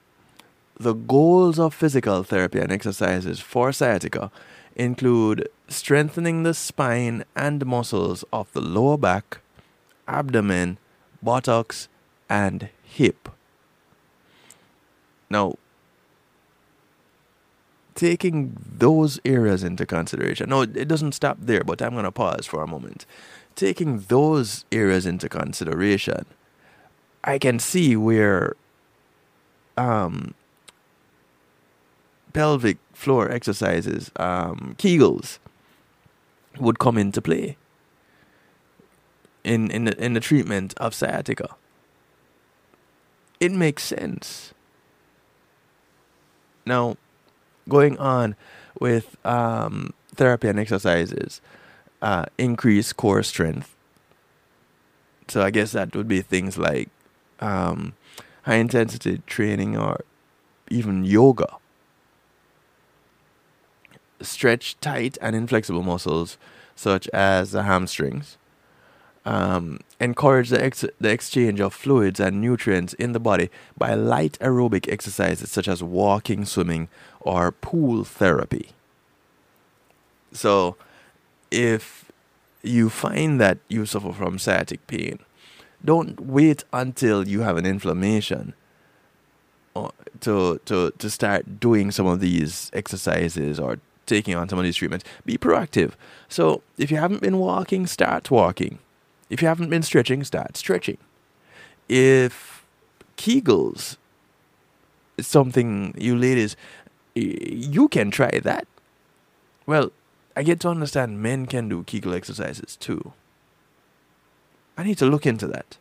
the 0.79 0.95
goals 0.95 1.59
of 1.59 1.75
physical 1.75 2.23
therapy 2.23 2.59
and 2.61 2.73
exercises 2.73 3.41
for 3.41 3.73
sciatica 3.73 4.31
include 4.75 5.49
strengthening 5.69 6.43
the 6.43 6.55
spine 6.55 7.25
and 7.37 7.67
muscles 7.67 8.25
of 8.33 8.53
the 8.53 8.61
lower 8.61 8.97
back, 8.97 9.39
abdomen, 10.09 10.79
buttocks, 11.23 11.89
and 12.29 12.69
hip. 12.83 13.29
Now, 15.29 15.57
taking 17.95 18.57
those 18.57 19.21
areas 19.25 19.63
into 19.63 19.87
consideration, 19.87 20.51
no, 20.51 20.63
it 20.63 20.89
doesn't 20.89 21.13
stop 21.13 21.39
there, 21.41 21.65
but 21.65 21.83
I'm 21.83 21.93
going 21.93 22.05
to 22.05 22.13
pause 22.13 22.47
for 22.47 22.63
a 22.63 22.67
moment. 22.67 23.07
Taking 23.55 24.01
those 24.09 24.65
areas 24.73 25.07
into 25.07 25.29
consideration, 25.29 26.25
I 27.23 27.39
can 27.39 27.59
see 27.59 27.97
where 27.97 28.57
um, 29.77 30.35
pelvic 32.33 32.79
floor 32.93 33.31
exercises, 33.31 34.11
um, 34.17 34.75
Kegels, 34.79 35.39
would 36.59 36.79
come 36.79 36.99
into 36.99 37.23
play 37.23 37.57
in 39.45 39.71
in 39.71 39.85
the, 39.85 40.05
in 40.05 40.13
the 40.15 40.21
treatment 40.21 40.75
of 40.79 40.95
sciatica. 40.95 41.57
It 43.41 43.53
makes 43.53 43.83
sense. 43.83 44.55
Now, 46.65 46.97
going 47.69 47.99
on 47.99 48.37
with 48.81 49.17
um, 49.25 49.93
therapy 50.15 50.49
and 50.49 50.59
exercises, 50.59 51.41
uh, 52.01 52.27
increase 52.39 52.93
core 52.93 53.23
strength. 53.23 53.75
So 55.29 55.43
I 55.43 55.51
guess 55.51 55.73
that 55.73 55.95
would 55.95 56.09
be 56.09 56.21
things 56.21 56.59
like 56.59 56.89
um, 57.41 57.95
high 58.43 58.57
intensity 58.57 59.23
training 59.27 59.77
or 59.77 60.05
even 60.69 61.05
yoga 61.05 61.57
stretch 64.25 64.79
tight 64.81 65.19
and 65.21 65.35
inflexible 65.35 65.83
muscles, 65.83 66.39
such 66.75 67.09
as 67.09 67.53
the 67.53 67.65
hamstrings. 67.65 68.37
Um, 69.25 69.79
encourage 70.01 70.49
the, 70.49 70.63
ex- 70.63 70.85
the 71.01 71.11
exchange 71.11 71.61
of 71.61 71.73
fluids 71.73 72.19
and 72.19 72.41
nutrients 72.41 72.93
in 72.95 73.13
the 73.13 73.21
body 73.21 73.51
by 73.79 73.95
light 73.95 74.37
aerobic 74.41 74.93
exercises 74.93 75.49
such 75.49 75.69
as 75.69 75.81
walking, 75.81 76.45
swimming, 76.45 76.89
or 77.21 77.53
pool 77.53 78.03
therapy. 78.03 78.71
So, 80.33 80.77
if 81.53 82.11
you 82.63 82.91
find 82.91 83.41
that 83.41 83.59
you 83.69 83.87
suffer 83.87 84.13
from 84.13 84.41
sciatic 84.41 84.85
pain, 84.89 85.21
don't 85.85 86.19
wait 86.21 86.65
until 86.73 87.29
you 87.29 87.41
have 87.41 87.57
an 87.57 87.67
inflammation 87.67 88.55
to, 90.21 90.61
to, 90.65 90.91
to 90.99 91.11
start 91.11 91.61
doing 91.61 91.91
some 91.91 92.07
of 92.07 92.21
these 92.21 92.71
exercises 92.73 93.59
or 93.59 93.79
taking 94.07 94.35
on 94.35 94.49
some 94.49 94.59
of 94.59 94.65
these 94.65 94.77
treatments. 94.77 95.05
Be 95.25 95.37
proactive. 95.39 95.93
So 96.29 96.63
if 96.79 96.91
you 96.91 96.97
haven't 96.97 97.21
been 97.21 97.39
walking, 97.39 97.87
start 97.87 98.31
walking. 98.31 98.79
If 99.33 99.41
you 99.41 99.49
haven't 99.49 99.71
been 99.71 99.83
stretching, 99.83 100.23
start 100.25 100.59
stretching. 100.59 100.99
If 101.89 102.67
Kegels 103.17 103.97
is 105.17 105.27
something 105.27 105.95
you 105.97 106.15
ladies, 106.15 106.55
you 107.15 107.89
can 107.89 108.11
try 108.11 108.41
that. 108.43 108.69
Well, 109.65 109.91
I 110.37 110.43
get 110.43 110.61
to 110.61 110.69
understand 110.69 111.23
men 111.23 111.47
can 111.47 111.67
do 111.71 111.83
Kegel 111.85 112.13
exercises 112.13 112.77
too. 112.77 113.15
I 114.77 114.83
need 114.83 114.99
to 114.99 115.07
look 115.07 115.25
into 115.25 115.47
that. 115.47 115.79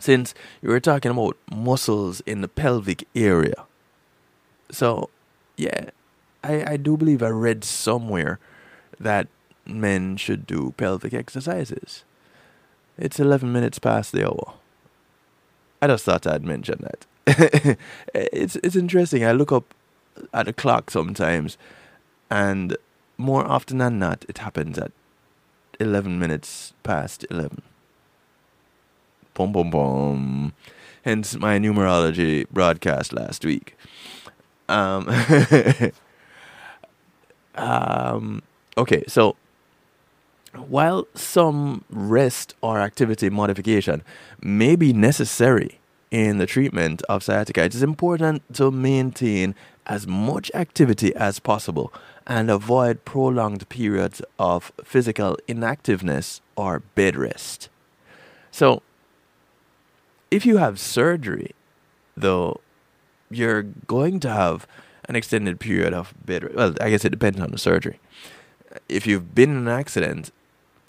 Since 0.00 0.34
you 0.62 0.70
were 0.70 0.80
talking 0.80 1.12
about 1.12 1.36
muscles 1.48 2.22
in 2.26 2.40
the 2.40 2.48
pelvic 2.48 3.06
area. 3.14 3.66
So, 4.72 5.10
yeah, 5.56 5.90
I, 6.42 6.72
I 6.72 6.76
do 6.76 6.96
believe 6.96 7.22
I 7.22 7.28
read 7.28 7.62
somewhere 7.62 8.40
that 8.98 9.28
men 9.66 10.16
should 10.16 10.46
do 10.46 10.74
pelvic 10.76 11.14
exercises. 11.14 12.04
It's 12.98 13.18
11 13.20 13.52
minutes 13.52 13.78
past 13.78 14.12
the 14.12 14.26
hour. 14.26 14.54
I 15.80 15.86
just 15.86 16.04
thought 16.04 16.26
I'd 16.26 16.44
mention 16.44 16.82
that. 16.82 17.76
it's 18.14 18.56
it's 18.56 18.76
interesting. 18.76 19.24
I 19.24 19.32
look 19.32 19.52
up 19.52 19.74
at 20.34 20.46
the 20.46 20.52
clock 20.52 20.90
sometimes, 20.90 21.56
and 22.30 22.76
more 23.16 23.46
often 23.46 23.78
than 23.78 23.98
not, 23.98 24.24
it 24.28 24.38
happens 24.38 24.78
at 24.78 24.92
11 25.78 26.18
minutes 26.18 26.74
past 26.82 27.24
11. 27.30 27.62
Boom, 29.32 29.52
boom, 29.52 29.70
boom. 29.70 30.52
Hence 31.04 31.36
my 31.36 31.58
numerology 31.58 32.46
broadcast 32.50 33.12
last 33.14 33.44
week. 33.44 33.76
Um, 34.68 35.08
Um, 37.54 38.42
okay, 38.76 39.04
so 39.06 39.36
while 40.54 41.06
some 41.14 41.84
rest 41.90 42.54
or 42.60 42.80
activity 42.80 43.30
modification 43.30 44.02
may 44.40 44.76
be 44.76 44.92
necessary 44.92 45.78
in 46.10 46.38
the 46.38 46.46
treatment 46.46 47.02
of 47.08 47.22
sciatica, 47.22 47.64
it 47.64 47.74
is 47.74 47.82
important 47.82 48.42
to 48.54 48.70
maintain 48.70 49.54
as 49.86 50.06
much 50.06 50.50
activity 50.54 51.14
as 51.14 51.38
possible 51.38 51.92
and 52.26 52.50
avoid 52.50 53.04
prolonged 53.04 53.68
periods 53.68 54.22
of 54.38 54.72
physical 54.84 55.36
inactiveness 55.48 56.40
or 56.56 56.80
bed 56.94 57.16
rest. 57.16 57.68
So, 58.50 58.82
if 60.30 60.44
you 60.46 60.58
have 60.58 60.78
surgery, 60.78 61.54
though, 62.16 62.60
you're 63.30 63.62
going 63.62 64.20
to 64.20 64.30
have 64.30 64.66
an 65.08 65.16
extended 65.16 65.58
period 65.58 65.92
of 65.92 66.14
bed. 66.24 66.44
rest. 66.44 66.56
Well, 66.56 66.74
I 66.80 66.90
guess 66.90 67.04
it 67.04 67.10
depends 67.10 67.40
on 67.40 67.50
the 67.50 67.58
surgery. 67.58 67.98
If 68.88 69.06
you've 69.06 69.34
been 69.34 69.50
in 69.50 69.56
an 69.56 69.68
accident, 69.68 70.30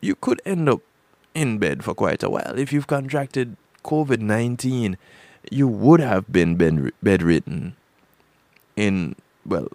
you 0.02 0.16
could 0.16 0.42
end 0.46 0.68
up 0.68 0.82
in 1.34 1.58
bed 1.58 1.84
for 1.84 1.94
quite 1.94 2.24
a 2.24 2.30
while. 2.30 2.58
If 2.58 2.74
you've 2.74 2.88
contracted 2.88 3.56
COVID 3.84 4.20
19, 4.20 4.98
you 5.50 5.68
would 5.68 6.00
have 6.00 6.32
been 6.32 6.56
bed- 6.56 6.92
bedridden 7.02 7.76
in, 8.76 9.16
well, 9.46 9.70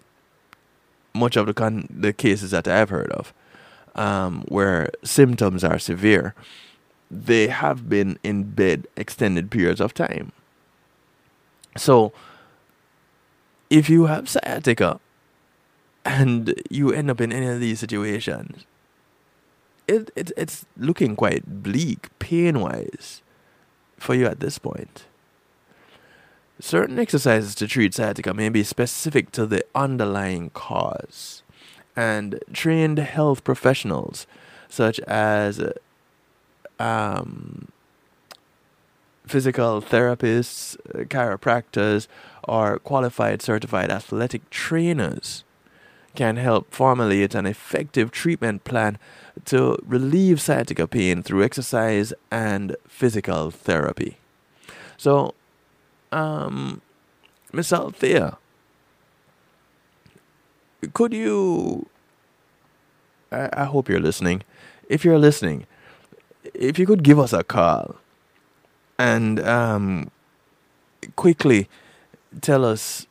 much 1.13 1.35
of 1.35 1.45
the, 1.45 1.53
con- 1.53 1.87
the 1.89 2.13
cases 2.13 2.51
that 2.51 2.67
I've 2.67 2.89
heard 2.89 3.11
of, 3.11 3.33
um, 3.95 4.43
where 4.47 4.91
symptoms 5.03 5.63
are 5.63 5.79
severe, 5.79 6.35
they 7.09 7.47
have 7.47 7.89
been 7.89 8.19
in 8.23 8.43
bed 8.43 8.87
extended 8.95 9.49
periods 9.49 9.81
of 9.81 9.93
time. 9.93 10.31
So, 11.75 12.11
if 13.69 13.89
you 13.89 14.05
have 14.05 14.29
sciatica 14.29 14.99
and 16.05 16.53
you 16.69 16.91
end 16.91 17.11
up 17.11 17.21
in 17.21 17.31
any 17.31 17.47
of 17.47 17.59
these 17.59 17.79
situations, 17.79 18.65
it, 19.87 20.11
it 20.15 20.31
it's 20.37 20.65
looking 20.77 21.15
quite 21.15 21.63
bleak 21.63 22.09
pain 22.19 22.59
wise 22.59 23.21
for 23.97 24.13
you 24.13 24.25
at 24.25 24.39
this 24.39 24.59
point. 24.59 25.05
Certain 26.59 26.97
exercises 26.97 27.53
to 27.55 27.67
treat 27.67 27.93
sciatica 27.93 28.33
may 28.33 28.49
be 28.49 28.63
specific 28.63 29.31
to 29.31 29.45
the 29.45 29.63
underlying 29.75 30.49
cause, 30.51 31.43
and 31.95 32.43
trained 32.51 32.97
health 32.97 33.43
professionals, 33.43 34.25
such 34.67 34.99
as 35.01 35.61
um, 36.79 37.67
physical 39.27 39.81
therapists, 39.81 40.77
chiropractors, 41.09 42.07
or 42.43 42.79
qualified 42.79 43.41
certified 43.41 43.91
athletic 43.91 44.49
trainers 44.49 45.43
can 46.15 46.37
help 46.37 46.73
formulate 46.73 47.35
an 47.35 47.45
effective 47.45 48.09
treatment 48.09 48.63
plan 48.63 48.97
to 49.45 49.77
relieve 49.85 50.41
sciatica 50.41 50.87
pain 50.87 51.23
through 51.23 51.43
exercise 51.43 52.13
and 52.31 52.75
physical 52.87 53.51
therapy. 53.51 54.17
So, 54.97 55.33
um, 56.11 56.81
Miss 57.53 57.71
Althea, 57.71 58.37
could 60.93 61.13
you? 61.13 61.87
I, 63.31 63.49
I 63.53 63.65
hope 63.65 63.89
you're 63.89 63.99
listening. 63.99 64.43
If 64.89 65.03
you're 65.03 65.19
listening, 65.19 65.65
if 66.53 66.79
you 66.79 66.85
could 66.85 67.03
give 67.03 67.19
us 67.19 67.33
a 67.33 67.43
call 67.43 67.95
and 68.97 69.39
um, 69.41 70.11
quickly 71.15 71.69
tell 72.41 72.65
us 72.65 73.05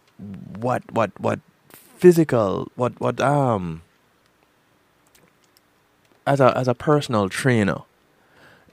what 0.58 0.82
what 0.92 1.18
what 1.20 1.40
physical 1.70 2.70
what 2.74 2.98
what 3.00 3.20
um 3.20 3.82
as 6.26 6.40
a 6.40 6.56
as 6.56 6.68
a 6.68 6.74
personal 6.74 7.28
trainer 7.28 7.82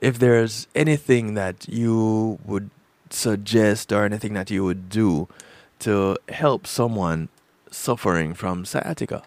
if 0.02 0.20
there's 0.20 0.68
anything 0.76 1.34
that 1.34 1.68
you 1.70 2.40
would 2.46 2.70
suggest 3.10 3.92
or 3.94 4.04
anything 4.04 4.34
that 4.34 4.52
you 4.52 4.64
would 4.64 4.90
do 4.90 5.30
to 5.80 6.18
help 6.30 6.68
someone 6.68 7.30
suffering 7.72 8.34
from 8.34 8.66
sciatica. 8.66 9.24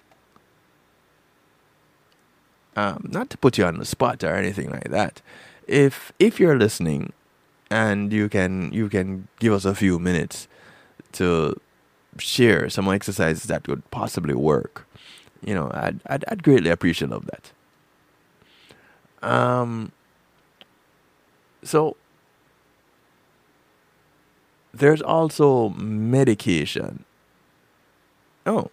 Um, 2.75 3.09
not 3.11 3.31
to 3.31 3.39
put 3.39 3.57
you 3.57 3.65
on 3.65 3.79
the 3.79 3.87
spot 3.87 4.23
or 4.23 4.35
anything 4.35 4.69
like 4.71 4.91
that. 4.91 5.23
If 5.67 6.13
if 6.19 6.39
you're 6.39 6.59
listening 6.59 7.13
and 7.71 8.13
you 8.13 8.29
can 8.29 8.71
you 8.73 8.89
can 8.89 9.29
give 9.41 9.53
us 9.53 9.65
a 9.65 9.75
few 9.75 9.99
minutes 9.99 10.47
to 11.13 11.59
share 12.19 12.69
some 12.69 12.89
exercises 12.89 13.45
that 13.45 13.65
could 13.65 13.89
possibly 13.91 14.35
work 14.35 14.87
you 15.45 15.55
know 15.55 15.71
i'd 15.75 16.01
i'd, 16.07 16.25
I'd 16.29 16.43
greatly 16.43 16.71
appreciate 16.71 17.13
of 17.13 17.27
that 17.27 17.53
um 19.27 19.93
so 21.63 21.97
there's 24.73 25.03
also 25.03 25.71
medication. 25.71 27.05
Oh 28.47 28.71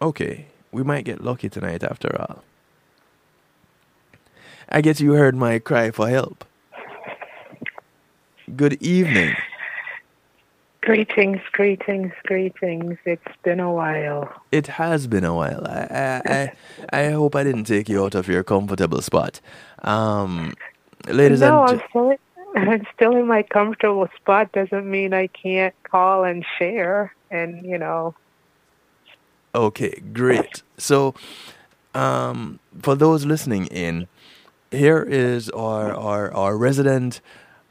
okay. 0.00 0.46
We 0.72 0.82
might 0.82 1.04
get 1.04 1.22
lucky 1.22 1.48
tonight 1.48 1.84
after 1.84 2.20
all. 2.20 2.42
I 4.68 4.80
guess 4.80 5.00
you 5.00 5.12
heard 5.12 5.36
my 5.36 5.58
cry 5.58 5.90
for 5.90 6.08
help. 6.08 6.44
Good 8.56 8.82
evening. 8.82 9.36
Greetings, 10.84 11.40
greetings, 11.52 12.12
greetings. 12.24 12.98
It's 13.06 13.36
been 13.42 13.58
a 13.58 13.72
while. 13.72 14.30
It 14.52 14.66
has 14.66 15.06
been 15.06 15.24
a 15.24 15.34
while. 15.34 15.66
I 15.66 15.80
I, 15.90 16.52
I, 16.92 17.06
I 17.06 17.10
hope 17.10 17.34
I 17.34 17.42
didn't 17.42 17.64
take 17.64 17.88
you 17.88 18.04
out 18.04 18.14
of 18.14 18.28
your 18.28 18.44
comfortable 18.44 19.00
spot. 19.00 19.40
Um, 19.82 20.52
ladies 21.08 21.40
no, 21.40 21.64
and 21.64 21.80
I'm 21.80 21.88
still, 21.88 22.16
I'm 22.54 22.86
still 22.94 23.16
in 23.16 23.26
my 23.26 23.42
comfortable 23.42 24.08
spot. 24.14 24.52
Doesn't 24.52 24.84
mean 24.84 25.14
I 25.14 25.28
can't 25.28 25.74
call 25.84 26.24
and 26.24 26.44
share. 26.58 27.14
And 27.30 27.64
you 27.64 27.78
know. 27.78 28.14
Okay, 29.54 30.02
great. 30.12 30.62
So, 30.76 31.14
um, 31.94 32.58
for 32.82 32.94
those 32.94 33.24
listening 33.24 33.68
in, 33.68 34.06
here 34.70 35.02
is 35.02 35.48
our 35.48 35.94
our, 35.94 36.30
our 36.34 36.58
resident 36.58 37.22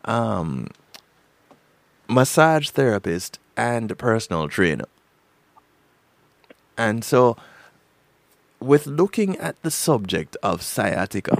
um, 0.06 0.70
massage 2.08 2.70
therapist 2.70 3.40
and 3.56 3.98
personal 3.98 4.48
trainer. 4.48 4.86
And 6.78 7.04
so, 7.04 7.38
with 8.60 8.88
looking 8.88 9.38
at 9.38 9.62
the 9.62 9.72
subject 9.72 10.36
of 10.42 10.62
sciatica, 10.62 11.38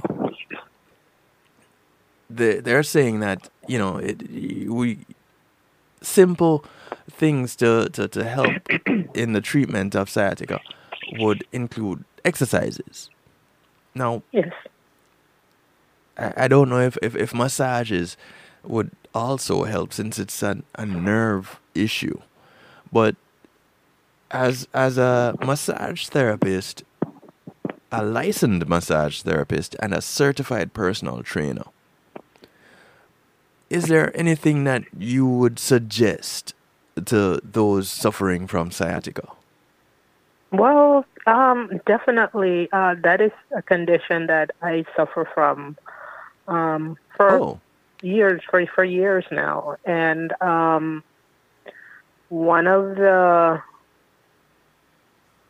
they, 2.30 2.60
they're 2.60 2.82
saying 2.82 3.20
that, 3.20 3.48
you 3.66 3.78
know, 3.78 3.98
it, 3.98 4.22
we 4.68 4.98
simple 6.02 6.64
things 7.10 7.56
to, 7.56 7.88
to, 7.90 8.08
to 8.08 8.24
help 8.24 8.52
in 9.14 9.32
the 9.32 9.40
treatment 9.40 9.94
of 9.94 10.08
sciatica 10.08 10.60
would 11.18 11.44
include 11.52 12.04
exercises. 12.24 13.10
Now, 13.94 14.22
yes. 14.32 14.52
I, 16.16 16.32
I 16.36 16.48
don't 16.48 16.68
know 16.68 16.80
if, 16.80 16.96
if, 17.02 17.14
if 17.16 17.34
massages 17.34 18.16
would 18.62 18.90
also 19.14 19.64
help 19.64 19.92
since 19.92 20.18
it's 20.18 20.42
an, 20.42 20.64
a 20.74 20.84
nerve 20.84 21.60
issue. 21.74 22.20
But 22.92 23.16
as 24.30 24.68
as 24.74 24.98
a 24.98 25.36
massage 25.44 26.08
therapist, 26.08 26.82
a 27.92 28.04
licensed 28.04 28.66
massage 28.66 29.22
therapist, 29.22 29.76
and 29.80 29.94
a 29.94 30.00
certified 30.00 30.74
personal 30.74 31.22
trainer, 31.22 31.64
is 33.70 33.86
there 33.86 34.16
anything 34.16 34.64
that 34.64 34.84
you 34.98 35.26
would 35.26 35.58
suggest 35.58 36.54
to 37.06 37.40
those 37.42 37.88
suffering 37.88 38.46
from 38.46 38.70
sciatica? 38.70 39.28
Well, 40.52 41.04
um, 41.26 41.80
definitely, 41.86 42.68
uh, 42.72 42.94
that 43.02 43.20
is 43.20 43.32
a 43.56 43.62
condition 43.62 44.26
that 44.26 44.52
I 44.62 44.84
suffer 44.96 45.28
from 45.34 45.76
um, 46.46 46.96
for 47.16 47.30
oh 47.32 47.60
years 48.04 48.42
for 48.48 48.64
for 48.66 48.84
years 48.84 49.24
now, 49.30 49.76
and 49.84 50.32
um, 50.42 51.02
one 52.28 52.66
of 52.66 52.96
the 52.96 53.62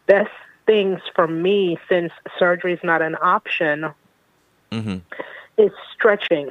best 0.06 0.30
things 0.66 1.00
for 1.14 1.26
me, 1.26 1.78
since 1.88 2.12
surgery 2.38 2.72
is 2.72 2.80
not 2.82 3.02
an 3.02 3.16
option, 3.20 3.90
mm-hmm. 4.70 4.98
is 5.58 5.72
stretching. 5.92 6.50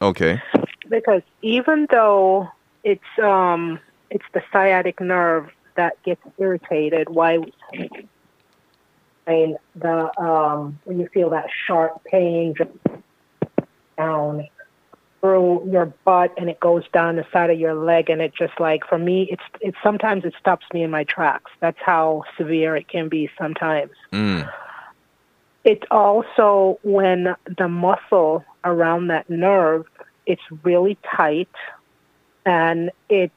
Okay. 0.00 0.42
Because 0.88 1.22
even 1.40 1.86
though 1.90 2.50
it's 2.84 3.18
um 3.22 3.78
it's 4.10 4.24
the 4.34 4.42
sciatic 4.52 5.00
nerve 5.00 5.50
that 5.76 6.02
gets 6.02 6.20
irritated, 6.38 7.08
why 7.08 7.38
and 9.26 9.56
the 9.76 10.20
um 10.20 10.78
when 10.84 10.98
you 10.98 11.08
feel 11.08 11.30
that 11.30 11.46
sharp 11.66 12.02
pain 12.04 12.54
down 13.96 14.46
through 15.22 15.70
your 15.70 15.86
butt 16.04 16.34
and 16.36 16.50
it 16.50 16.58
goes 16.58 16.82
down 16.92 17.14
the 17.14 17.24
side 17.32 17.48
of 17.48 17.58
your 17.58 17.74
leg 17.74 18.10
and 18.10 18.20
it 18.20 18.34
just 18.36 18.58
like 18.58 18.84
for 18.88 18.98
me 18.98 19.28
it's 19.30 19.42
it 19.60 19.74
sometimes 19.82 20.24
it 20.24 20.34
stops 20.38 20.66
me 20.74 20.82
in 20.82 20.90
my 20.90 21.04
tracks 21.04 21.50
that's 21.60 21.78
how 21.80 22.24
severe 22.36 22.76
it 22.76 22.88
can 22.88 23.08
be 23.08 23.30
sometimes 23.38 23.92
mm. 24.12 24.52
it's 25.64 25.84
also 25.92 26.78
when 26.82 27.36
the 27.56 27.68
muscle 27.68 28.44
around 28.64 29.06
that 29.06 29.30
nerve 29.30 29.86
it's 30.26 30.42
really 30.64 30.98
tight 31.16 31.48
and 32.44 32.90
it 33.08 33.30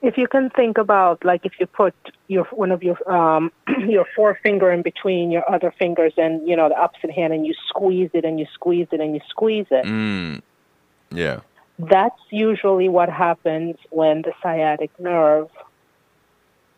if 0.00 0.16
you 0.16 0.26
can 0.28 0.48
think 0.50 0.78
about 0.78 1.22
like 1.24 1.44
if 1.44 1.52
you 1.60 1.66
put 1.66 1.94
your 2.28 2.44
one 2.44 2.72
of 2.72 2.82
your 2.82 2.96
um 3.12 3.52
your 3.88 4.06
forefinger 4.16 4.72
in 4.72 4.80
between 4.80 5.30
your 5.30 5.48
other 5.52 5.74
fingers 5.78 6.14
and 6.16 6.48
you 6.48 6.56
know 6.56 6.68
the 6.70 6.78
opposite 6.78 7.10
hand 7.10 7.34
and 7.34 7.46
you 7.46 7.54
squeeze 7.68 8.10
it 8.14 8.24
and 8.24 8.38
you 8.38 8.46
squeeze 8.54 8.86
it 8.90 9.00
and 9.00 9.14
you 9.14 9.20
squeeze 9.28 9.66
it 9.70 9.84
mm. 9.84 10.40
Yeah. 11.10 11.40
That's 11.78 12.20
usually 12.30 12.88
what 12.88 13.08
happens 13.08 13.76
when 13.90 14.22
the 14.22 14.32
sciatic 14.42 14.90
nerve, 14.98 15.48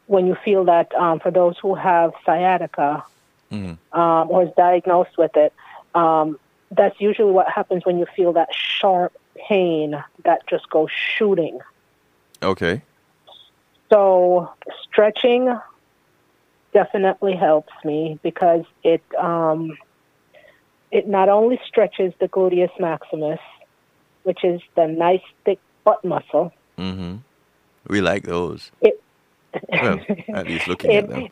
when 0.06 0.26
you 0.26 0.36
feel 0.44 0.64
that, 0.64 0.94
um, 0.94 1.20
for 1.20 1.30
those 1.30 1.56
who 1.58 1.74
have 1.74 2.12
sciatica 2.24 3.02
mm-hmm. 3.50 3.98
um, 3.98 4.30
or 4.30 4.44
is 4.44 4.50
diagnosed 4.56 5.16
with 5.16 5.36
it, 5.36 5.52
um, 5.94 6.38
that's 6.70 7.00
usually 7.00 7.32
what 7.32 7.48
happens 7.48 7.84
when 7.84 7.98
you 7.98 8.06
feel 8.14 8.32
that 8.34 8.48
sharp 8.54 9.12
pain 9.48 10.02
that 10.24 10.46
just 10.46 10.68
goes 10.70 10.90
shooting. 10.90 11.58
Okay. 12.42 12.82
So 13.90 14.52
stretching 14.84 15.58
definitely 16.72 17.34
helps 17.34 17.72
me 17.84 18.18
because 18.22 18.64
it 18.84 19.02
um, 19.18 19.76
it 20.90 21.08
not 21.08 21.28
only 21.28 21.60
stretches 21.66 22.12
the 22.20 22.28
gluteus 22.28 22.70
maximus, 22.78 23.40
which 24.22 24.44
is 24.44 24.60
the 24.74 24.86
nice 24.86 25.22
thick 25.44 25.58
butt 25.84 26.04
muscle. 26.04 26.52
Mm-hmm. 26.78 27.16
We 27.88 28.00
like 28.00 28.24
those. 28.24 28.70
It, 28.80 29.02
well, 29.68 30.00
at 30.34 30.46
least 30.46 30.68
looking 30.68 30.90
it, 30.92 31.04
at 31.04 31.10
them. 31.10 31.28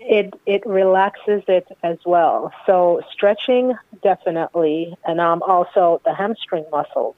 It 0.00 0.34
it 0.46 0.66
relaxes 0.66 1.42
it 1.46 1.66
as 1.82 1.98
well. 2.04 2.52
So 2.66 3.02
stretching 3.12 3.74
definitely, 4.02 4.96
and 5.04 5.20
um 5.20 5.42
also 5.42 6.00
the 6.04 6.14
hamstring 6.14 6.64
muscles. 6.70 7.16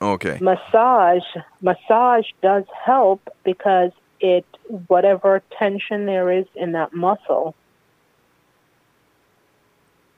Okay. 0.00 0.38
Massage 0.40 1.24
massage 1.60 2.26
does 2.42 2.64
help 2.84 3.20
because 3.44 3.92
it 4.20 4.46
whatever 4.88 5.42
tension 5.58 6.06
there 6.06 6.30
is 6.30 6.46
in 6.54 6.72
that 6.72 6.92
muscle 6.92 7.54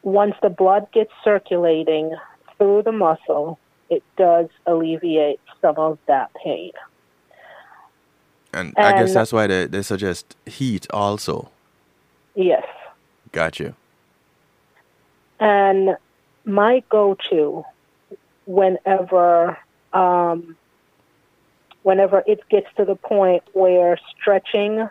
once 0.02 0.34
the 0.42 0.48
blood 0.48 0.86
gets 0.92 1.12
circulating 1.22 2.14
through 2.60 2.82
the 2.82 2.92
muscle, 2.92 3.58
it 3.88 4.02
does 4.18 4.48
alleviate 4.66 5.40
some 5.62 5.76
of 5.78 5.98
that 6.06 6.30
pain. 6.34 6.72
And, 8.52 8.74
I 8.76 8.92
guess 8.92 9.14
that's 9.14 9.32
why 9.32 9.46
they, 9.46 9.66
they 9.66 9.82
suggest 9.82 10.36
heat 10.44 10.86
also. 10.90 11.50
Yes. 12.34 12.66
Got 13.32 13.58
you. 13.58 13.74
And 15.38 15.96
my 16.44 16.82
go-to 16.90 17.64
whenever 18.44 19.56
um, 19.92 20.56
whenever 21.82 22.22
it 22.26 22.40
gets 22.50 22.66
to 22.76 22.84
the 22.84 22.96
point 22.96 23.42
where 23.54 23.98
stretching 24.18 24.88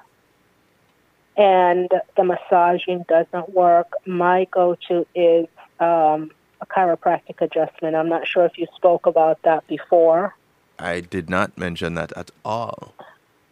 and 1.37 1.89
the 2.17 2.23
massaging 2.23 3.05
doesn't 3.07 3.53
work, 3.53 3.91
my 4.05 4.47
go-to 4.51 5.05
is 5.13 5.47
um, 5.79 6.31
a 6.61 6.65
chiropractic 6.65 7.41
adjustment. 7.41 7.95
I'm 7.95 8.09
not 8.09 8.27
sure 8.27 8.45
if 8.45 8.57
you 8.57 8.67
spoke 8.75 9.05
about 9.05 9.41
that 9.43 9.65
before. 9.67 10.35
I 10.77 11.01
did 11.01 11.29
not 11.29 11.57
mention 11.57 11.95
that 11.95 12.11
at 12.17 12.31
all. 12.45 12.93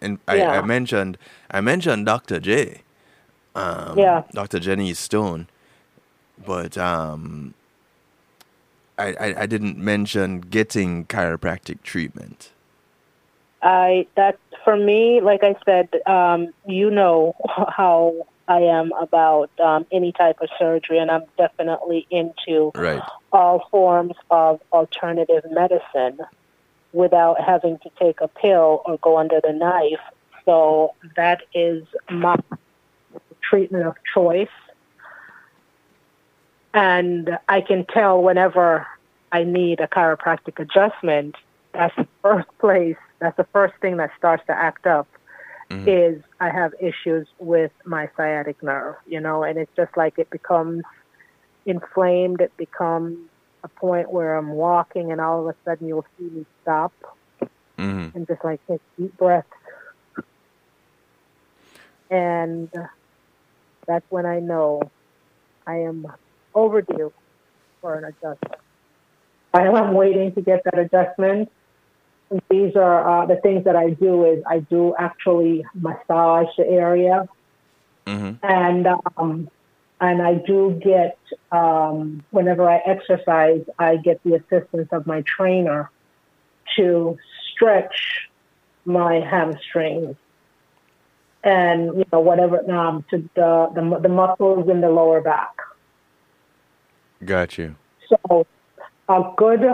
And 0.01 0.19
I, 0.27 0.37
Yeah. 0.37 0.59
I 0.59 0.61
mentioned 0.65 1.17
I 1.51 1.61
mentioned 1.61 2.05
Dr. 2.05 2.39
J. 2.39 2.81
Um, 3.55 3.97
Yeah. 3.97 4.23
Dr. 4.33 4.59
Jenny 4.59 4.93
Stone. 4.93 5.47
But 6.45 6.77
um 6.77 7.53
I, 8.97 9.13
I, 9.19 9.41
I 9.41 9.45
didn't 9.45 9.77
mention 9.77 10.41
getting 10.41 11.05
chiropractic 11.05 11.83
treatment. 11.83 12.51
I 13.61 14.07
that 14.15 14.37
for 14.63 14.75
me, 14.75 15.21
like 15.21 15.43
I 15.43 15.55
said, 15.65 15.89
um, 16.05 16.53
you 16.67 16.89
know 16.89 17.35
how 17.47 18.27
I 18.47 18.59
am 18.61 18.91
about 18.93 19.49
um, 19.59 19.85
any 19.91 20.11
type 20.11 20.37
of 20.41 20.49
surgery, 20.57 20.99
and 20.99 21.11
I'm 21.11 21.23
definitely 21.37 22.07
into 22.09 22.71
Right. 22.75 23.01
all 23.31 23.67
forms 23.69 24.13
of 24.29 24.61
alternative 24.71 25.43
medicine 25.51 26.19
without 26.93 27.41
having 27.41 27.77
to 27.79 27.89
take 27.99 28.21
a 28.21 28.27
pill 28.27 28.81
or 28.85 28.97
go 28.99 29.17
under 29.17 29.41
the 29.41 29.51
knife. 29.51 29.99
So 30.45 30.95
that 31.17 31.41
is 31.53 31.83
my 32.09 32.37
treatment 33.41 33.85
of 33.85 33.95
choice. 34.13 34.47
And 36.73 37.37
I 37.49 37.61
can 37.61 37.85
tell 37.85 38.21
whenever 38.21 38.87
I 39.31 39.43
need 39.43 39.81
a 39.81 39.87
chiropractic 39.87 40.59
adjustment, 40.59 41.35
that's 41.73 41.95
the 41.95 42.07
first 42.21 42.47
place, 42.59 42.95
that's 43.19 43.35
the 43.35 43.47
first 43.51 43.73
thing 43.81 43.97
that 43.97 44.11
starts 44.17 44.43
to 44.47 44.53
act 44.57 44.87
up 44.87 45.07
is 45.85 46.21
I 46.39 46.49
have 46.49 46.71
issues 46.79 47.27
with 47.39 47.71
my 47.85 48.09
sciatic 48.17 48.61
nerve, 48.61 48.95
you 49.05 49.19
know, 49.21 49.43
and 49.43 49.57
it's 49.57 49.71
just 49.75 49.95
like 49.95 50.13
it 50.17 50.29
becomes 50.29 50.83
inflamed. 51.65 52.41
It 52.41 52.53
becomes 52.57 53.17
a 53.63 53.69
point 53.79 54.11
where 54.11 54.35
I'm 54.35 54.49
walking 54.49 55.11
and 55.11 55.21
all 55.21 55.41
of 55.41 55.47
a 55.47 55.55
sudden 55.65 55.87
you'll 55.87 56.05
see 56.17 56.29
me 56.29 56.45
stop 56.61 56.93
Mm-hmm. 57.77 58.17
and 58.17 58.27
just 58.27 58.43
like 58.43 58.59
take 58.69 58.81
deep 58.97 59.15
breaths. 59.17 59.47
And 62.09 62.69
that's 63.87 64.05
when 64.09 64.25
I 64.25 64.39
know 64.39 64.81
I 65.67 65.77
am 65.79 66.05
overdue 66.53 67.13
for 67.81 67.95
an 67.97 68.05
adjustment. 68.05 68.61
While 69.51 69.75
I'm 69.75 69.93
waiting 69.93 70.33
to 70.35 70.41
get 70.41 70.61
that 70.65 70.79
adjustment, 70.79 71.49
these 72.49 72.75
are 72.75 73.23
uh, 73.23 73.25
the 73.25 73.37
things 73.37 73.63
that 73.65 73.75
I 73.75 73.91
do 73.91 74.25
is 74.25 74.43
I 74.47 74.59
do 74.59 74.95
actually 74.97 75.65
massage 75.73 76.47
the 76.57 76.67
area 76.67 77.27
Mm-hmm. 78.07 78.45
and 78.45 78.87
um, 79.17 79.49
and 79.99 80.21
I 80.21 80.35
do 80.35 80.79
get 80.81 81.17
um, 81.51 82.23
whenever 82.31 82.69
I 82.69 82.77
exercise, 82.77 83.63
I 83.77 83.97
get 83.97 84.23
the 84.23 84.35
assistance 84.35 84.87
of 84.93 85.05
my 85.05 85.23
trainer 85.23 85.91
to 86.77 87.17
stretch 87.51 88.29
my 88.85 89.15
hamstrings 89.15 90.15
and 91.43 91.97
you 91.97 92.05
know 92.13 92.21
whatever 92.21 92.59
um, 92.71 93.03
to 93.09 93.29
the, 93.35 93.71
the 93.75 93.99
the 93.99 94.09
muscles 94.09 94.69
in 94.69 94.79
the 94.79 94.89
lower 94.89 95.19
back. 95.19 95.51
Got 97.25 97.57
you. 97.57 97.75
So 98.07 98.47
a 99.09 99.33
good 99.35 99.67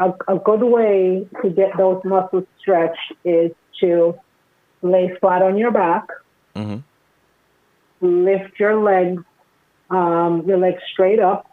a, 0.00 0.12
a 0.28 0.38
good 0.38 0.62
way 0.62 1.28
to 1.42 1.50
get 1.50 1.76
those 1.76 2.02
muscles 2.04 2.46
stretched 2.58 3.12
is 3.24 3.52
to 3.80 4.18
lay 4.82 5.14
flat 5.20 5.42
on 5.42 5.56
your 5.56 5.70
back 5.70 6.08
Mm-hmm. 6.56 6.78
lift 8.24 8.58
your 8.58 8.82
legs, 8.82 9.22
um, 9.88 10.42
your 10.46 10.58
legs 10.58 10.82
straight 10.92 11.20
up. 11.20 11.48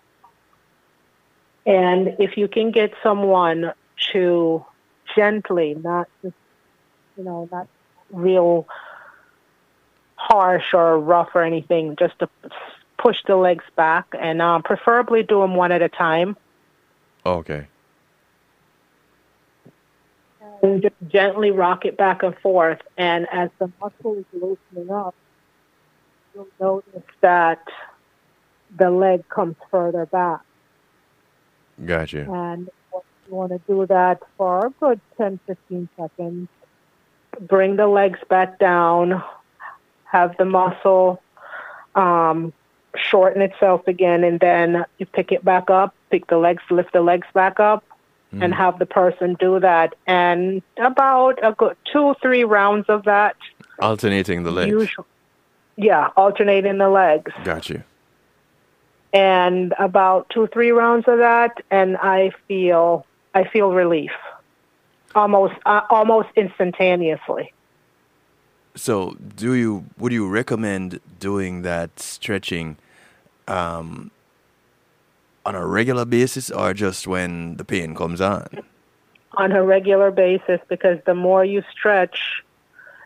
And 1.65 2.15
if 2.19 2.37
you 2.37 2.47
can 2.47 2.71
get 2.71 2.93
someone 3.03 3.73
to 4.13 4.65
gently, 5.15 5.75
not 5.75 6.07
just, 6.23 6.35
you 7.17 7.23
know, 7.23 7.47
not 7.51 7.67
real 8.11 8.67
harsh 10.15 10.73
or 10.73 10.97
rough 10.99 11.29
or 11.35 11.43
anything, 11.43 11.95
just 11.99 12.17
to 12.19 12.29
push 12.97 13.17
the 13.27 13.35
legs 13.35 13.65
back 13.75 14.07
and 14.19 14.41
um, 14.41 14.63
preferably 14.63 15.21
do 15.21 15.41
them 15.41 15.55
one 15.55 15.71
at 15.71 15.81
a 15.81 15.89
time. 15.89 16.35
Okay. 17.25 17.67
And 20.61 20.81
just 20.81 20.95
gently 21.07 21.51
rock 21.51 21.85
it 21.85 21.97
back 21.97 22.23
and 22.23 22.37
forth. 22.39 22.81
And 22.97 23.27
as 23.31 23.49
the 23.59 23.71
muscle 23.79 24.15
is 24.15 24.25
loosening 24.33 24.91
up, 24.91 25.15
you'll 26.33 26.47
notice 26.59 27.03
that 27.21 27.63
the 28.75 28.89
leg 28.89 29.27
comes 29.29 29.55
further 29.71 30.05
back. 30.05 30.41
Gotcha. 31.85 32.29
And 32.31 32.69
you 33.27 33.35
want 33.35 33.51
to 33.51 33.61
do 33.67 33.85
that 33.85 34.21
for 34.37 34.67
a 34.67 34.69
good 34.79 34.99
10, 35.17 35.39
15 35.47 35.89
seconds. 35.97 36.49
Bring 37.41 37.75
the 37.75 37.87
legs 37.87 38.19
back 38.29 38.57
down, 38.57 39.21
have 40.05 40.35
the 40.37 40.45
muscle 40.45 41.21
um, 41.93 42.51
shorten 42.95 43.41
itself 43.41 43.87
again, 43.87 44.23
and 44.23 44.39
then 44.39 44.85
you 44.97 45.05
pick 45.05 45.31
it 45.31 45.45
back 45.45 45.69
up, 45.69 45.93
pick 46.09 46.27
the 46.27 46.37
legs, 46.37 46.63
lift 46.71 46.93
the 46.93 47.01
legs 47.01 47.27
back 47.33 47.59
up, 47.59 47.83
and 48.31 48.53
have 48.53 48.77
the 48.79 48.85
person 48.85 49.35
do 49.39 49.59
that. 49.59 49.95
And 50.05 50.61
about 50.77 51.39
a 51.41 51.53
good 51.53 51.75
two, 51.91 52.13
three 52.21 52.43
rounds 52.43 52.85
of 52.89 53.03
that. 53.05 53.35
Alternating 53.79 54.43
the 54.43 54.51
legs. 54.51 54.71
Usual- 54.71 55.05
yeah, 55.75 56.09
alternating 56.17 56.77
the 56.77 56.89
legs. 56.89 57.31
Got 57.43 57.69
you. 57.69 57.83
and 59.13 59.73
about 59.79 60.29
two 60.29 60.47
three 60.47 60.71
rounds 60.71 61.05
of 61.07 61.17
that 61.19 61.53
and 61.71 61.95
i 61.97 62.29
feel 62.47 63.05
i 63.33 63.43
feel 63.53 63.71
relief 63.71 64.11
almost 65.15 65.53
uh, 65.65 65.81
almost 65.89 66.27
instantaneously 66.35 67.53
So, 68.75 69.15
do 69.35 69.53
you 69.55 69.85
would 69.97 70.11
you 70.11 70.27
recommend 70.29 70.99
doing 71.19 71.63
that 71.63 71.99
stretching 71.99 72.77
um, 73.47 74.11
on 75.47 75.55
a 75.55 75.65
regular 75.65 76.03
basis 76.05 76.51
or 76.51 76.73
just 76.73 77.07
when 77.07 77.55
the 77.55 77.63
pain 77.65 77.95
comes 77.95 78.19
on? 78.21 78.47
on 79.33 79.51
a 79.51 79.63
regular 79.63 80.09
basis 80.09 80.59
because 80.67 80.97
the 81.05 81.13
more 81.13 81.45
you 81.45 81.61
stretch 81.71 82.41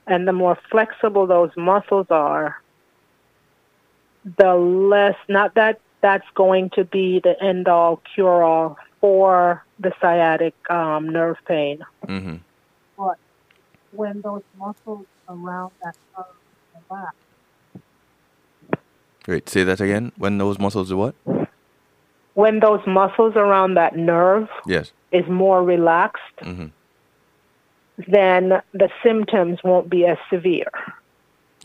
and 0.08 0.26
the 0.28 0.32
more 0.32 0.58
flexible 0.70 1.28
those 1.28 1.52
muscles 1.58 2.08
are 2.10 2.62
the 4.38 4.54
less 4.56 5.18
not 5.28 5.54
that 5.56 5.82
that's 6.00 6.28
going 6.34 6.70
to 6.70 6.86
be 6.86 7.20
the 7.20 7.36
end 7.44 7.68
all 7.68 8.02
cure 8.16 8.44
all 8.44 8.78
for 9.02 9.62
the 9.80 9.92
sciatic 10.00 10.54
um, 10.70 11.10
nerve 11.10 11.38
pain 11.46 11.84
Mm-hmm. 12.08 12.38
but 12.98 13.18
when 13.92 14.22
those 14.22 14.44
muscles 14.58 15.06
around 15.28 15.72
that 15.84 15.96
nerve 16.18 16.26
relax 16.90 17.16
Wait, 19.28 19.48
say 19.50 19.64
that 19.64 19.80
again. 19.80 20.12
When 20.18 20.38
those 20.40 20.58
muscles 20.58 20.90
do 20.90 20.98
what? 20.98 21.16
When 22.34 22.60
those 22.60 22.86
muscles 22.88 23.36
around 23.36 23.74
that 23.76 23.96
nerve 23.96 24.48
Yes. 24.66 24.92
is 25.12 25.28
more 25.28 25.64
relaxed, 25.64 26.22
Mm-hmm. 26.42 26.68
then 28.08 28.62
the 28.74 28.90
symptoms 29.04 29.60
won't 29.64 29.90
be 29.90 30.06
as 30.06 30.18
severe. 30.30 30.72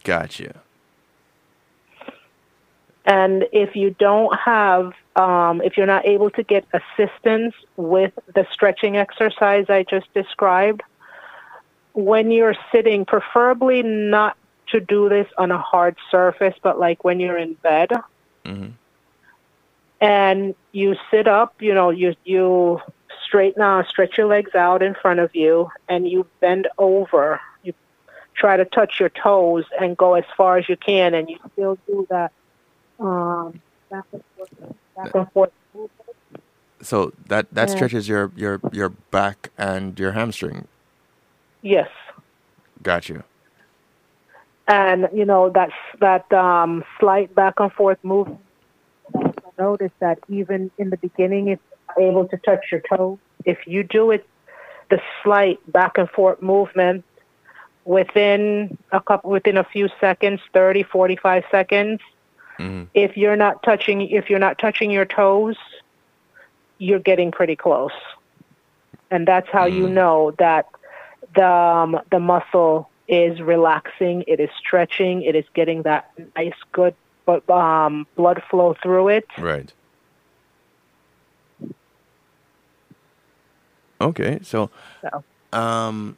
Gotcha. 0.05 0.61
And 3.05 3.47
if 3.53 3.77
you 3.77 3.91
don't 3.91 4.37
have, 4.37 4.93
um, 5.15 5.63
if 5.63 5.77
you're 5.77 5.87
not 5.87 6.05
able 6.07 6.31
to 6.31 6.43
get 6.43 6.65
assistance 6.73 7.55
with 7.77 8.13
the 8.35 8.47
stretching 8.51 8.97
exercise 8.97 9.67
I 9.69 9.85
just 9.85 10.13
described, 10.13 10.83
when 11.93 12.31
you're 12.31 12.57
sitting, 12.73 13.05
preferably 13.05 13.83
not 13.83 14.37
to 14.69 14.81
do 14.81 15.09
this 15.09 15.29
on 15.39 15.53
a 15.53 15.59
hard 15.59 15.97
surface, 16.11 16.55
but 16.61 16.79
like 16.81 17.05
when 17.05 17.21
you're 17.21 17.39
in 17.39 17.55
bed 17.55 17.91
Mm-hmm. 18.45 18.71
And 20.01 20.55
you 20.73 20.97
sit 21.11 21.27
up, 21.29 21.55
you 21.61 21.75
know, 21.75 21.91
you 21.91 22.15
you 22.25 22.81
straighten 23.25 23.63
out, 23.63 23.89
stretch 23.89 24.17
your 24.19 24.27
legs 24.27 24.55
out 24.55 24.83
in 24.83 24.95
front 24.95 25.21
of 25.21 25.31
you, 25.35 25.69
and 25.89 26.09
you 26.09 26.27
bend 26.41 26.69
over. 26.79 27.41
You 27.63 27.73
try 28.37 28.57
to 28.57 28.65
touch 28.65 29.01
your 29.01 29.09
toes 29.11 29.65
and 29.81 29.97
go 29.97 30.15
as 30.15 30.25
far 30.37 30.59
as 30.59 30.69
you 30.69 30.77
can, 30.77 31.15
and 31.15 31.29
you 31.29 31.39
still 31.53 31.79
do 31.87 32.07
that 32.11 32.33
um, 32.99 33.61
back 33.91 34.05
and 34.13 34.23
forth 34.37 34.51
back 34.97 35.15
and 35.15 35.33
forth. 35.33 35.51
So 36.83 37.13
that 37.29 37.53
that 37.53 37.71
Yeah. 37.71 37.75
stretches 37.75 38.09
your 38.09 38.33
your 38.37 38.61
your 38.73 38.91
back 38.91 39.51
and 39.57 39.99
your 39.99 40.13
hamstring. 40.13 40.69
Yes. 41.63 41.89
Got 42.83 43.09
you. 43.09 43.25
and 44.69 45.09
you 45.13 45.25
know 45.25 45.51
that's 45.51 45.73
that 46.01 46.31
um, 46.33 46.85
slight 47.01 47.35
back 47.35 47.55
and 47.59 47.73
forth 47.73 47.99
movement. 48.03 48.41
Notice 49.59 49.93
that 50.01 50.19
even 50.29 50.71
in 50.79 50.91
the 50.91 50.97
beginning, 50.97 51.49
if 51.49 51.59
you're 51.97 52.11
able 52.11 52.29
to 52.29 52.37
touch 52.39 52.67
your 52.71 52.81
toe, 52.81 53.19
if 53.45 53.67
you 53.67 53.83
do 53.83 54.11
it, 54.11 54.27
the 54.91 55.01
slight 55.23 55.61
back 55.73 55.99
and 55.99 56.09
forth 56.11 56.41
movement 56.43 57.05
within 57.85 58.77
a 58.93 59.01
couple, 59.01 59.31
within 59.31 59.57
a 59.57 59.65
few 59.65 59.89
seconds, 60.01 60.41
30, 60.53 60.83
45 60.85 61.45
seconds, 61.51 62.01
if 62.95 63.17
you're 63.17 63.37
not 63.37 63.63
touching, 63.63 64.01
if 64.09 64.31
you're 64.31 64.39
not 64.39 64.59
touching 64.59 64.91
your 64.91 65.05
toes, 65.05 65.57
you're 66.79 66.99
getting 66.99 67.31
pretty 67.31 67.57
close, 67.57 67.93
and 69.11 69.27
that's 69.29 69.49
how 69.51 69.67
you 69.67 69.89
know 69.89 70.33
that 70.39 70.67
the 71.35 71.47
um, 71.47 72.01
the 72.11 72.19
muscle 72.19 72.89
is 73.09 73.41
relaxing, 73.41 74.25
it 74.27 74.41
is 74.41 74.51
stretching, 74.59 75.23
it 75.23 75.35
is 75.35 75.45
getting 75.55 75.83
that 75.83 76.11
nice, 76.35 76.55
good 76.73 76.95
but 77.27 77.49
um, 77.51 78.07
blood 78.17 78.43
flow 78.51 78.75
through 78.83 79.09
it. 79.09 79.27
Right. 79.39 79.73
Okay, 84.01 84.39
so 84.43 84.71
So. 85.03 85.25
um 85.53 86.17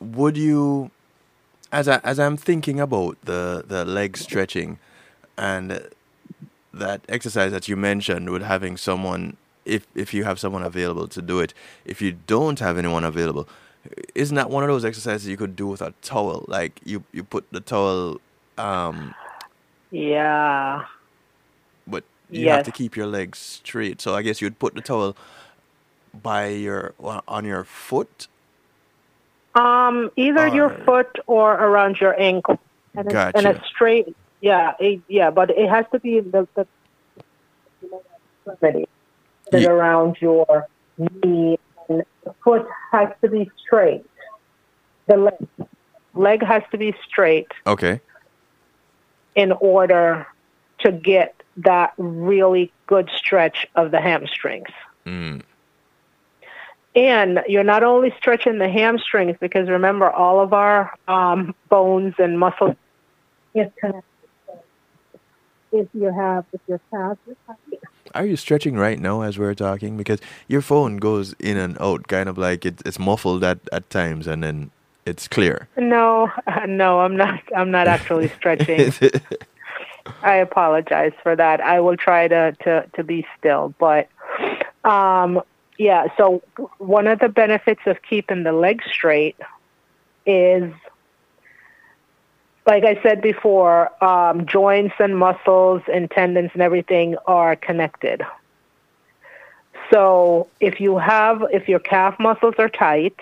would 0.00 0.36
you 0.36 0.90
as 1.72 1.88
I 1.88 2.00
as 2.02 2.18
I'm 2.18 2.36
thinking 2.36 2.80
about 2.80 3.18
the 3.24 3.64
the 3.66 3.84
leg 3.84 4.16
stretching 4.16 4.78
and 5.36 5.88
that 6.72 7.02
exercise 7.08 7.52
that 7.52 7.68
you 7.68 7.76
mentioned 7.76 8.30
with 8.30 8.42
having 8.42 8.76
someone 8.76 9.36
if 9.64 9.86
if 9.94 10.14
you 10.14 10.24
have 10.24 10.38
someone 10.38 10.62
available 10.62 11.06
to 11.08 11.20
do 11.22 11.40
it 11.40 11.52
if 11.84 12.00
you 12.00 12.12
don't 12.26 12.58
have 12.60 12.78
anyone 12.78 13.04
available 13.04 13.48
isn't 14.14 14.36
that 14.36 14.50
one 14.50 14.62
of 14.62 14.68
those 14.68 14.84
exercises 14.84 15.28
you 15.28 15.36
could 15.36 15.56
do 15.56 15.66
with 15.66 15.82
a 15.82 15.92
towel 16.02 16.44
like 16.48 16.80
you 16.84 17.04
you 17.12 17.22
put 17.22 17.44
the 17.52 17.60
towel 17.60 18.20
um 18.58 19.14
Yeah. 19.90 20.84
but 21.86 22.04
you 22.30 22.48
have 22.48 22.64
to 22.64 22.70
keep 22.70 22.96
your 22.96 23.06
legs 23.06 23.38
straight. 23.38 24.00
So 24.00 24.14
I 24.14 24.22
guess 24.22 24.40
you'd 24.40 24.58
put 24.58 24.74
the 24.74 24.80
towel 24.80 25.16
by 26.22 26.48
your 26.48 26.94
on 26.98 27.44
your 27.44 27.64
foot. 27.64 28.28
Um, 29.54 30.10
either 30.16 30.46
your 30.48 30.70
foot 30.84 31.18
or 31.26 31.54
around 31.54 32.00
your 32.00 32.18
ankle, 32.20 32.60
and 32.94 33.06
it's, 33.06 33.14
and 33.14 33.32
Gotcha. 33.32 33.50
it's 33.50 33.68
straight. 33.68 34.16
Yeah, 34.40 34.74
it, 34.78 35.02
yeah, 35.08 35.30
but 35.30 35.50
it 35.50 35.68
has 35.68 35.86
to 35.92 35.98
be 35.98 36.20
the 36.20 36.46
the 36.54 36.66
extremity 38.46 38.88
that 39.50 39.64
around 39.64 40.16
your 40.20 40.68
knee, 40.98 41.58
and 41.88 42.04
the 42.24 42.34
foot 42.44 42.66
has 42.92 43.08
to 43.22 43.28
be 43.28 43.50
straight. 43.66 44.04
The 45.08 45.16
leg 45.16 45.68
leg 46.14 46.42
has 46.42 46.62
to 46.70 46.78
be 46.78 46.94
straight 47.08 47.48
Okay. 47.66 48.00
In 49.34 49.52
order 49.52 50.26
to 50.80 50.92
get 50.92 51.42
that 51.58 51.92
really 51.98 52.72
good 52.86 53.10
stretch 53.14 53.66
of 53.74 53.90
the 53.90 54.00
hamstrings. 54.00 54.68
Mm. 55.06 55.42
And 56.94 57.40
you're 57.46 57.64
not 57.64 57.84
only 57.84 58.12
stretching 58.18 58.58
the 58.58 58.68
hamstrings 58.68 59.36
because 59.40 59.68
remember 59.68 60.10
all 60.10 60.40
of 60.40 60.52
our 60.52 60.92
um, 61.06 61.54
bones 61.68 62.14
and 62.18 62.38
muscles 62.38 62.76
is 63.54 63.68
connected. 63.78 64.04
If 65.72 65.86
you 65.94 66.12
have, 66.12 66.44
if 66.52 66.60
your 66.66 66.80
calves 66.90 67.20
are 67.28 67.36
tight, 67.46 67.80
Are 68.12 68.26
you 68.26 68.36
stretching 68.36 68.74
right 68.74 68.98
now 68.98 69.20
as 69.22 69.38
we're 69.38 69.54
talking? 69.54 69.96
Because 69.96 70.18
your 70.48 70.62
phone 70.62 70.96
goes 70.96 71.32
in 71.38 71.56
and 71.56 71.80
out, 71.80 72.08
kind 72.08 72.28
of 72.28 72.36
like 72.36 72.66
it, 72.66 72.82
it's 72.84 72.98
muffled 72.98 73.44
at, 73.44 73.60
at 73.70 73.88
times, 73.88 74.26
and 74.26 74.42
then 74.42 74.72
it's 75.10 75.28
clear. 75.28 75.68
no, 75.76 76.30
no, 76.66 77.00
I'm 77.00 77.16
not. 77.16 77.42
I'm 77.54 77.70
not 77.70 77.88
actually 77.88 78.28
stretching. 78.28 78.92
I 80.22 80.36
apologize 80.36 81.12
for 81.22 81.36
that. 81.36 81.60
I 81.60 81.80
will 81.80 81.96
try 81.96 82.28
to 82.28 82.52
to 82.64 82.86
to 82.94 83.04
be 83.04 83.26
still, 83.38 83.74
but 83.78 84.08
um, 84.84 85.42
yeah. 85.78 86.06
So 86.16 86.42
one 86.78 87.06
of 87.06 87.18
the 87.18 87.28
benefits 87.28 87.82
of 87.86 87.98
keeping 88.08 88.44
the 88.44 88.52
legs 88.52 88.84
straight 88.90 89.36
is, 90.24 90.72
like 92.66 92.84
I 92.84 93.00
said 93.02 93.20
before, 93.20 93.90
um, 94.02 94.46
joints 94.46 94.94
and 94.98 95.18
muscles 95.18 95.82
and 95.92 96.10
tendons 96.10 96.50
and 96.54 96.62
everything 96.62 97.16
are 97.26 97.56
connected. 97.56 98.22
So 99.92 100.46
if 100.60 100.80
you 100.80 100.98
have, 100.98 101.42
if 101.52 101.68
your 101.68 101.80
calf 101.80 102.14
muscles 102.20 102.54
are 102.58 102.68
tight, 102.68 103.18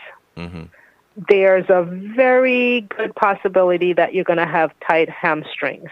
there's 1.28 1.68
a 1.68 1.82
very 1.82 2.82
good 2.96 3.14
possibility 3.14 3.92
that 3.92 4.14
you're 4.14 4.24
going 4.24 4.38
to 4.38 4.46
have 4.46 4.72
tight 4.86 5.08
hamstrings. 5.08 5.90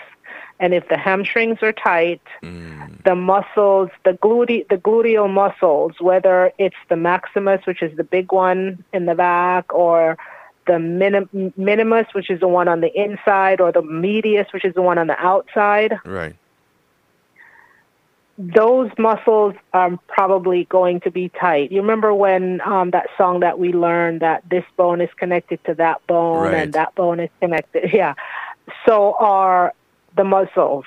And 0.59 0.73
if 0.73 0.89
the 0.89 0.97
hamstrings 0.97 1.59
are 1.63 1.73
tight, 1.73 2.23
mm. 2.43 3.03
the 3.05 3.15
muscles, 3.15 3.91
the 4.05 4.13
glute, 4.13 4.69
the 4.69 4.77
gluteal 4.77 5.31
muscles, 5.31 5.93
whether 6.01 6.53
it's 6.59 6.77
the 6.89 6.97
maximus, 6.97 7.67
which 7.67 7.83
is 7.83 7.95
the 7.97 8.05
big 8.05 8.33
one 8.33 8.83
in 8.93 9.05
the 9.05 9.15
back, 9.15 9.73
or 9.75 10.17
the 10.67 10.79
minim- 10.79 11.53
minimus, 11.57 12.07
which 12.13 12.31
is 12.31 12.41
the 12.41 12.49
one 12.49 12.69
on 12.69 12.81
the 12.81 12.91
inside, 12.99 13.61
or 13.61 13.71
the 13.71 13.83
medius, 13.83 14.47
which 14.53 14.65
is 14.65 14.75
the 14.75 14.83
one 14.83 14.99
on 14.99 15.09
the 15.09 15.19
outside, 15.19 15.99
Right. 16.05 16.37
Those 18.39 18.91
muscles 18.99 19.55
are 19.73 19.99
probably 20.09 20.65
going 20.65 21.01
to 21.01 21.11
be 21.11 21.31
tight. 21.31 21.73
You 21.73 21.81
remember 21.81 22.13
when 22.13 22.61
um, 22.61 22.91
that 22.91 23.07
song 23.17 23.41
that 23.41 23.59
we 23.59 23.73
learned 23.73 24.21
that 24.21 24.47
this 24.49 24.65
bone 24.77 25.01
is 25.01 25.09
connected 25.17 25.63
to 25.65 25.75
that 25.75 26.07
bone 26.07 26.43
Right. 26.43 26.55
and 26.55 26.73
that 26.75 26.95
bone 26.95 27.21
is 27.21 27.31
connected? 27.41 27.91
Yeah. 27.95 28.15
So 28.85 29.15
are 29.19 29.73
the 30.17 30.25
muscles. 30.25 30.85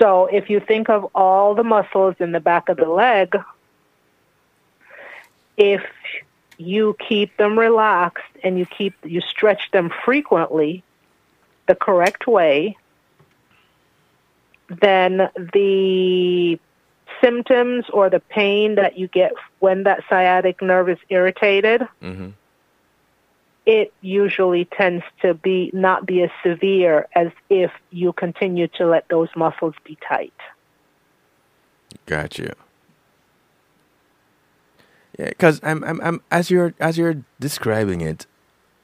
So 0.00 0.26
if 0.26 0.50
you 0.50 0.58
think 0.60 0.88
of 0.88 1.06
all 1.14 1.54
the 1.54 1.62
muscles 1.64 2.16
in 2.18 2.32
the 2.32 2.40
back 2.40 2.68
of 2.68 2.76
the 2.76 2.88
leg, 2.88 3.36
if 5.56 5.82
you 6.58 6.96
keep 6.98 7.36
them 7.36 7.58
relaxed 7.58 8.24
and 8.42 8.58
you 8.58 8.66
keep 8.66 8.94
you 9.04 9.20
stretch 9.20 9.70
them 9.72 9.90
frequently 10.04 10.82
the 11.66 11.74
correct 11.74 12.26
way, 12.26 12.76
then 14.68 15.28
the 15.52 16.58
symptoms 17.22 17.84
or 17.92 18.10
the 18.10 18.20
pain 18.20 18.74
that 18.74 18.98
you 18.98 19.08
get 19.08 19.32
when 19.60 19.84
that 19.84 20.02
sciatic 20.08 20.60
nerve 20.60 20.88
is 20.88 20.98
irritated, 21.08 21.82
Mm-hmm. 22.02 22.30
it 23.64 23.92
usually 24.00 24.64
tends 24.66 25.04
to 25.22 25.34
be 25.34 25.70
not 25.72 26.06
be 26.06 26.22
as 26.22 26.30
severe 26.42 27.06
as 27.14 27.28
if 27.50 27.70
you 27.90 28.12
continue 28.12 28.68
to 28.68 28.86
let 28.86 29.08
those 29.08 29.28
muscles 29.34 29.74
be 29.84 29.96
tight. 30.06 30.34
Got 32.06 32.38
you. 32.38 32.52
Yeah, 35.18 35.30
because 35.30 35.60
I'm, 35.62 35.82
I'm, 35.84 36.00
I'm 36.02 36.20
as 36.30 36.50
you're 36.50 36.74
as 36.78 36.98
you're 36.98 37.22
describing 37.40 38.02
it 38.02 38.26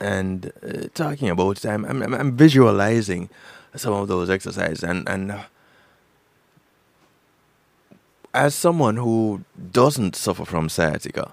and 0.00 0.50
uh, 0.66 0.88
talking 0.94 1.28
about 1.28 1.58
it, 1.64 1.68
I'm, 1.68 1.84
I'm, 1.84 2.14
I'm 2.14 2.36
visualizing 2.36 3.28
some 3.76 3.92
of 3.92 4.08
those 4.08 4.30
exercises, 4.30 4.82
and 4.82 5.06
and 5.08 5.44
as 8.34 8.54
someone 8.54 8.96
who 8.96 9.42
doesn't 9.72 10.16
suffer 10.16 10.44
from 10.44 10.68
sciatica, 10.68 11.32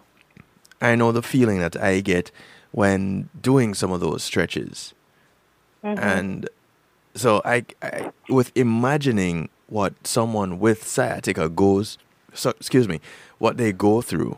I 0.81 0.95
know 0.95 1.11
the 1.11 1.21
feeling 1.23 1.59
that 1.59 1.81
I 1.81 1.99
get 2.01 2.31
when 2.71 3.29
doing 3.41 3.73
some 3.73 3.91
of 3.91 3.99
those 4.01 4.23
stretches, 4.23 4.93
and 5.83 6.49
so 7.15 7.41
I, 7.45 7.65
I 7.81 8.11
with 8.29 8.51
imagining 8.55 9.49
what 9.67 9.93
someone 10.05 10.59
with 10.59 10.87
sciatica 10.87 11.49
goes 11.49 11.97
so, 12.33 12.51
excuse 12.51 12.87
me 12.87 12.99
what 13.39 13.57
they 13.57 13.71
go 13.71 14.01
through 14.01 14.37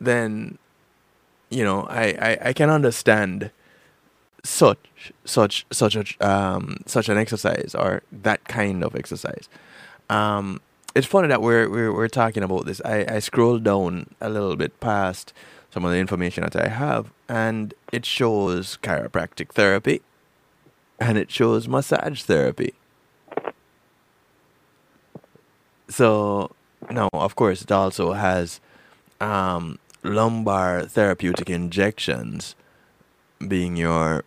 then 0.00 0.58
you 1.50 1.64
know 1.64 1.82
I, 1.82 2.04
I, 2.20 2.38
I 2.48 2.52
can 2.52 2.70
understand 2.70 3.50
such 4.44 5.12
such 5.24 5.66
such 5.70 5.96
a 5.96 6.26
um 6.26 6.78
such 6.86 7.08
an 7.08 7.18
exercise 7.18 7.74
or 7.76 8.02
that 8.12 8.44
kind 8.44 8.84
of 8.84 8.94
exercise. 8.94 9.48
Um 10.08 10.60
it's 10.96 11.06
funny 11.06 11.28
that 11.28 11.42
we're 11.42 11.68
we're, 11.68 11.92
we're 11.92 12.08
talking 12.08 12.42
about 12.42 12.64
this 12.64 12.80
I, 12.84 13.04
I 13.08 13.18
scrolled 13.18 13.62
down 13.62 14.14
a 14.20 14.30
little 14.30 14.56
bit 14.56 14.80
past 14.80 15.32
some 15.70 15.84
of 15.84 15.90
the 15.90 15.98
information 15.98 16.42
that 16.42 16.56
I 16.56 16.68
have 16.68 17.12
and 17.28 17.74
it 17.92 18.06
shows 18.06 18.78
chiropractic 18.82 19.50
therapy 19.50 20.00
and 20.98 21.18
it 21.18 21.30
shows 21.30 21.68
massage 21.68 22.22
therapy. 22.22 22.72
So 25.88 26.50
now, 26.90 27.08
of 27.12 27.36
course, 27.36 27.62
it 27.62 27.70
also 27.70 28.12
has 28.12 28.60
um, 29.20 29.78
lumbar 30.02 30.86
therapeutic 30.86 31.50
injections, 31.50 32.54
being 33.46 33.76
your 33.76 34.24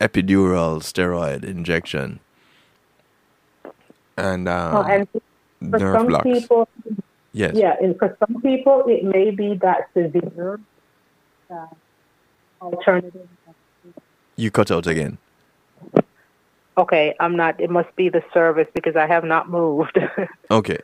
epidural 0.00 0.80
steroid 0.82 1.44
injection, 1.44 2.20
and, 4.16 4.48
um, 4.48 4.76
Oh, 4.76 4.82
and 4.82 5.08
for 5.60 5.78
nerve 5.78 5.96
some 5.96 6.06
blocks. 6.06 6.24
people, 6.24 6.68
Yes. 7.32 7.54
yeah, 7.54 7.76
and 7.80 7.96
for 7.98 8.16
some 8.18 8.40
people, 8.42 8.84
it 8.88 9.04
may 9.04 9.30
be 9.30 9.54
that 9.56 9.88
severe. 9.94 10.58
Uh, 11.50 11.66
alternative. 12.62 13.28
You 14.36 14.50
cut 14.50 14.70
out 14.70 14.86
again. 14.86 15.18
Okay, 16.78 17.14
I'm 17.20 17.36
not. 17.36 17.60
It 17.60 17.68
must 17.70 17.94
be 17.96 18.08
the 18.08 18.22
service 18.32 18.68
because 18.74 18.96
I 18.96 19.06
have 19.06 19.24
not 19.24 19.50
moved. 19.50 19.98
Okay. 20.50 20.78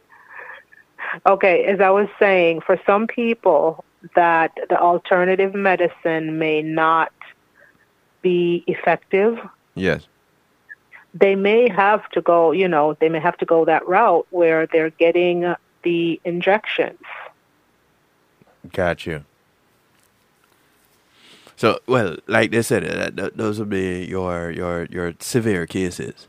okay, 1.27 1.65
as 1.65 1.81
I 1.81 1.91
was 1.91 2.09
saying, 2.19 2.61
for 2.61 2.79
some 2.87 3.07
people, 3.07 3.85
that 4.15 4.53
the 4.69 4.79
alternative 4.79 5.55
medicine 5.55 6.39
may 6.39 6.63
not 6.63 7.13
be 8.23 8.63
effective. 8.67 9.39
Yes. 9.75 10.07
They 11.19 11.35
may 11.35 11.69
have 11.69 12.09
to 12.11 12.21
go, 12.21 12.53
you 12.53 12.69
know, 12.69 12.95
they 13.01 13.09
may 13.09 13.21
have 13.21 13.39
to 13.39 13.47
go 13.47 13.65
that 13.65 13.87
route 13.89 14.27
where 14.31 14.67
they're 14.67 14.91
getting 14.91 15.55
the 15.83 16.21
injections. 16.25 17.01
Got 18.73 19.07
you. 19.07 19.25
So, 21.57 21.79
well, 21.87 22.17
like 22.27 22.51
they 22.51 22.61
said, 22.61 22.85
uh, 22.85 23.11
th- 23.11 23.33
those 23.35 23.59
would 23.59 23.71
be 23.71 24.05
your 24.05 24.51
your 24.51 24.85
your 24.91 25.15
severe 25.21 25.65
cases. 25.67 26.29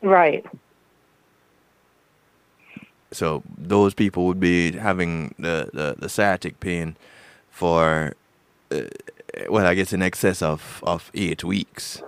Right. 0.00 0.46
So 3.12 3.42
those 3.58 3.92
people 3.92 4.24
would 4.26 4.40
be 4.40 4.72
having 4.72 5.34
the 5.38 5.68
the, 5.74 5.96
the 5.98 6.08
sciatic 6.08 6.58
pain 6.60 6.96
for, 7.50 8.14
uh, 8.70 8.82
well, 9.50 9.66
I 9.66 9.74
guess 9.74 9.92
in 9.92 10.00
excess 10.00 10.40
of, 10.40 10.80
of 10.84 11.10
eight 11.12 11.44
weeks. 11.44 12.02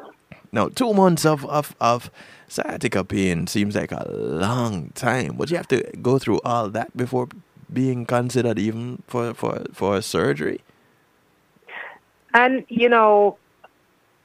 Now, 0.52 0.68
two 0.68 0.92
months 0.92 1.24
of, 1.24 1.46
of, 1.46 1.74
of 1.80 2.10
sciatica 2.46 3.04
pain 3.04 3.46
seems 3.46 3.74
like 3.74 3.90
a 3.90 4.06
long 4.10 4.90
time, 4.90 5.36
but 5.36 5.50
you 5.50 5.56
have 5.56 5.68
to 5.68 5.82
go 6.02 6.18
through 6.18 6.40
all 6.44 6.68
that 6.68 6.94
before 6.94 7.28
being 7.72 8.04
considered 8.04 8.58
even 8.58 9.02
for, 9.06 9.32
for, 9.32 9.64
for 9.72 10.02
surgery. 10.02 10.60
And, 12.34 12.66
you 12.68 12.90
know, 12.90 13.38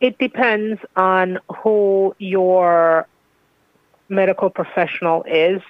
it 0.02 0.18
depends 0.18 0.82
on 0.98 1.40
who 1.64 2.14
your 2.20 3.08
medical 4.10 4.50
professional 4.50 5.24
is. 5.24 5.62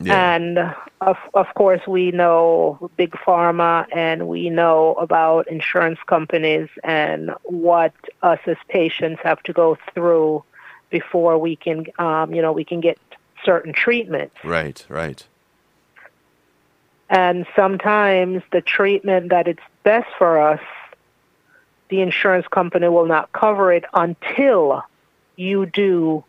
And 0.00 0.58
of 1.00 1.16
of 1.34 1.46
course, 1.54 1.86
we 1.86 2.10
know 2.10 2.90
big 2.96 3.12
pharma, 3.12 3.86
and 3.94 4.28
we 4.28 4.50
know 4.50 4.94
about 4.94 5.48
insurance 5.48 5.98
companies 6.06 6.68
and 6.82 7.30
what 7.44 7.94
us 8.22 8.40
as 8.46 8.56
patients 8.68 9.20
have 9.22 9.42
to 9.44 9.52
go 9.52 9.78
through 9.92 10.44
before 10.90 11.38
we 11.38 11.56
can, 11.56 11.86
um, 11.98 12.34
you 12.34 12.42
know, 12.42 12.52
we 12.52 12.64
can 12.64 12.80
get 12.80 12.98
certain 13.44 13.72
treatments. 13.72 14.36
Right, 14.44 14.84
right. 14.88 15.26
And 17.08 17.46
sometimes 17.54 18.42
the 18.50 18.60
treatment 18.60 19.30
that 19.30 19.46
it's 19.46 19.62
best 19.82 20.08
for 20.18 20.40
us, 20.40 20.60
the 21.88 22.00
insurance 22.00 22.46
company 22.48 22.88
will 22.88 23.06
not 23.06 23.32
cover 23.32 23.72
it 23.72 23.84
until 23.92 24.82
you 25.36 25.66
do 25.66 26.24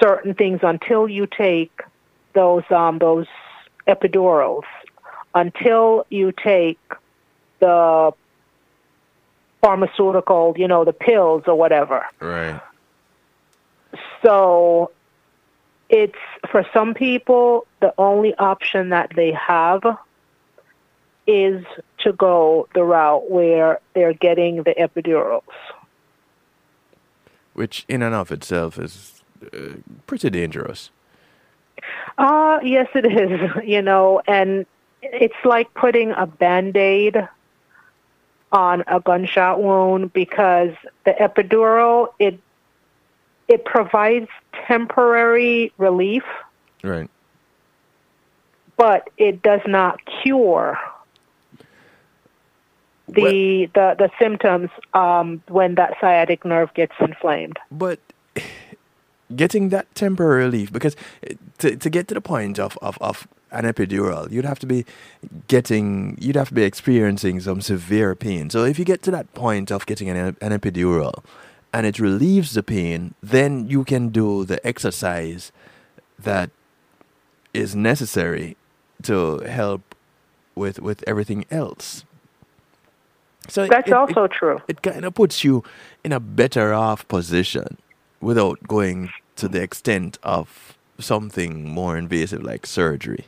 certain 0.00 0.34
things, 0.34 0.60
until 0.62 1.08
you 1.08 1.26
take 1.26 1.82
those 2.34 2.64
um, 2.70 2.98
those 2.98 3.26
epidurals, 3.86 4.64
until 5.34 6.06
you 6.10 6.32
take 6.32 6.78
the 7.60 8.12
pharmaceutical, 9.60 10.54
you 10.56 10.66
know, 10.66 10.84
the 10.84 10.92
pills 10.92 11.44
or 11.46 11.54
whatever. 11.54 12.06
Right. 12.20 12.60
So 14.22 14.90
it's 15.88 16.14
for 16.50 16.64
some 16.72 16.94
people 16.94 17.66
the 17.80 17.92
only 17.98 18.34
option 18.36 18.90
that 18.90 19.10
they 19.14 19.32
have 19.32 19.82
is 21.26 21.64
to 21.98 22.12
go 22.12 22.68
the 22.74 22.82
route 22.82 23.30
where 23.30 23.80
they're 23.94 24.14
getting 24.14 24.62
the 24.62 24.74
epidurals. 24.78 25.42
Which, 27.52 27.84
in 27.88 28.02
and 28.02 28.14
of 28.14 28.32
itself, 28.32 28.78
is 28.78 29.22
uh, 29.52 29.74
pretty 30.06 30.30
dangerous. 30.30 30.90
Uh, 32.18 32.60
yes, 32.62 32.88
it 32.94 33.06
is, 33.06 33.50
you 33.64 33.82
know, 33.82 34.20
and 34.26 34.66
it's 35.02 35.34
like 35.44 35.72
putting 35.74 36.10
a 36.12 36.26
band 36.26 36.76
aid 36.76 37.16
on 38.52 38.82
a 38.86 39.00
gunshot 39.00 39.62
wound 39.62 40.12
because 40.12 40.74
the 41.04 41.12
epidural, 41.12 42.08
it, 42.18 42.38
it 43.48 43.64
provides 43.64 44.28
temporary 44.66 45.72
relief, 45.78 46.24
Right. 46.82 47.08
but 48.76 49.08
it 49.16 49.42
does 49.42 49.60
not 49.66 50.00
cure 50.22 50.78
the, 53.08 53.68
the, 53.74 53.94
the 53.98 54.10
symptoms 54.20 54.70
um, 54.94 55.42
when 55.48 55.74
that 55.76 55.94
sciatic 56.00 56.44
nerve 56.44 56.72
gets 56.74 56.94
inflamed. 57.00 57.58
But 57.70 57.98
getting 59.36 59.68
that 59.70 59.92
temporary 59.94 60.44
relief, 60.44 60.72
because 60.72 60.96
uh, 61.28 61.34
to, 61.58 61.76
to 61.76 61.90
get 61.90 62.08
to 62.08 62.14
the 62.14 62.20
point 62.20 62.58
of, 62.58 62.76
of, 62.82 62.98
of 63.00 63.28
an 63.52 63.64
epidural, 63.64 64.30
you'd 64.30 64.44
have 64.44 64.58
to 64.60 64.66
be 64.66 64.84
getting, 65.48 66.16
you'd 66.20 66.36
have 66.36 66.48
to 66.48 66.54
be 66.54 66.62
experiencing 66.62 67.40
some 67.40 67.60
severe 67.60 68.14
pain. 68.14 68.50
So 68.50 68.64
if 68.64 68.78
you 68.78 68.84
get 68.84 69.02
to 69.02 69.10
that 69.10 69.32
point 69.34 69.70
of 69.70 69.86
getting 69.86 70.08
an, 70.08 70.36
an 70.40 70.52
epidural 70.58 71.24
and 71.72 71.86
it 71.86 71.98
relieves 71.98 72.54
the 72.54 72.62
pain, 72.62 73.14
then 73.22 73.68
you 73.68 73.84
can 73.84 74.08
do 74.10 74.44
the 74.44 74.64
exercise 74.66 75.52
that 76.18 76.50
is 77.54 77.74
necessary 77.74 78.56
to 79.02 79.38
help 79.40 79.94
with, 80.54 80.80
with 80.80 81.02
everything 81.06 81.44
else. 81.50 82.04
So 83.48 83.66
That's 83.66 83.88
it- 83.88 83.94
also 83.94 84.24
it- 84.24 84.32
true. 84.32 84.60
It 84.68 84.82
kind 84.82 85.04
of 85.04 85.14
puts 85.14 85.42
you 85.42 85.64
in 86.04 86.12
a 86.12 86.20
better 86.20 86.72
off 86.72 87.06
position 87.08 87.78
without 88.20 88.58
going 88.66 89.10
to 89.36 89.48
the 89.48 89.62
extent 89.62 90.18
of 90.22 90.76
something 90.98 91.68
more 91.68 91.96
invasive 91.96 92.42
like 92.42 92.66
surgery. 92.66 93.26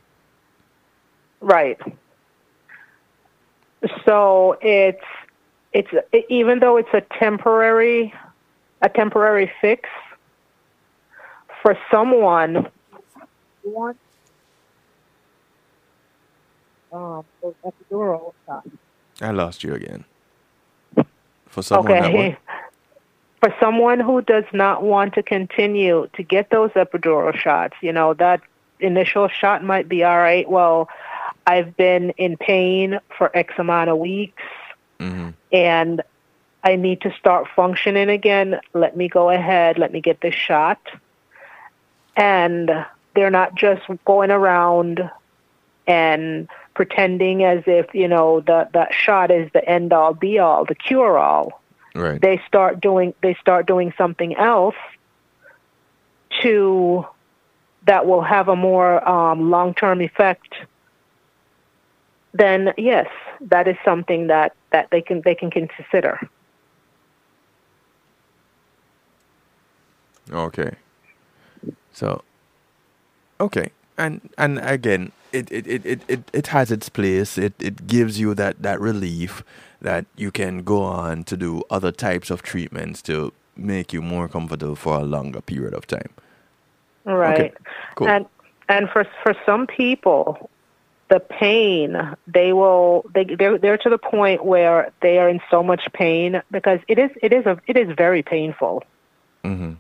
Right. 1.40 1.78
So 4.04 4.56
it's 4.60 5.04
it's 5.72 5.90
even 6.28 6.60
though 6.60 6.76
it's 6.76 6.92
a 6.92 7.00
temporary 7.18 8.12
a 8.82 8.88
temporary 8.88 9.50
fix 9.60 9.88
for 11.62 11.76
someone 11.90 12.68
want 13.64 13.96
um, 16.92 17.24
epidural. 17.64 18.34
I 19.20 19.30
lost 19.30 19.64
you 19.64 19.74
again. 19.74 20.04
For 21.46 21.62
someone 21.62 21.92
that 21.92 22.04
okay. 22.04 22.36
For 23.42 23.52
someone 23.58 23.98
who 23.98 24.22
does 24.22 24.44
not 24.52 24.84
want 24.84 25.14
to 25.14 25.22
continue 25.22 26.08
to 26.14 26.22
get 26.22 26.50
those 26.50 26.70
epidural 26.70 27.34
shots, 27.34 27.74
you 27.80 27.92
know, 27.92 28.14
that 28.14 28.40
initial 28.78 29.26
shot 29.26 29.64
might 29.64 29.88
be 29.88 30.04
all 30.04 30.18
right. 30.18 30.48
Well, 30.48 30.88
I've 31.44 31.76
been 31.76 32.10
in 32.10 32.36
pain 32.36 33.00
for 33.18 33.36
X 33.36 33.54
amount 33.58 33.90
of 33.90 33.98
weeks 33.98 34.42
mm-hmm. 35.00 35.30
and 35.50 36.02
I 36.62 36.76
need 36.76 37.00
to 37.00 37.12
start 37.18 37.48
functioning 37.56 38.08
again. 38.08 38.60
Let 38.74 38.96
me 38.96 39.08
go 39.08 39.30
ahead. 39.30 39.76
Let 39.78 39.92
me 39.92 40.00
get 40.00 40.20
this 40.20 40.34
shot. 40.34 40.78
And 42.16 42.70
they're 43.16 43.30
not 43.30 43.56
just 43.56 43.82
going 44.04 44.30
around 44.30 45.10
and 45.88 46.48
pretending 46.74 47.42
as 47.42 47.64
if, 47.66 47.92
you 47.92 48.06
know, 48.06 48.40
that 48.42 48.72
that 48.74 48.94
shot 48.94 49.32
is 49.32 49.50
the 49.52 49.68
end 49.68 49.92
all 49.92 50.14
be 50.14 50.38
all, 50.38 50.64
the 50.64 50.76
cure 50.76 51.18
all. 51.18 51.60
Right. 51.94 52.20
They 52.20 52.40
start 52.46 52.80
doing 52.80 53.14
they 53.22 53.34
start 53.40 53.66
doing 53.66 53.92
something 53.98 54.34
else 54.36 54.76
to 56.40 57.06
that 57.86 58.06
will 58.06 58.22
have 58.22 58.48
a 58.48 58.56
more 58.56 59.06
um, 59.06 59.50
long 59.50 59.74
term 59.74 60.00
effect 60.00 60.54
then 62.34 62.72
yes, 62.78 63.08
that 63.40 63.68
is 63.68 63.76
something 63.84 64.28
that, 64.28 64.54
that 64.70 64.88
they 64.90 65.02
can 65.02 65.20
they 65.22 65.34
can 65.34 65.50
consider. 65.50 66.18
Okay. 70.30 70.76
So 71.92 72.22
okay. 73.40 73.70
And 73.98 74.30
and 74.38 74.58
again, 74.60 75.12
it 75.32 75.50
it, 75.50 75.66
it, 75.66 75.86
it, 75.86 76.02
it, 76.08 76.30
it 76.32 76.46
has 76.48 76.70
its 76.70 76.88
place. 76.88 77.38
It 77.38 77.54
it 77.58 77.86
gives 77.86 78.18
you 78.18 78.34
that, 78.34 78.62
that 78.62 78.80
relief 78.80 79.42
that 79.80 80.06
you 80.16 80.30
can 80.30 80.62
go 80.62 80.82
on 80.82 81.24
to 81.24 81.36
do 81.36 81.62
other 81.70 81.90
types 81.92 82.30
of 82.30 82.42
treatments 82.42 83.02
to 83.02 83.32
make 83.56 83.92
you 83.92 84.00
more 84.00 84.28
comfortable 84.28 84.76
for 84.76 84.98
a 84.98 85.02
longer 85.02 85.40
period 85.40 85.74
of 85.74 85.86
time. 85.86 86.10
Right. 87.04 87.52
cool. 87.96 88.08
And 88.08 88.26
and 88.68 88.88
for 88.90 89.06
for 89.22 89.34
some 89.44 89.66
people, 89.66 90.50
the 91.08 91.20
pain 91.20 92.16
they 92.26 92.52
will 92.52 93.04
they 93.12 93.24
they're, 93.24 93.58
they're 93.58 93.78
to 93.78 93.90
the 93.90 93.98
point 93.98 94.44
where 94.44 94.92
they 95.02 95.18
are 95.18 95.28
in 95.28 95.40
so 95.50 95.62
much 95.62 95.82
pain 95.92 96.40
because 96.50 96.80
it 96.88 96.98
is 96.98 97.10
it 97.22 97.32
is 97.32 97.44
a 97.46 97.58
it 97.66 97.76
is 97.76 97.88
very 97.96 98.22
painful. 98.22 98.84
Mm-hmm. 99.44 99.72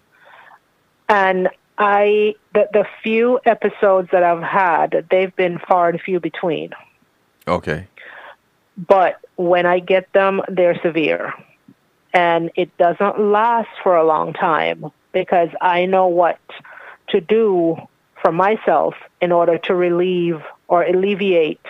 And 1.08 1.48
I 1.78 2.34
the 2.54 2.68
the 2.72 2.86
few 3.02 3.40
episodes 3.44 4.10
that 4.12 4.22
I've 4.22 4.42
had, 4.42 5.06
they've 5.10 5.34
been 5.34 5.58
far 5.58 5.88
and 5.88 6.00
few 6.00 6.20
between. 6.20 6.70
Okay. 7.48 7.88
But 8.76 9.20
when 9.36 9.66
I 9.66 9.80
get 9.80 10.12
them, 10.12 10.42
they're 10.48 10.80
severe. 10.80 11.34
And 12.14 12.50
it 12.56 12.76
doesn't 12.76 13.18
last 13.20 13.70
for 13.82 13.96
a 13.96 14.04
long 14.04 14.32
time 14.32 14.90
because 15.12 15.48
I 15.60 15.86
know 15.86 16.06
what 16.06 16.38
to 17.08 17.20
do 17.20 17.76
for 18.20 18.32
myself 18.32 18.94
in 19.20 19.32
order 19.32 19.58
to 19.58 19.74
relieve 19.74 20.40
or 20.68 20.84
alleviate 20.84 21.66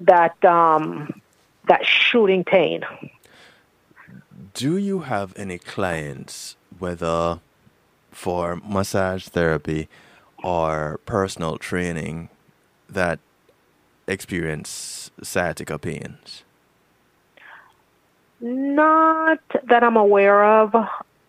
that 0.00 0.42
um, 0.44 1.20
that 1.68 1.84
shooting 1.86 2.44
pain. 2.44 2.84
Do 4.52 4.76
you 4.76 5.00
have 5.00 5.32
any 5.36 5.58
clients, 5.58 6.56
whether 6.78 7.40
for 8.14 8.56
massage 8.56 9.26
therapy 9.28 9.88
or 10.42 11.00
personal 11.06 11.58
training, 11.58 12.28
that 12.88 13.18
experience 14.06 15.10
sciatica 15.22 15.78
pains? 15.78 16.44
Not 18.40 19.40
that 19.68 19.82
I'm 19.82 19.96
aware 19.96 20.44
of. 20.44 20.74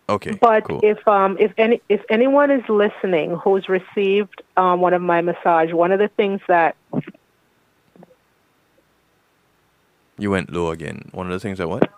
Okay. 0.08 0.38
But 0.40 0.64
cool. 0.64 0.80
if 0.82 1.06
um 1.08 1.36
if 1.40 1.52
any 1.58 1.80
if 1.88 2.00
anyone 2.10 2.50
is 2.50 2.62
listening 2.68 3.36
who's 3.36 3.68
received 3.68 4.42
um 4.56 4.80
one 4.80 4.94
of 4.94 5.02
my 5.02 5.20
massage, 5.20 5.72
one 5.72 5.92
of 5.92 5.98
the 5.98 6.08
things 6.08 6.40
that 6.46 6.76
you 10.18 10.30
went 10.30 10.52
low 10.52 10.70
again. 10.70 11.10
One 11.12 11.26
of 11.26 11.32
the 11.32 11.40
things 11.40 11.58
that 11.58 11.68
what? 11.68 11.90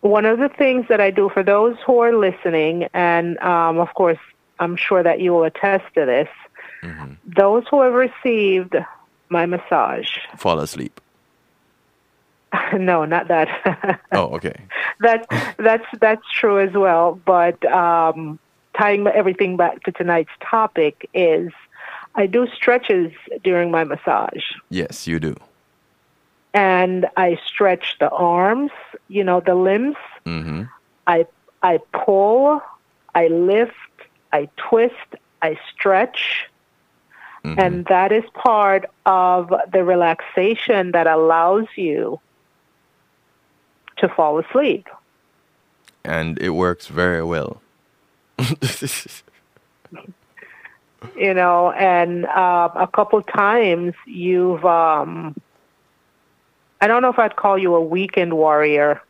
One 0.00 0.24
of 0.24 0.38
the 0.38 0.48
things 0.48 0.86
that 0.88 1.00
I 1.00 1.10
do 1.10 1.28
for 1.28 1.42
those 1.42 1.76
who 1.86 1.98
are 2.00 2.16
listening, 2.16 2.88
and 2.94 3.38
um, 3.38 3.78
of 3.78 3.92
course, 3.94 4.18
I'm 4.58 4.76
sure 4.76 5.02
that 5.02 5.20
you 5.20 5.32
will 5.32 5.44
attest 5.44 5.84
to 5.94 6.04
this. 6.04 6.28
Mm-hmm. 6.82 7.14
Those 7.36 7.64
who 7.70 7.82
have 7.82 7.94
received 7.94 8.76
my 9.28 9.46
massage. 9.46 10.08
Fall 10.36 10.60
asleep. 10.60 11.00
no, 12.72 13.04
not 13.04 13.28
that. 13.28 14.00
oh, 14.12 14.34
okay. 14.36 14.54
That 15.00 15.26
that's 15.58 15.84
that's 16.00 16.22
true 16.32 16.58
as 16.60 16.72
well. 16.72 17.20
But 17.24 17.64
um, 17.66 18.38
tying 18.76 19.06
everything 19.06 19.56
back 19.56 19.82
to 19.84 19.92
tonight's 19.92 20.30
topic 20.40 21.08
is, 21.12 21.50
I 22.14 22.26
do 22.26 22.46
stretches 22.54 23.12
during 23.44 23.70
my 23.70 23.84
massage. 23.84 24.44
Yes, 24.70 25.06
you 25.06 25.20
do. 25.20 25.36
And 26.54 27.06
I 27.16 27.38
stretch 27.46 27.96
the 28.00 28.08
arms, 28.10 28.70
you 29.08 29.22
know, 29.22 29.40
the 29.40 29.54
limbs. 29.54 29.96
Mm-hmm. 30.24 30.62
I 31.06 31.26
I 31.62 31.78
pull, 31.92 32.62
I 33.14 33.28
lift, 33.28 33.74
I 34.32 34.48
twist, 34.56 34.94
I 35.42 35.58
stretch. 35.72 36.48
Mm-hmm. 37.44 37.60
And 37.60 37.84
that 37.86 38.12
is 38.12 38.24
part 38.34 38.86
of 39.06 39.52
the 39.72 39.84
relaxation 39.84 40.92
that 40.92 41.06
allows 41.06 41.66
you 41.76 42.20
to 43.98 44.08
fall 44.08 44.38
asleep. 44.38 44.88
And 46.04 46.38
it 46.40 46.50
works 46.50 46.86
very 46.86 47.22
well. 47.22 47.60
you 51.16 51.34
know, 51.34 51.72
and 51.72 52.26
uh, 52.26 52.70
a 52.74 52.86
couple 52.86 53.20
times 53.22 53.94
you've, 54.06 54.64
um, 54.64 55.34
I 56.80 56.86
don't 56.86 57.02
know 57.02 57.10
if 57.10 57.18
I'd 57.18 57.36
call 57.36 57.58
you 57.58 57.74
a 57.74 57.82
weekend 57.82 58.34
warrior. 58.34 59.00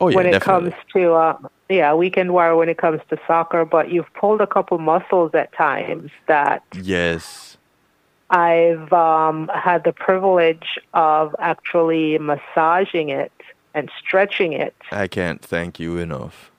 Oh, 0.00 0.08
yeah, 0.08 0.16
when 0.16 0.26
it 0.26 0.32
definitely. 0.32 0.70
comes 0.70 0.82
to, 0.94 1.12
uh, 1.12 1.38
yeah, 1.68 1.92
weekend 1.94 2.32
warrior 2.32 2.56
when 2.56 2.70
it 2.70 2.78
comes 2.78 3.00
to 3.10 3.18
soccer, 3.26 3.66
but 3.66 3.90
you've 3.90 4.12
pulled 4.14 4.40
a 4.40 4.46
couple 4.46 4.78
muscles 4.78 5.32
at 5.34 5.52
times 5.52 6.10
that 6.26 6.62
Yes. 6.74 7.58
I've 8.30 8.92
um, 8.92 9.50
had 9.52 9.84
the 9.84 9.92
privilege 9.92 10.78
of 10.94 11.34
actually 11.38 12.16
massaging 12.18 13.10
it 13.10 13.32
and 13.74 13.90
stretching 13.98 14.52
it. 14.52 14.74
I 14.90 15.06
can't 15.06 15.42
thank 15.42 15.78
you 15.78 15.98
enough. 15.98 16.50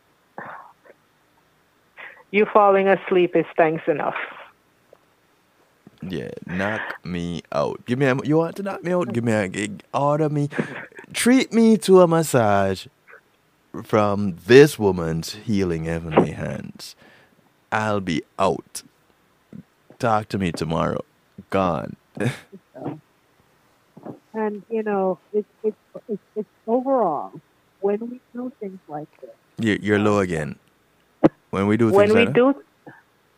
You 2.32 2.46
falling 2.46 2.88
asleep 2.88 3.36
is 3.36 3.46
thanks 3.58 3.88
enough. 3.88 4.16
Yeah, 6.08 6.32
knock 6.48 7.06
me 7.06 7.44
out. 7.52 7.86
Give 7.86 8.00
me 8.00 8.06
a, 8.08 8.16
you 8.24 8.38
want 8.38 8.56
to 8.58 8.64
knock 8.64 8.84
me 8.84 8.92
out? 8.92 9.14
Give 9.14 9.24
me 9.24 9.34
a 9.34 9.48
gig. 9.48 9.84
Order 9.94 10.30
me. 10.30 10.50
Treat 11.14 11.54
me 11.54 11.78
to 11.80 12.02
a 12.02 12.08
massage 12.08 12.88
from 13.84 14.38
this 14.48 14.80
woman's 14.80 15.34
healing 15.34 15.86
heavenly 15.86 16.32
hands. 16.32 16.96
I'll 17.72 18.02
be 18.02 18.24
out. 18.40 18.84
Talk 20.00 20.30
to 20.30 20.38
me 20.38 20.52
tomorrow. 20.52 21.04
Gone. 21.50 21.96
And 24.34 24.64
you 24.70 24.82
know, 24.84 25.20
it's 25.34 25.48
it's 25.62 25.76
it's, 26.08 26.22
it's 26.36 26.50
overall 26.66 27.34
when 27.82 28.00
we 28.00 28.22
do 28.34 28.52
things 28.60 28.80
like 28.88 29.10
this. 29.20 29.30
You're, 29.60 29.76
You're 29.78 30.00
low 30.00 30.18
um, 30.18 30.24
again. 30.24 30.56
When 31.50 31.68
we 31.68 31.76
do 31.78 31.92
things 31.92 31.98
when 31.98 32.14
we 32.14 32.26
like 32.26 32.34
that? 32.34 32.56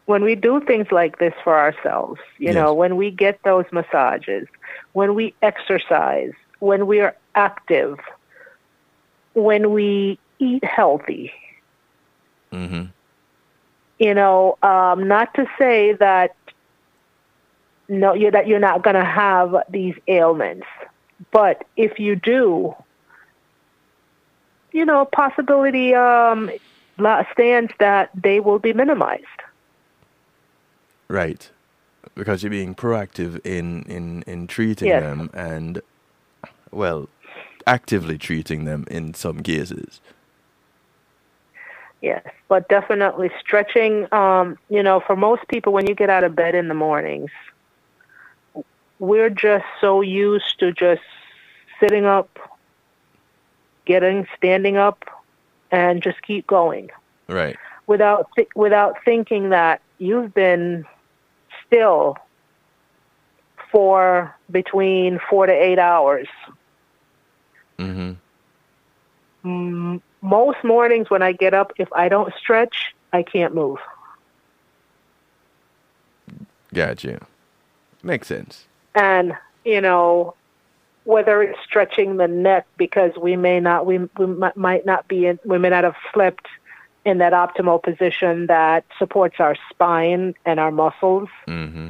When 0.06 0.24
we 0.24 0.36
do 0.36 0.60
things 0.62 0.88
like 0.92 1.18
this 1.20 1.34
for 1.44 1.58
ourselves, 1.58 2.20
you 2.40 2.52
Yes. 2.52 2.54
know, 2.54 2.74
when 2.74 2.96
we 2.96 3.12
get 3.12 3.40
those 3.44 3.66
massages, 3.72 4.48
when 4.94 5.14
we 5.16 5.36
exercise, 5.42 6.32
when 6.60 6.88
we 6.88 7.00
are 7.00 7.16
active, 7.36 7.98
when 9.34 9.72
we 9.72 10.20
eat 10.40 10.64
healthy, 10.64 11.32
Mm-hmm. 12.54 12.86
you 14.00 14.14
know, 14.14 14.58
um, 14.62 15.08
not 15.08 15.34
to 15.36 15.46
say 15.60 15.94
that 16.00 16.32
no, 17.88 18.14
you 18.14 18.32
that 18.32 18.48
you're 18.48 18.60
not 18.60 18.84
going 18.84 18.96
to 18.96 19.04
have 19.06 19.56
these 19.70 19.96
ailments, 20.08 20.68
but 21.32 21.64
if 21.76 22.00
you 22.00 22.16
do, 22.16 22.74
you 24.72 24.86
know, 24.86 25.06
possibility 25.06 25.94
um, 25.94 26.50
stands 27.32 27.72
that 27.80 28.10
they 28.22 28.40
will 28.40 28.60
be 28.60 28.74
minimized. 28.74 29.24
Right. 31.14 31.48
Because 32.16 32.42
you're 32.42 32.50
being 32.50 32.74
proactive 32.74 33.40
in, 33.46 33.84
in, 33.84 34.24
in 34.24 34.48
treating 34.48 34.88
Yes. 34.88 35.04
them 35.04 35.30
and, 35.34 35.80
well, 36.72 37.08
actively 37.68 38.18
treating 38.18 38.66
them 38.66 38.86
in 38.90 39.14
some 39.14 39.44
cases. 39.44 40.02
Yes, 42.02 42.26
but 42.50 42.68
definitely 42.68 43.30
stretching. 43.40 44.12
Um, 44.12 44.58
you 44.70 44.82
know, 44.82 45.00
for 45.00 45.16
most 45.16 45.48
people, 45.48 45.72
when 45.72 45.88
you 45.88 45.94
get 45.94 46.10
out 46.10 46.24
of 46.24 46.36
bed 46.36 46.56
in 46.56 46.68
the 46.68 46.74
mornings, 46.74 47.32
we're 49.00 49.30
just 49.30 49.66
so 49.80 50.02
used 50.02 50.60
to 50.60 50.72
just 50.74 51.04
sitting 51.80 52.06
up, 52.06 52.40
getting 53.86 54.28
standing 54.36 54.78
up, 54.78 55.06
and 55.72 56.02
just 56.02 56.22
keep 56.24 56.46
going 56.48 56.90
Right. 57.30 57.56
without 57.88 58.30
thi- 58.36 58.48
without 58.56 58.98
thinking 59.06 59.50
that 59.50 59.80
you've 60.00 60.34
been 60.34 60.86
still 61.74 62.18
for 63.72 64.36
between 64.52 65.20
four 65.30 65.46
to 65.48 65.52
eight 65.52 65.80
hours. 65.80 66.28
Mm-hmm. 67.80 68.12
Mm, 69.46 70.02
most 70.22 70.64
mornings 70.64 71.10
when 71.10 71.22
I 71.22 71.32
get 71.32 71.54
up, 71.54 71.74
if 71.78 71.92
I 71.94 72.08
don't 72.10 72.34
stretch, 72.40 72.94
I 73.12 73.24
can't 73.24 73.54
move. 73.56 73.80
Gotcha. 76.74 77.26
Makes 78.02 78.28
sense. 78.28 78.66
and 78.96 79.34
you 79.66 79.80
know 79.80 80.36
whether 81.06 81.42
it's 81.42 81.60
stretching 81.66 82.18
the 82.18 82.28
neck 82.28 82.68
because 82.78 83.12
we 83.20 83.36
may 83.36 83.60
not 83.60 83.86
we, 83.86 83.98
we 84.18 84.26
might 84.56 84.86
not 84.86 85.08
be 85.08 85.26
in 85.26 85.40
we 85.46 85.58
may 85.58 85.70
not 85.70 85.84
have 85.84 85.96
slept 86.14 86.46
in 87.06 87.18
that 87.18 87.34
optimal 87.34 87.82
position 87.84 88.48
that 88.48 88.86
supports 88.98 89.36
our 89.40 89.56
spine 89.70 90.34
and 90.46 90.60
our 90.60 90.72
muscles 90.72 91.30
Mm-hmm. 91.48 91.90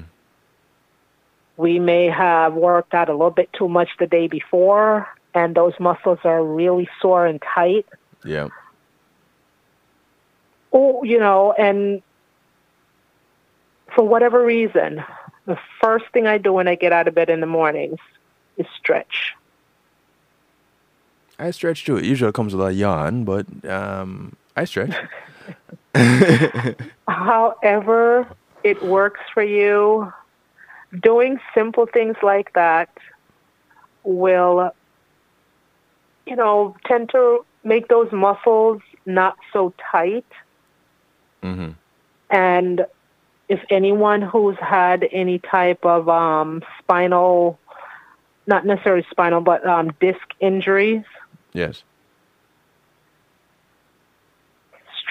we 1.58 1.80
may 1.80 2.08
have 2.10 2.54
worked 2.54 2.94
out 2.94 3.10
a 3.10 3.14
little 3.14 3.30
bit 3.32 3.52
too 3.54 3.68
much 3.70 3.90
the 4.00 4.08
day 4.08 4.28
before 4.28 5.08
and 5.36 5.56
those 5.56 5.74
muscles 5.80 6.20
are 6.24 6.44
really 6.44 6.88
sore 7.02 7.26
and 7.26 7.42
tight 7.56 7.86
Yeah. 8.26 8.50
oh 10.72 11.04
you 11.04 11.20
know 11.20 11.54
and 11.54 12.02
for 13.96 14.04
whatever 14.08 14.44
reason 14.44 15.04
the 15.46 15.58
first 15.82 16.06
thing 16.14 16.26
i 16.28 16.38
do 16.38 16.52
when 16.54 16.68
i 16.68 16.76
get 16.76 16.92
out 16.92 17.08
of 17.08 17.14
bed 17.14 17.30
in 17.30 17.40
the 17.40 17.48
mornings 17.48 18.00
is 18.58 18.66
stretch 18.80 19.34
I 21.40 21.50
stretch 21.50 21.84
too. 21.84 21.98
It 21.98 22.06
usually 22.06 22.32
comes 22.32 22.56
with 22.56 22.66
a 22.66 22.72
yawn, 22.74 23.24
but 23.26 23.48
um, 23.68 24.36
I 24.56 24.66
stretch. 24.66 24.96
however 27.08 28.28
it 28.64 28.82
works 28.84 29.20
for 29.34 29.44
you, 29.44 30.12
doing 31.02 31.40
simple 31.54 31.86
things 31.86 32.16
like 32.24 32.54
that 32.54 32.90
will, 34.04 34.72
you 36.26 36.36
know, 36.36 36.76
tend 36.86 37.10
to 37.12 37.46
make 37.64 37.88
those 37.88 38.12
muscles 38.12 38.82
not 39.06 39.38
so 39.52 39.74
tight 39.92 40.26
mm-hmm. 41.42 41.72
And 42.30 42.86
if 43.48 43.60
anyone 43.70 44.24
who's 44.24 44.58
had 44.58 45.08
any 45.12 45.38
type 45.38 45.86
of 45.86 46.10
um, 46.10 46.64
spinal, 46.80 47.60
not 48.48 48.66
necessarily 48.66 49.06
spinal, 49.12 49.42
but 49.42 49.64
um, 49.68 49.92
disc 50.00 50.22
injuries, 50.40 51.04
Yes. 51.54 51.84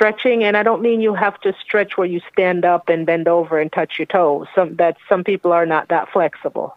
Stretching, 0.03 0.43
and 0.43 0.57
I 0.57 0.65
don't 0.65 0.83
mean 0.83 1.01
you 1.01 1.15
have 1.15 1.41
to 1.43 1.55
stretch 1.65 1.97
where 1.97 2.09
you 2.09 2.20
stand 2.33 2.65
up 2.65 2.89
and 2.89 3.07
bend 3.07 3.29
over 3.29 3.61
and 3.61 3.70
touch 3.70 4.01
your 4.01 4.07
toes. 4.07 4.49
Some 4.53 4.74
that 4.77 4.97
some 5.09 5.23
people 5.23 5.53
are 5.53 5.65
not 5.65 5.89
that 5.89 6.11
flexible. 6.12 6.77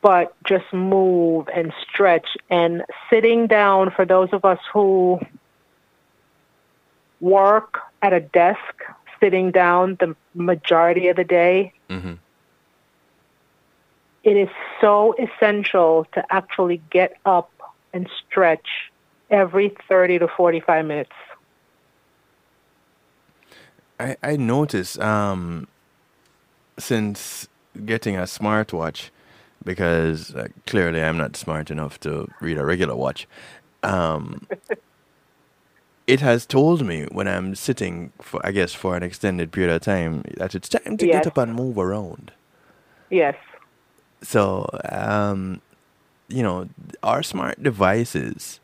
But 0.00 0.34
just 0.44 0.64
move 0.72 1.48
and 1.54 1.70
stretch 1.82 2.38
and 2.48 2.82
sitting 3.10 3.46
down 3.46 3.90
for 3.90 4.06
those 4.06 4.30
of 4.32 4.46
us 4.46 4.58
who 4.72 5.20
work 7.20 7.78
at 8.00 8.14
a 8.14 8.20
desk, 8.20 8.74
sitting 9.20 9.50
down 9.50 9.98
the 10.00 10.16
majority 10.34 11.08
of 11.08 11.16
the 11.16 11.24
day, 11.24 11.72
Mm-hmm. 11.90 12.14
it 14.24 14.36
is 14.38 14.48
so 14.80 15.14
essential 15.18 16.06
to 16.14 16.24
actually 16.30 16.80
get 16.90 17.18
up 17.26 17.50
and 17.92 18.08
stretch 18.26 18.90
every 19.30 19.76
30 19.88 20.20
to 20.20 20.28
45 20.28 20.86
minutes. 20.86 21.12
I, 24.00 24.16
I 24.22 24.36
notice 24.36 24.98
um, 24.98 25.68
since 26.78 27.48
getting 27.84 28.16
a 28.16 28.22
smartwatch, 28.22 29.10
because 29.64 30.34
uh, 30.34 30.48
clearly 30.66 31.02
I'm 31.02 31.16
not 31.16 31.36
smart 31.36 31.70
enough 31.70 31.98
to 32.00 32.28
read 32.40 32.58
a 32.58 32.64
regular 32.64 32.96
watch, 32.96 33.26
um, 33.82 34.46
it 36.06 36.20
has 36.20 36.46
told 36.46 36.84
me 36.86 37.06
when 37.12 37.28
I'm 37.28 37.54
sitting, 37.54 38.12
for 38.20 38.44
I 38.46 38.52
guess, 38.52 38.74
for 38.74 38.96
an 38.96 39.02
extended 39.02 39.52
period 39.52 39.74
of 39.74 39.82
time, 39.82 40.22
that 40.36 40.54
it's 40.54 40.68
time 40.68 40.96
to 40.98 41.06
Yes. 41.06 41.12
get 41.12 41.26
up 41.26 41.38
and 41.38 41.54
move 41.54 41.78
around. 41.78 42.32
Yes. 43.10 43.36
So, 44.22 44.68
um, 44.90 45.60
you 46.28 46.42
know, 46.42 46.68
our 47.02 47.22
smart 47.22 47.62
devices 47.62 48.60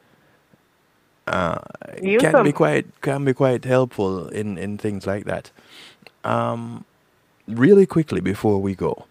uh, 1.31 1.61
Use 2.03 2.21
can 2.21 2.45
be 2.45 2.53
quite 2.53 2.87
can 3.03 3.25
be 3.25 3.33
quite 3.33 3.65
helpful 3.65 4.29
in 4.29 4.59
in 4.59 4.79
things 4.79 5.07
like 5.07 5.25
that. 5.27 5.51
Um, 6.25 6.85
really 7.47 7.87
quickly 7.87 8.21
before 8.21 8.61
we 8.61 8.75
go, 8.75 9.07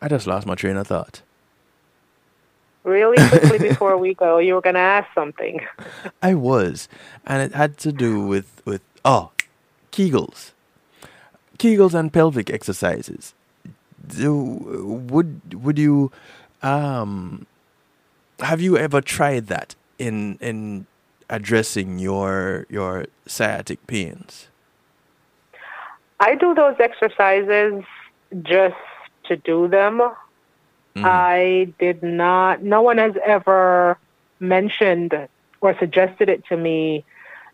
I 0.00 0.08
just 0.08 0.26
lost 0.26 0.46
my 0.46 0.54
train 0.54 0.76
of 0.76 0.86
thought. 0.86 1.20
Really 2.82 3.18
quickly 3.28 3.58
before 3.68 3.98
we 3.98 4.14
go, 4.14 4.38
you 4.38 4.54
were 4.54 4.62
going 4.62 4.74
to 4.74 4.80
ask 4.80 5.08
something. 5.14 5.60
I 6.22 6.34
was, 6.34 6.88
and 7.26 7.42
it 7.42 7.54
had 7.54 7.76
to 7.78 7.92
do 7.92 8.24
with 8.26 8.62
with 8.64 8.80
oh, 9.04 9.32
Kegels, 9.92 10.52
Kegels 11.58 11.92
and 11.92 12.10
pelvic 12.10 12.48
exercises. 12.48 13.34
Do 14.06 14.32
would 15.10 15.62
would 15.62 15.78
you 15.78 16.10
um 16.62 17.46
have 18.40 18.60
you 18.60 18.76
ever 18.76 19.00
tried 19.00 19.46
that 19.48 19.74
in 19.98 20.36
in 20.40 20.86
addressing 21.28 21.98
your 21.98 22.66
your 22.68 23.06
sciatic 23.26 23.86
pains? 23.86 24.48
I 26.18 26.34
do 26.34 26.54
those 26.54 26.76
exercises 26.78 27.84
just 28.42 28.76
to 29.24 29.36
do 29.36 29.68
them. 29.68 29.98
Mm. 30.94 31.04
I 31.04 31.72
did 31.78 32.02
not, 32.02 32.62
no 32.62 32.80
one 32.80 32.98
has 32.98 33.14
ever 33.24 33.98
mentioned 34.40 35.28
or 35.60 35.78
suggested 35.78 36.28
it 36.28 36.44
to 36.46 36.56
me 36.56 37.04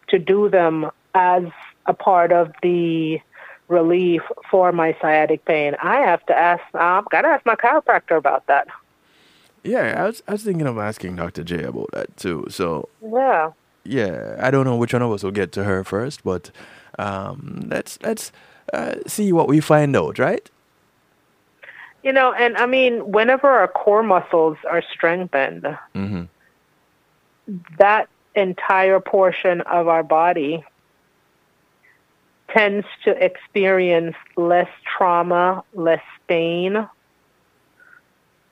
to 0.08 0.18
do 0.18 0.48
them 0.48 0.90
as 1.14 1.44
a 1.86 1.94
part 1.94 2.32
of 2.32 2.52
the 2.62 3.20
relief 3.68 4.22
for 4.50 4.70
my 4.70 4.96
sciatic 5.00 5.44
pain. 5.44 5.74
I 5.82 5.96
have 5.96 6.24
to 6.26 6.36
ask, 6.36 6.62
I've 6.74 7.08
got 7.10 7.22
to 7.22 7.28
ask 7.28 7.46
my 7.46 7.56
chiropractor 7.56 8.16
about 8.16 8.46
that. 8.46 8.68
Yeah, 9.64 9.94
I 10.02 10.06
was 10.06 10.22
I 10.28 10.32
was 10.32 10.42
thinking 10.42 10.66
of 10.66 10.78
asking 10.78 11.16
Dr. 11.16 11.44
J 11.44 11.62
about 11.64 11.90
that 11.92 12.16
too. 12.16 12.46
So 12.50 12.88
Yeah. 13.02 13.50
yeah, 13.84 14.36
I 14.40 14.50
don't 14.50 14.64
know 14.64 14.76
which 14.76 14.92
one 14.92 15.02
of 15.02 15.12
us 15.12 15.22
will 15.22 15.30
get 15.30 15.52
to 15.52 15.64
her 15.64 15.84
first, 15.84 16.24
but 16.24 16.50
um, 16.98 17.66
let's 17.68 17.98
let's 18.02 18.32
uh, 18.72 18.94
see 19.06 19.32
what 19.32 19.48
we 19.48 19.60
find 19.60 19.96
out, 19.96 20.18
right? 20.18 20.50
You 22.02 22.12
know, 22.12 22.32
and 22.32 22.56
I 22.56 22.66
mean, 22.66 23.12
whenever 23.12 23.48
our 23.48 23.68
core 23.68 24.02
muscles 24.02 24.56
are 24.68 24.82
strengthened, 24.92 25.64
Mm-hmm. 25.94 26.24
that 27.78 28.08
entire 28.34 28.98
portion 28.98 29.60
of 29.62 29.86
our 29.88 30.02
body 30.02 30.64
tends 32.50 32.86
to 33.04 33.10
experience 33.24 34.16
less 34.36 34.68
trauma, 34.96 35.62
less 35.74 36.02
pain, 36.28 36.86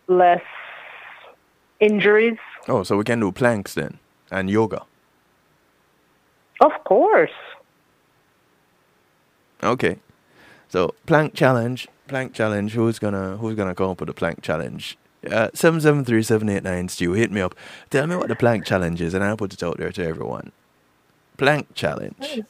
less 0.06 0.42
injuries. 1.80 2.38
Oh, 2.68 2.82
so 2.82 2.96
we 2.96 3.04
can 3.04 3.20
do 3.20 3.32
planks 3.32 3.74
then 3.74 3.98
and 4.30 4.50
yoga. 4.50 4.82
Of 6.60 6.72
course. 6.84 7.30
Okay. 9.62 9.98
So 10.68 10.94
plank 11.06 11.34
challenge, 11.34 11.88
plank 12.08 12.32
challenge. 12.32 12.72
Who's 12.72 12.98
gonna 12.98 13.36
who's 13.38 13.56
gonna 13.56 13.74
come 13.74 13.90
up 13.90 14.00
with 14.00 14.08
a 14.08 14.14
plank 14.14 14.42
challenge? 14.42 14.96
Uh, 15.30 15.48
seven 15.54 15.80
seven 15.80 16.04
three 16.04 16.22
seven 16.22 16.48
eight 16.48 16.62
nine. 16.62 16.88
Stew, 16.88 17.12
hit 17.12 17.30
me 17.30 17.40
up. 17.40 17.54
Tell 17.90 18.06
me 18.06 18.16
what 18.16 18.28
the 18.28 18.36
plank 18.36 18.64
challenge 18.64 19.00
is, 19.00 19.14
and 19.14 19.24
I'll 19.24 19.36
put 19.36 19.52
it 19.52 19.62
out 19.62 19.78
there 19.78 19.92
to 19.92 20.04
everyone. 20.04 20.52
Plank 21.36 21.74
challenge. 21.74 22.40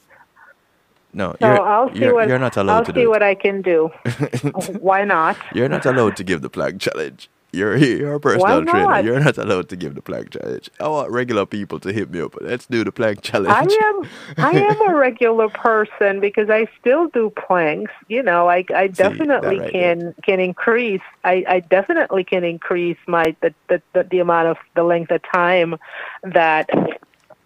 No, 1.13 1.35
So 1.41 1.47
you're 1.47 1.61
I'll 1.61 1.93
see 1.93 1.99
you're, 1.99 2.13
what 2.13 2.27
you're 2.29 2.39
not 2.39 2.55
allowed 2.57 2.75
I'll 2.77 2.85
to 2.85 2.93
see 2.93 3.01
do 3.01 3.09
what 3.09 3.23
I 3.23 3.35
can 3.35 3.61
do. 3.61 3.89
Why 4.79 5.03
not? 5.03 5.37
You're 5.53 5.67
not 5.69 5.85
allowed 5.85 6.15
to 6.17 6.23
give 6.23 6.41
the 6.41 6.49
plank 6.49 6.79
challenge. 6.81 7.29
You're 7.51 7.77
you're 7.77 8.15
a 8.15 8.19
personal 8.21 8.65
trainer. 8.65 8.97
You're 8.97 9.19
not 9.19 9.37
allowed 9.37 9.69
to 9.69 9.77
give 9.77 9.95
the 9.95 10.01
plank 10.03 10.31
challenge. 10.31 10.69
I 10.79 10.87
want 10.89 11.11
regular 11.11 11.45
people 11.45 11.79
to 11.81 11.93
hit 11.93 12.11
me 12.11 12.21
up. 12.21 12.35
Let's 12.41 12.67
do 12.67 12.83
the 12.83 12.91
plank 12.93 13.21
challenge. 13.21 13.49
I 13.49 13.79
am 13.83 14.09
I 14.39 14.53
am 14.59 14.81
a 14.81 14.95
regular 14.95 15.49
person 15.49 16.19
because 16.21 16.49
I 16.49 16.67
still 16.79 17.07
do 17.09 17.31
planks. 17.31 17.91
You 18.07 18.23
know, 18.23 18.49
I 18.49 18.65
I 18.75 18.87
definitely 18.87 19.59
right 19.59 19.71
can 19.71 20.15
can 20.23 20.39
increase. 20.39 21.01
I, 21.25 21.43
I 21.47 21.59
definitely 21.61 22.23
can 22.23 22.43
increase 22.43 22.97
my 23.07 23.35
the, 23.41 23.53
the 23.69 23.81
the 23.93 24.03
the 24.05 24.19
amount 24.19 24.49
of 24.49 24.57
the 24.75 24.83
length 24.83 25.11
of 25.11 25.21
time 25.33 25.77
that 26.23 26.69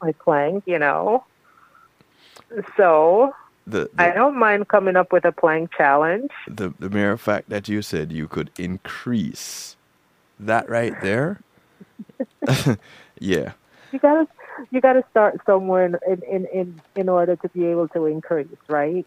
I 0.02 0.14
plank. 0.14 0.64
You 0.68 0.80
know, 0.80 1.26
so 2.78 3.34
The, 3.68 3.90
I 3.98 4.12
don't 4.12 4.38
mind 4.38 4.68
coming 4.70 4.96
up 4.98 5.14
with 5.14 5.26
a 5.26 5.32
plank 5.34 5.72
challenge. 5.76 6.32
the 6.48 6.74
the 6.80 6.90
mere 6.90 7.18
fact 7.18 7.50
that 7.50 7.68
you 7.70 7.82
said 7.82 8.12
you 8.12 8.28
could 8.28 8.52
increase 8.58 9.75
that 10.40 10.70
right 10.70 11.00
there? 11.00 11.42
Yeah. 13.20 13.54
You 13.92 14.00
gotta 14.00 14.28
you 14.72 14.82
gotta 14.82 15.04
start 15.12 15.42
somewhere 15.46 15.86
in 15.86 15.98
in 16.08 16.24
in 16.24 16.46
in, 16.48 16.82
in 16.96 17.10
order 17.10 17.36
to 17.38 17.50
be 17.50 17.66
able 17.66 17.88
to 17.90 18.06
increase, 18.08 18.48
right? 18.70 19.06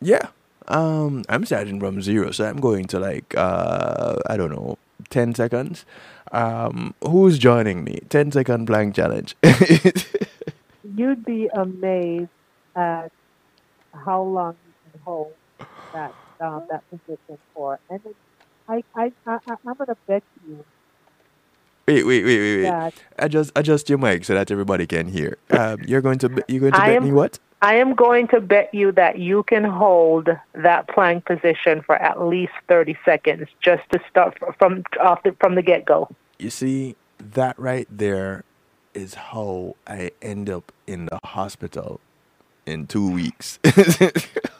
yeah. 0.00 0.28
Um 0.68 1.24
i'm 1.28 1.44
starting 1.46 1.80
from 1.80 2.02
zero 2.02 2.32
so 2.32 2.44
i'm 2.46 2.58
going 2.60 2.86
to 2.88 2.98
like 3.00 3.34
uh 3.36 4.16
i 4.28 4.36
don't 4.36 4.50
know 4.50 4.78
10 5.10 5.34
seconds. 5.34 5.84
Um 6.32 6.94
who's 7.02 7.38
joining 7.38 7.84
me? 7.84 8.00
10 8.10 8.32
second 8.32 8.66
plank 8.66 8.94
challenge. 8.96 9.36
You'd 10.84 11.24
be 11.24 11.48
amazed 11.54 12.30
at 12.76 13.12
how 13.94 14.22
long 14.22 14.56
you 14.66 14.74
can 14.92 15.00
hold 15.04 15.34
that 15.92 16.14
um, 16.40 16.66
that 16.70 16.84
position 16.90 17.38
for. 17.54 17.80
And 17.90 18.00
then 18.04 18.14
I 18.68 18.82
I, 18.94 19.12
I 19.26 19.38
I'm 19.48 19.74
gonna 19.74 19.96
bet 20.06 20.22
you 20.46 20.64
wait 21.88 22.06
wait 22.06 22.24
wait 22.24 22.38
wait 22.38 22.56
wait 22.56 22.62
that 22.62 22.94
adjust 23.18 23.52
adjust 23.56 23.88
your 23.88 23.98
mic 23.98 24.24
so 24.24 24.34
that 24.34 24.50
everybody 24.50 24.86
can 24.86 25.08
hear 25.08 25.38
um 25.50 25.78
you're 25.86 26.00
going 26.00 26.18
to 26.18 26.44
you're 26.48 26.60
going 26.60 26.72
to 26.72 26.80
I 26.80 26.88
bet 26.88 26.96
am 26.96 27.04
me 27.04 27.12
what 27.12 27.38
I 27.62 27.76
am 27.76 27.94
going 27.94 28.28
to 28.28 28.40
bet 28.40 28.72
you 28.74 28.92
that 28.92 29.18
you 29.18 29.42
can 29.44 29.64
hold 29.64 30.28
that 30.54 30.88
plank 30.88 31.24
position 31.24 31.82
for 31.82 31.96
at 31.96 32.20
least 32.22 32.52
30 32.68 32.96
seconds 33.04 33.48
just 33.62 33.82
to 33.92 34.00
start 34.10 34.38
from 34.58 34.84
off 35.00 35.22
the, 35.22 35.34
from 35.40 35.54
the 35.54 35.62
get 35.62 35.86
go. 35.86 36.08
You 36.38 36.50
see, 36.50 36.96
that 37.18 37.58
right 37.58 37.88
there 37.90 38.44
is 38.92 39.14
how 39.14 39.76
I 39.86 40.10
end 40.20 40.50
up 40.50 40.70
in 40.86 41.06
the 41.06 41.18
hospital 41.24 42.00
in 42.66 42.86
two 42.86 43.10
weeks. 43.10 43.58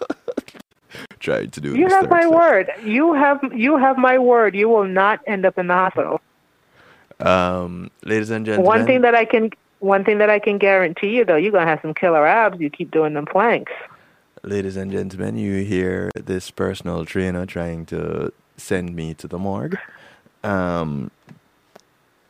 Trying 1.27 1.51
to 1.51 1.61
do 1.61 1.77
You 1.77 1.89
have 1.89 2.09
my 2.09 2.21
step. 2.21 2.33
word. 2.33 2.71
You 2.85 3.13
have 3.13 3.41
you 3.53 3.77
have 3.79 3.99
my 3.99 4.17
word. 4.17 4.55
You 4.55 4.69
will 4.69 4.85
not 4.87 5.19
end 5.27 5.45
up 5.45 5.59
in 5.59 5.67
the 5.67 5.75
hospital. 5.75 6.21
Um, 7.19 7.91
ladies 8.05 8.31
and 8.31 8.47
gentlemen, 8.47 8.65
One 8.65 8.87
thing 8.87 9.01
that 9.01 9.17
I 9.17 9.25
can 9.25 9.51
one 9.81 10.05
thing 10.05 10.19
that 10.19 10.31
I 10.31 10.39
can 10.39 10.57
guarantee 10.59 11.17
you 11.17 11.25
though, 11.25 11.35
you're 11.35 11.51
gonna 11.51 11.67
have 11.67 11.81
some 11.83 11.95
killer 11.95 12.25
abs. 12.25 12.61
You 12.61 12.71
keep 12.71 12.93
doing 12.93 13.15
them 13.15 13.27
planks. 13.27 13.73
ladies 14.45 14.77
and 14.77 14.93
gentlemen, 14.93 15.37
you 15.37 15.65
hear 15.65 16.13
this 16.15 16.53
personal 16.53 17.05
trainer 17.05 17.45
trying 17.45 17.87
to 17.87 18.33
send 18.57 18.95
me 18.95 19.13
to 19.15 19.27
the 19.27 19.39
morgue. 19.39 19.77
Um, 20.45 21.11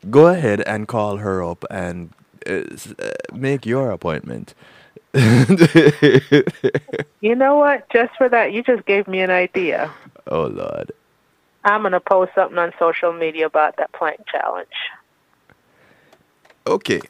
go 0.08 0.28
ahead 0.28 0.62
and 0.62 0.88
call 0.88 1.18
her 1.18 1.44
up 1.44 1.66
and 1.70 2.14
uh, 2.48 2.62
uh, 2.98 3.10
make 3.34 3.66
your 3.66 3.90
appointment. 3.90 4.54
You 7.20 7.34
know 7.34 7.56
what? 7.56 7.88
Just 7.90 8.14
for 8.16 8.28
that, 8.28 8.52
you 8.52 8.62
just 8.62 8.84
gave 8.86 9.08
me 9.08 9.20
an 9.20 9.30
idea. 9.30 9.92
oh 10.28 10.46
Lord. 10.46 10.92
I'm 11.64 11.82
gonna 11.82 12.00
post 12.00 12.32
something 12.34 12.58
on 12.58 12.72
social 12.78 13.12
media 13.12 13.46
about 13.46 13.76
that 13.78 13.92
plank 13.92 14.20
challenge. 14.28 14.68
Okay. 16.66 17.00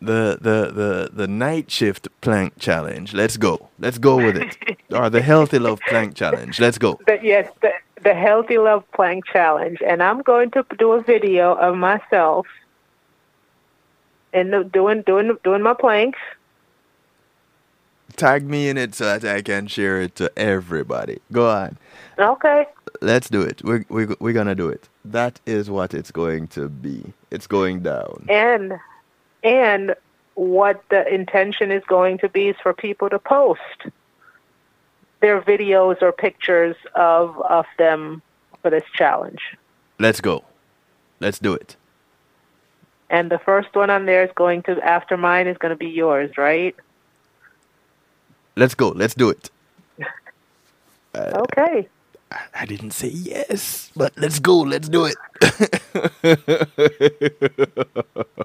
The 0.00 0.38
the 0.40 0.70
the 0.72 1.10
the 1.12 1.26
night 1.26 1.70
shift 1.70 2.08
plank 2.20 2.58
challenge. 2.58 3.12
Let's 3.12 3.36
go. 3.36 3.68
Let's 3.78 3.98
go 3.98 4.16
with 4.16 4.36
it. 4.36 4.56
or 4.92 5.10
the 5.10 5.20
healthy 5.20 5.58
love 5.58 5.80
plank 5.88 6.14
challenge. 6.14 6.60
Let's 6.60 6.78
go. 6.78 6.98
The, 7.06 7.18
yes, 7.22 7.50
the, 7.60 7.72
the 8.02 8.14
Healthy 8.14 8.58
Love 8.58 8.84
Plank 8.92 9.26
Challenge, 9.26 9.78
and 9.84 10.02
I'm 10.02 10.22
going 10.22 10.50
to 10.52 10.64
do 10.78 10.92
a 10.92 11.02
video 11.02 11.54
of 11.54 11.76
myself 11.76 12.46
and 14.32 14.70
doing 14.70 15.02
doing 15.02 15.36
doing 15.42 15.62
my 15.62 15.74
planks. 15.74 16.20
Tag 18.16 18.44
me 18.48 18.68
in 18.68 18.78
it 18.78 18.94
so 18.94 19.04
that 19.04 19.24
I 19.24 19.42
can 19.42 19.66
share 19.66 20.00
it 20.00 20.14
to 20.16 20.30
everybody. 20.38 21.20
Go 21.32 21.48
on. 21.50 21.78
Okay. 22.18 22.66
Let's 23.02 23.28
do 23.28 23.42
it. 23.42 23.62
We're, 23.62 23.84
we 23.88 24.06
we're 24.20 24.32
gonna 24.32 24.54
do 24.54 24.68
it. 24.68 24.88
That 25.04 25.40
is 25.44 25.68
what 25.70 25.92
it's 25.92 26.10
going 26.10 26.48
to 26.48 26.68
be. 26.68 27.12
It's 27.30 27.46
going 27.46 27.80
down. 27.80 28.26
and 28.28 28.78
and 29.44 29.94
what 30.34 30.82
the 30.90 31.06
intention 31.12 31.70
is 31.70 31.82
going 31.86 32.18
to 32.18 32.28
be 32.28 32.48
is 32.48 32.56
for 32.62 32.72
people 32.74 33.08
to 33.08 33.18
post 33.18 33.60
their 35.20 35.40
videos 35.40 36.02
or 36.02 36.12
pictures 36.12 36.76
of 36.94 37.38
of 37.42 37.66
them 37.78 38.22
for 38.62 38.70
this 38.70 38.84
challenge. 38.94 39.40
Let's 39.98 40.20
go. 40.20 40.44
Let's 41.20 41.38
do 41.38 41.54
it. 41.54 41.76
And 43.08 43.30
the 43.30 43.38
first 43.38 43.74
one 43.74 43.88
on 43.88 44.06
there 44.06 44.24
is 44.24 44.30
going 44.34 44.62
to 44.64 44.80
after 44.82 45.16
mine 45.16 45.46
is 45.46 45.56
going 45.58 45.70
to 45.70 45.76
be 45.76 45.88
yours, 45.88 46.36
right? 46.36 46.74
Let's 48.56 48.74
go. 48.74 48.88
Let's 48.88 49.14
do 49.14 49.30
it. 49.30 49.50
Uh, 51.14 51.32
Okay. 51.44 51.88
I, 52.32 52.40
I 52.54 52.66
didn't 52.66 52.90
say 52.92 53.08
yes, 53.08 53.90
but 53.94 54.12
let's 54.16 54.38
go. 54.40 54.58
Let's 54.58 54.88
do 54.88 55.04
it. 55.06 55.16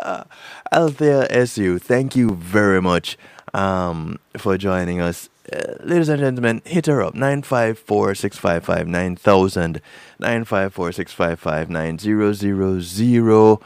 uh, 0.00 0.24
Althea 0.72 1.26
SU, 1.30 1.78
thank 1.78 2.16
you 2.16 2.34
very 2.36 2.80
much 2.80 3.18
um, 3.52 4.18
for 4.36 4.56
joining 4.56 5.00
us. 5.00 5.28
Uh, 5.52 5.74
ladies 5.82 6.08
and 6.08 6.20
gentlemen, 6.20 6.62
hit 6.64 6.86
her 6.86 7.02
up 7.02 7.14
954 7.14 8.14
655 8.14 8.86
9000, 8.88 9.80
954 10.20 10.92
655 10.92 11.70
9000. 11.70 13.58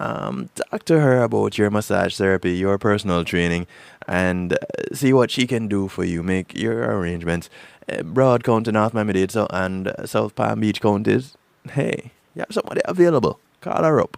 Um, 0.00 0.48
talk 0.54 0.84
to 0.84 1.00
her 1.00 1.22
about 1.22 1.58
your 1.58 1.70
massage 1.70 2.16
therapy, 2.16 2.52
your 2.52 2.78
personal 2.78 3.24
training, 3.24 3.66
and 4.06 4.52
uh, 4.52 4.56
see 4.92 5.12
what 5.12 5.30
she 5.30 5.46
can 5.46 5.66
do 5.68 5.88
for 5.88 6.04
you. 6.04 6.22
Make 6.22 6.56
your 6.56 6.84
arrangements. 6.84 7.50
Uh, 7.88 8.02
Broward 8.02 8.44
County, 8.44 8.70
North 8.70 8.94
Miami-Dade, 8.94 9.30
so, 9.30 9.46
and 9.50 9.88
uh, 9.88 10.06
South 10.06 10.34
Palm 10.34 10.60
Beach 10.60 10.80
counties. 10.80 11.36
Hey, 11.70 12.12
you 12.34 12.40
have 12.40 12.52
somebody 12.52 12.80
available. 12.84 13.40
Call 13.60 13.82
her 13.82 14.00
up. 14.00 14.16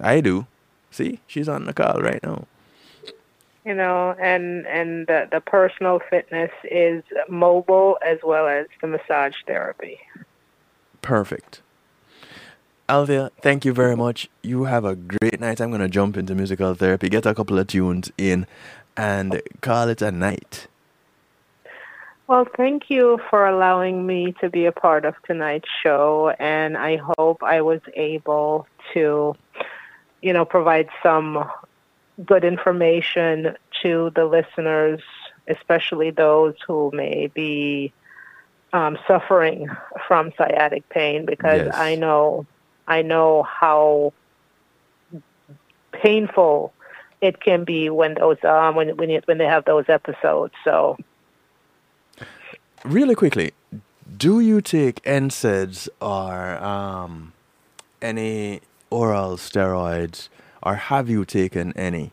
I 0.00 0.20
do. 0.20 0.46
See, 0.90 1.18
she's 1.26 1.48
on 1.48 1.66
the 1.66 1.72
call 1.72 2.00
right 2.00 2.22
now. 2.22 2.46
You 3.64 3.74
know, 3.74 4.14
and 4.20 4.66
and 4.66 5.06
the, 5.06 5.26
the 5.32 5.40
personal 5.40 5.98
fitness 6.10 6.50
is 6.64 7.02
mobile 7.28 7.98
as 8.06 8.18
well 8.22 8.46
as 8.46 8.66
the 8.80 8.86
massage 8.86 9.34
therapy. 9.46 9.98
Perfect. 11.00 11.62
Althea, 12.88 13.30
thank 13.40 13.64
you 13.64 13.72
very 13.72 13.96
much. 13.96 14.28
You 14.42 14.64
have 14.64 14.84
a 14.84 14.94
great 14.94 15.40
night. 15.40 15.60
I'm 15.60 15.70
going 15.70 15.80
to 15.80 15.88
jump 15.88 16.16
into 16.16 16.34
musical 16.34 16.74
therapy, 16.74 17.08
get 17.08 17.24
a 17.24 17.34
couple 17.34 17.58
of 17.58 17.66
tunes 17.66 18.12
in, 18.18 18.46
and 18.96 19.40
call 19.62 19.88
it 19.88 20.02
a 20.02 20.12
night. 20.12 20.66
Well, 22.26 22.46
thank 22.56 22.90
you 22.90 23.20
for 23.30 23.46
allowing 23.46 24.06
me 24.06 24.34
to 24.40 24.48
be 24.48 24.66
a 24.66 24.72
part 24.72 25.04
of 25.04 25.14
tonight's 25.26 25.68
show, 25.82 26.34
and 26.38 26.76
I 26.76 26.98
hope 27.18 27.42
I 27.42 27.60
was 27.62 27.80
able 27.94 28.66
to, 28.92 29.34
you 30.22 30.32
know, 30.32 30.44
provide 30.44 30.88
some 31.02 31.44
good 32.24 32.44
information 32.44 33.56
to 33.82 34.10
the 34.14 34.24
listeners, 34.24 35.00
especially 35.48 36.10
those 36.10 36.54
who 36.66 36.90
may 36.94 37.26
be 37.34 37.92
um, 38.72 38.98
suffering 39.06 39.68
from 40.06 40.32
sciatic 40.36 40.88
pain, 40.88 41.26
because 41.26 41.66
Yes. 41.66 41.74
I 41.74 41.94
know, 41.94 42.46
I 42.86 43.02
know 43.02 43.42
how 43.42 44.12
painful 45.92 46.72
it 47.20 47.40
can 47.40 47.64
be 47.64 47.88
when 47.88 48.14
those 48.14 48.36
um, 48.44 48.74
when 48.74 48.96
when 48.96 49.10
you, 49.10 49.22
when 49.24 49.38
they 49.38 49.46
have 49.46 49.64
those 49.64 49.88
episodes. 49.88 50.54
So. 50.64 50.96
Really 52.84 53.14
quickly, 53.14 53.52
do 54.16 54.40
you 54.40 54.60
take 54.60 55.02
NSAIDs 55.04 55.88
or 56.02 56.62
um, 56.62 57.32
any 58.02 58.60
oral 58.90 59.36
steroids, 59.38 60.28
or 60.62 60.74
have 60.74 61.08
you 61.08 61.24
taken 61.24 61.72
any 61.72 62.12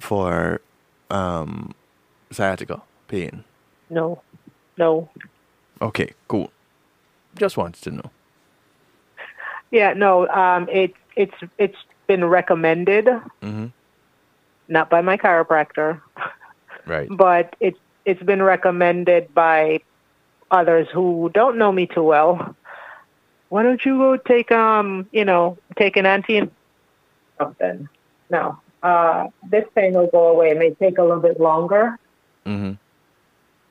for 0.00 0.62
um, 1.10 1.74
sciatica 2.30 2.80
pain? 3.08 3.44
No, 3.90 4.22
no. 4.78 5.10
Okay, 5.82 6.12
cool. 6.28 6.50
Just 7.36 7.58
wanted 7.58 7.82
to 7.82 7.90
know. 7.90 8.10
Yeah, 9.74 9.94
no. 9.94 10.28
Um, 10.28 10.68
it 10.70 10.94
it's 11.16 11.34
it's 11.58 11.76
been 12.06 12.24
recommended, 12.24 13.08
hmm 13.42 13.66
not 14.68 14.88
by 14.90 15.02
my 15.02 15.16
chiropractor, 15.18 16.00
Right. 16.86 17.08
but 17.16 17.56
it's 17.60 17.78
it's 18.06 18.22
been 18.22 18.42
recommended 18.42 19.34
by 19.34 19.80
others 20.50 20.88
who 20.94 21.30
don't 21.34 21.58
know 21.58 21.72
me 21.72 21.86
too 21.86 22.04
well. 22.04 22.56
Why 23.48 23.62
don't 23.64 23.84
you 23.84 23.98
go 23.98 24.16
take 24.16 24.52
um 24.52 25.08
you 25.12 25.24
know 25.24 25.58
take 25.76 25.96
an 25.96 26.06
anti 26.06 26.42
something? 27.38 27.88
No, 28.30 28.58
uh, 28.82 29.26
this 29.50 29.64
pain 29.74 29.94
will 29.94 30.08
go 30.08 30.28
away. 30.28 30.50
It 30.50 30.58
may 30.58 30.74
take 30.74 30.98
a 30.98 31.02
little 31.02 31.20
bit 31.20 31.40
longer, 31.40 31.98
hmm 32.46 32.72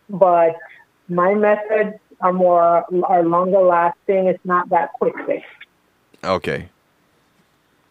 but 0.10 0.56
my 1.10 1.34
methods 1.34 1.96
are 2.22 2.34
more 2.34 2.86
are 3.06 3.24
longer 3.24 3.60
lasting. 3.62 4.28
It's 4.28 4.46
not 4.46 4.70
that 4.70 4.92
quick 4.94 5.16
fix. 5.26 5.46
Okay. 6.24 6.70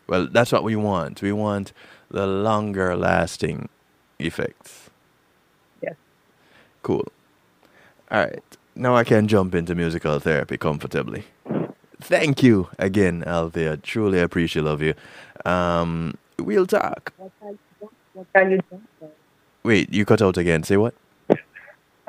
Well, 0.09 0.27
that's 0.27 0.53
what 0.53 0.65
we 0.65 0.77
want. 0.77 1.23
We 1.23 1.33
want 1.33 1.73
the 2.11 2.27
longer 2.27 2.97
lasting 2.97 3.69
effects. 4.19 4.91
Yes. 5.83 5.95
Cool. 6.83 7.07
All 8.11 8.21
right. 8.21 8.43
Now 8.75 8.97
I 8.97 9.05
can 9.05 9.29
jump 9.29 9.55
into 9.55 9.75
musical 9.75 10.19
therapy 10.21 10.57
comfortably. 10.57 11.25
Thank 12.01 12.43
you 12.43 12.69
again, 12.79 13.23
Althea. 13.27 13.77
Truly 13.77 14.21
appreciate 14.21 14.67
of 14.67 14.83
you. 14.83 14.95
Um, 15.45 16.15
we'll 16.39 16.67
talk. 16.67 17.13
What 17.17 17.33
you 18.35 18.61
jump, 18.71 18.89
though? 19.01 19.11
Wait, 19.65 19.93
you 19.93 20.05
cut 20.05 20.23
out 20.23 20.37
again. 20.37 20.63
Say 20.65 20.77
what? 20.77 20.95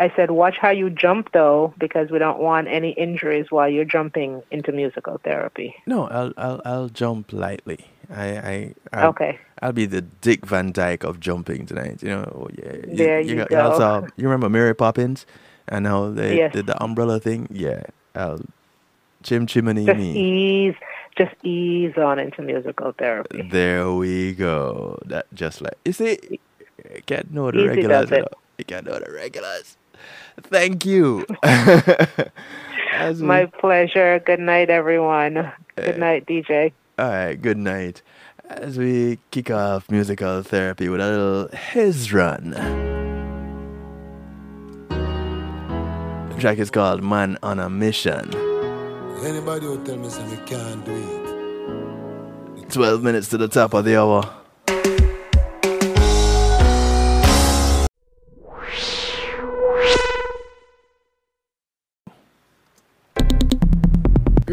I 0.04 0.12
said, 0.16 0.30
watch 0.32 0.58
how 0.58 0.70
you 0.82 0.90
jump 0.90 1.32
though, 1.34 1.74
because 1.78 2.08
we 2.14 2.20
don't 2.20 2.40
want 2.40 2.68
any 2.68 2.92
injuries 2.92 3.48
while 3.50 3.70
you're 3.70 3.86
jumping 3.98 4.42
into 4.52 4.72
musical 4.72 5.16
therapy. 5.24 5.70
No, 5.86 6.08
I'll 6.18 6.34
I'll 6.38 6.62
I'll 6.66 6.90
jump 6.90 7.32
lightly. 7.46 7.80
I 8.10 8.26
I 8.54 8.56
I'll, 8.94 9.10
Okay. 9.10 9.40
I'll 9.62 9.72
be 9.84 9.86
the 9.86 10.02
Dick 10.02 10.46
Van 10.46 10.72
Dyke 10.72 11.04
of 11.10 11.20
jumping 11.20 11.66
tonight. 11.66 12.04
You 12.04 12.10
know, 12.10 12.24
oh, 12.36 12.48
yeah. 12.62 12.74
There 13.02 13.20
you 13.22 13.36
got- 13.38 13.50
go. 13.50 13.62
also- 13.72 14.08
you 14.18 14.24
remember 14.28 14.50
Mary 14.50 14.76
Poppins 14.76 15.26
and 15.70 15.88
how 15.88 16.10
they 16.10 16.38
Yes. 16.38 16.52
did 16.54 16.66
the 16.68 16.76
umbrella 16.84 17.20
thing? 17.20 17.48
Yeah, 17.50 17.84
I'll 18.14 18.42
chim 19.24 19.48
chimney 19.48 19.86
Just 19.86 19.98
me. 20.00 20.12
ease, 20.20 20.76
just 21.18 21.36
ease 21.44 21.96
on 21.98 22.20
into 22.20 22.42
musical 22.42 22.92
therapy. 22.92 23.42
There 23.50 23.90
we 23.94 24.34
go. 24.34 25.00
That 25.06 25.26
just 25.34 25.62
like 25.62 25.78
you 25.86 25.94
see, 25.94 26.20
you 26.96 27.02
can't 27.06 27.32
know 27.32 27.52
the 27.52 27.60
Easy 27.60 27.68
regulars. 27.88 28.12
You, 28.12 28.26
you 28.60 28.66
can't 28.66 28.86
know 28.86 29.00
the 29.00 29.12
regulars. 29.14 29.78
Thank 30.42 30.86
you. 30.86 31.26
As 31.44 33.22
we- 33.22 33.28
My 33.28 33.46
pleasure. 33.46 34.20
Good 34.26 34.40
night, 34.40 34.70
everyone. 34.70 35.38
Eh. 35.38 35.52
Good 35.76 35.98
night, 36.00 36.26
DJ. 36.26 36.72
All 37.00 37.10
right, 37.10 37.42
good 37.42 37.58
night. 37.58 38.02
As 38.50 38.78
we 38.78 39.20
kick 39.32 39.50
off 39.52 39.90
musical 39.90 40.44
therapy 40.44 40.90
with 40.90 41.00
a 41.02 41.10
little 41.10 41.48
his 41.58 42.12
run. 42.14 42.52
The 46.30 46.40
track 46.40 46.58
is 46.60 46.70
called 46.70 47.04
Man 47.04 47.38
on 47.42 47.60
a 47.60 47.70
Mission. 47.70 48.34
Anybody 49.24 49.66
who 49.66 49.84
tell 49.86 49.98
me 49.98 50.10
say 50.10 50.24
we 50.28 50.36
can't 50.46 50.84
do 50.86 50.94
it. 52.60 52.70
12 52.70 53.02
minutes 53.04 53.30
to 53.30 53.38
the 53.38 53.48
top 53.48 53.74
of 53.74 53.86
the 53.86 53.98
hour. 54.00 54.30